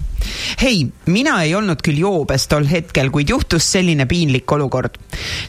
[0.60, 4.98] hei, mina ei olnud küll joobes tol hetkel, kuid juhtus selline piinlik olukord.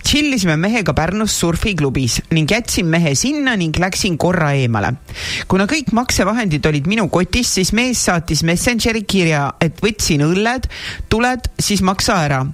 [0.04, 4.94] tšillisime mehega Pärnus surfiklubis ning jätsin mehe sinna ning läksin korra eemale.
[5.48, 10.68] kuna kõik maksevahendid olid minu kotis, siis mees saatis Messengeri kirja, et võtsin õlled,
[11.10, 12.46] tuled, siis maksa ära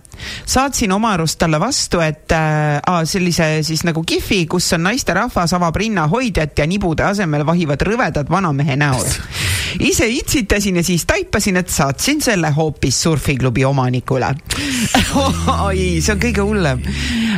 [0.46, 5.76] saatsin oma arust talle vastu, et äh, sellise siis nagu kihvi, kus on naisterahvas, avab
[5.76, 9.08] rinnahoidjat ja nibude asemel vahivad rõvedad vanamehe näod.
[9.92, 14.28] ise itsitasin ja siis taipasin, et saatsin selle hoopis surfiklubi omanikule
[15.68, 16.82] oi, see on kõige hullem.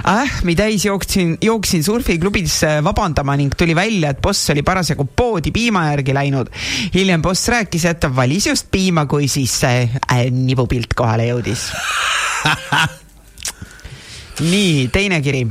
[0.07, 5.89] ähmi täis jooksin, jooksin surfiklubisse vabandama ning tuli välja, et boss oli parasjagu poodi piima
[5.91, 6.51] järgi läinud.
[6.93, 11.69] hiljem boss rääkis, et ta valis just piima, kui siis see äh, nibupilt kohale jõudis
[14.51, 15.43] nii, teine kiri.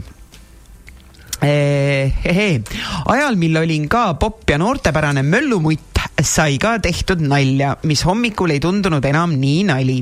[1.39, 2.62] Ehehe,
[3.06, 5.88] ajal, mil olin ka popp ja noortepärane möllumutt,
[6.23, 9.99] sai ka tehtud nalja, mis hommikul ei tundunud enam nii nali.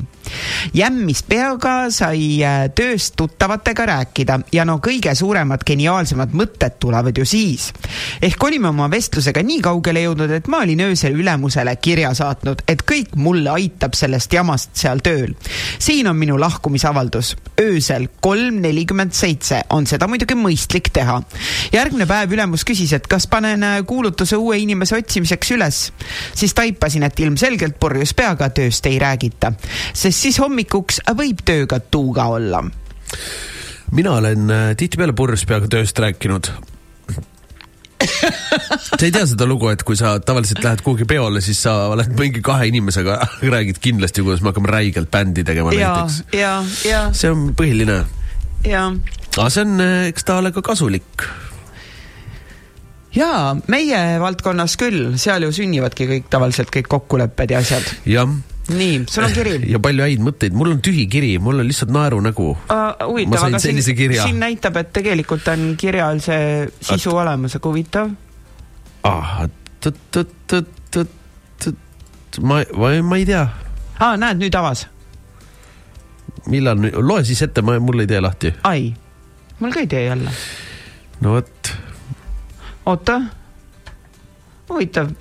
[0.73, 7.25] jämmis peaga sai äh, tööst tuttavatega rääkida ja no kõige suuremad geniaalsemad mõtted tulevad ju
[7.25, 7.71] siis.
[8.21, 12.83] ehk olime oma vestlusega nii kaugele jõudnud, et ma olin öösel ülemusele kirja saatnud, et
[12.83, 15.35] kõik mulle aitab sellest jamast seal tööl.
[15.79, 17.35] siin on minu lahkumisavaldus.
[17.61, 21.21] öösel kolm nelikümmend seitse on seda muidugi mõistlik teha
[21.73, 25.81] järgmine päev ülemus küsis, et kas panen äh, kuulutuse uue inimese otsimiseks üles.
[26.35, 29.53] Siis taipasin, et ilmselgelt purjus peaga tööst ei räägita,
[29.93, 32.63] sest siis hommikuks võib tööga tuuga olla.
[33.91, 36.51] mina olen äh, tihtipeale purjus peaga tööst rääkinud
[37.97, 42.13] sa ei tea seda lugu, et kui sa tavaliselt lähed kuhugi peole, siis sa oled
[42.19, 43.17] mingi kahe inimesega,
[43.55, 47.17] räägid kindlasti, kuidas me hakkame räigelt bändi tegema ja, näiteks.
[47.17, 48.03] see on põhiline.
[48.67, 51.27] aga see on, eh, eks ta ole ka kasulik
[53.17, 57.87] jaa, meie valdkonnas küll, seal ju sünnivadki kõik tavaliselt kõik kokkulepped ja asjad.
[58.07, 58.29] jah.
[58.67, 59.55] nii, sul on kiri.
[59.71, 62.89] ja palju häid mõtteid, mul on tühi kiri, mul on lihtsalt naerunägu uh,.
[63.07, 67.23] huvitav, aga siin, siin näitab, et tegelikult on kirjal see sisu At...
[67.23, 68.13] olemas, aga huvitav.
[69.07, 69.47] ah,
[72.41, 73.47] ma, ma, ma ei tea.
[73.97, 74.85] aa, näed, nüüd avas.
[76.47, 78.53] millal, loe siis ette, ma, mul ei tee lahti.
[78.67, 78.91] ai
[79.59, 80.31] mul ka ei tee jälle.
[81.21, 81.73] no vot.
[82.87, 83.21] Oota,
[84.69, 85.11] huvitav,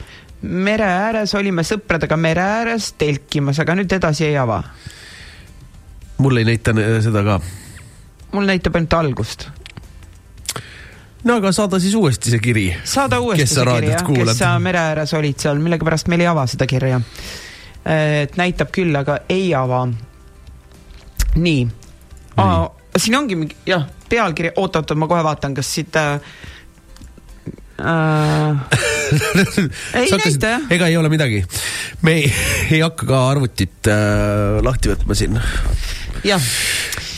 [0.43, 4.63] mere ääres olime sõpradega mere ääres telkimas, aga nüüd edasi ei ava.
[6.19, 6.75] mul ei näita
[7.05, 7.41] seda ka.
[8.33, 9.49] mul näitab ainult algust
[11.25, 12.67] no aga saada siis uuesti see kiri.
[12.85, 16.47] saada uuesti see kiri jah, kes sa mere ääres olid seal, millegipärast meil ei ava
[16.47, 17.01] seda kirja.
[17.85, 19.87] et näitab küll, aga ei ava.
[21.35, 21.67] nii,
[22.37, 22.51] nii.,
[22.97, 26.21] siin ongi mingi, jah, pealkiri, oot-oot, ma kohe vaatan, kas siit äh,
[27.81, 28.57] äh,
[30.01, 30.67] ei näita jah.
[30.71, 31.45] ega ei ole midagi.
[32.03, 32.33] me ei,
[32.71, 35.39] ei hakka ka arvutit äh, lahti võtma siin.
[36.25, 36.51] jah.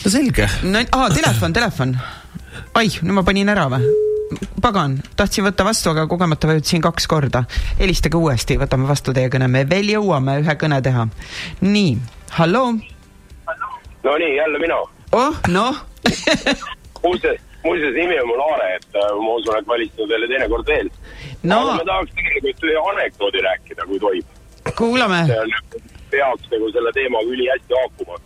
[0.03, 0.49] no selge.
[0.63, 1.97] no aa, telefon, telefon.
[2.73, 3.89] ai, nüüd ma panin ära või?
[4.61, 7.43] pagan, tahtsin võtta vastu, aga kogemata vajutasin kaks korda.
[7.79, 11.07] helistage uuesti, võtame vastu teie kõne, me veel jõuame ühe kõne teha.
[11.65, 11.97] nii,
[12.37, 12.73] halloo.
[14.03, 15.85] no nii, jälle mina oh, noh
[17.03, 20.89] muuseas, muuseas nimi on mul Aare, et äh, ma usun, et valistan teile teinekord veel
[21.43, 21.59] no..
[21.59, 24.25] aga ma tahaks tegelikult ühe anekdoodi rääkida, kui tohib.
[24.77, 25.21] kuulame.
[25.27, 25.53] see on,
[26.11, 28.19] peaks nagu selle teemaga ülihästi haakuma.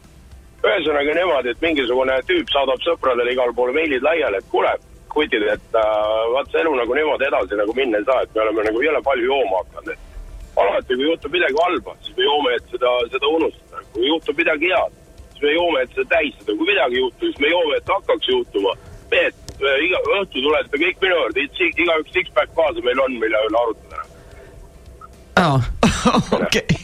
[0.64, 4.72] ühesõnaga niimoodi, et mingisugune tüüp saadab sõpradele igal pool meilid laiali, et kuule,
[5.14, 8.46] kutid, et äh, vaat see elu nagu niimoodi edasi nagu minna ei saa, et me
[8.48, 12.56] oleme nagu jõle palju jooma hakanud, et alati, kui juhtub midagi halba, siis me joome,
[12.58, 13.86] et seda, seda unustada.
[13.94, 15.00] kui juhtub midagi head,
[15.44, 18.76] me joome, et seda tähistada, kui midagi juhtub, siis me joome, et hakkaks juhtuma.
[19.14, 19.38] Mehed,
[19.86, 24.04] iga õhtu tulete kõik minu juurde, igaüks six-pack kaasa meil on, mille üle arutada
[25.42, 25.62] oh.
[26.42, 26.78] okei.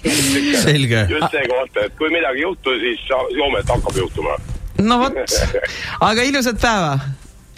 [0.61, 1.05] selge.
[1.09, 3.07] just see koht, et kui midagi ei juhtu, siis
[3.37, 4.37] joome, et hakkab juhtuma.
[4.81, 5.19] no vot,
[6.09, 6.97] aga ilusat päeva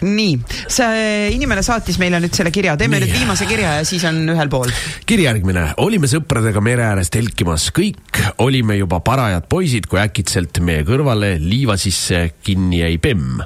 [0.02, 0.36] nii,
[0.70, 3.06] see inimene saatis meile nüüd selle kirja, teeme nii.
[3.06, 4.70] nüüd viimase kirja ja siis on ühel pool.
[5.06, 10.82] kiri järgmine, olime sõpradega mere ääres telkimas, kõik olime juba parajad poisid, kui äkitselt meie
[10.88, 13.42] kõrvale liiva sisse kinni jäi Bemm.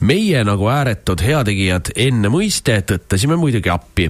[0.00, 4.08] meie nagu ääretud heategijad enne mõiste tõttasime muidugi appi.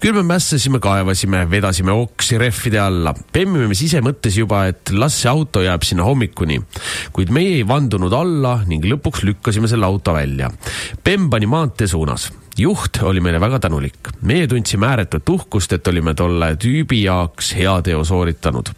[0.00, 3.14] küll me mässasime, kaevasime, vedasime oksi rehvide alla.
[3.32, 6.60] Bemmimees ise mõtles juba, et las see auto jääb sinna hommikuni.
[7.12, 10.50] kuid meie ei vandunud alla ning lõpuks lükkasime selle auto välja.
[11.04, 13.94] Bemm pani maantee suunas juht oli meile väga tänulik.
[14.22, 18.70] meie tundsime ääretut uhkust, et olime tolle tüübi jaoks heateo sooritanud.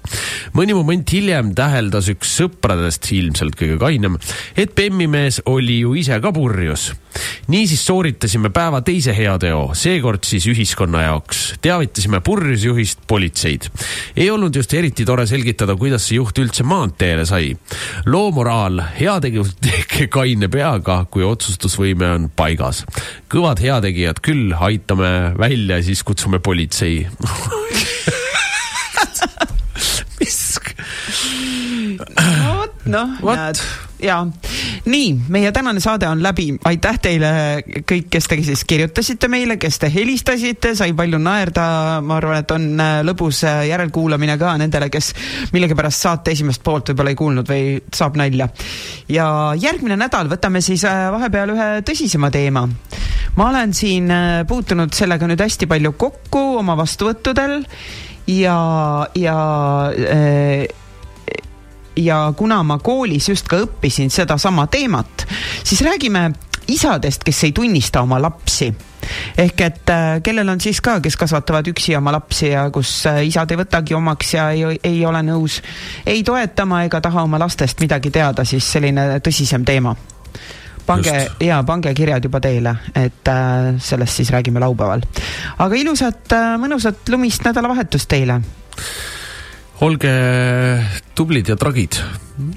[0.57, 4.17] mõni moment hiljem täheldas üks sõpradest, ilmselt kõige kainem,
[4.57, 6.95] et Bemmimees oli ju ise ka purjus.
[7.49, 11.55] niisiis sooritasime päeva teise heateo, seekord siis ühiskonna jaoks.
[11.61, 13.69] teavitasime purjusjuhist politseid.
[14.17, 17.57] ei olnud just eriti tore selgitada, kuidas see juht üldse maanteele sai.
[18.07, 22.85] loo moraal, heategevus tehke kaine peaga, kui otsustusvõime on paigas.
[23.29, 27.07] kõvad heategijad küll, aitame välja, siis kutsume politsei?
[31.95, 33.61] no vot, noh, näed
[34.03, 34.27] ja
[34.85, 37.31] nii, meie tänane saade on läbi, aitäh teile
[37.89, 41.67] kõik, kes te siis kirjutasite meile, kes te helistasite, sai palju naerda,
[42.05, 45.13] ma arvan, et on äh, lõbus äh, järelkuulamine ka nendele, kes
[45.57, 48.49] millegipärast saate esimest poolt võib-olla ei kuulnud või saab nalja.
[49.09, 49.29] ja
[49.61, 52.67] järgmine nädal võtame siis äh, vahepeal ühe tõsisema teema.
[53.37, 54.13] ma olen siin
[54.49, 57.63] puutunud sellega nüüd hästi palju kokku oma vastuvõttudel
[58.27, 58.59] ja,
[59.15, 59.39] ja
[59.93, 60.67] äh,
[61.97, 65.27] ja kuna ma koolis just ka õppisin sedasama teemat,
[65.65, 66.31] siis räägime
[66.69, 68.73] isadest, kes ei tunnista oma lapsi
[69.39, 73.23] ehk et äh, kellel on siis ka, kes kasvatavad üksi oma lapsi ja kus äh,
[73.29, 75.61] isad ei võtagi omaks ja ei, ei ole nõus
[76.07, 79.95] ei toetama ega taha oma lastest midagi teada, siis selline tõsisem teema.
[80.87, 85.07] pange ja pange kirjad juba teele, et äh, sellest siis räägime laupäeval.
[85.59, 88.41] aga ilusat äh,, mõnusat lumist nädalavahetust teile
[89.85, 90.13] olge
[91.17, 91.99] tublid ja tragid.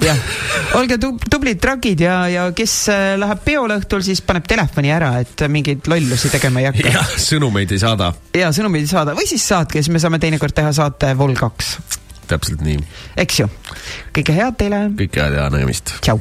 [0.04, 0.20] jah,
[0.80, 5.14] olge tub-, tublid tragid ja, ja kes äh, läheb peole õhtul, siis paneb telefoni ära,
[5.24, 6.94] et mingeid lollusi tegema ei hakka.
[7.00, 8.12] jah, sõnumeid ei saada.
[8.36, 11.78] ja sõnumeid ei saada või siis saatke, siis me saame teinekord teha saate Vol kaks.
[12.30, 12.80] täpselt nii.
[13.20, 13.50] eks ju.
[14.16, 14.86] kõike head teile.
[15.00, 15.98] kõike head ja nägemist.
[16.00, 16.20] tšau.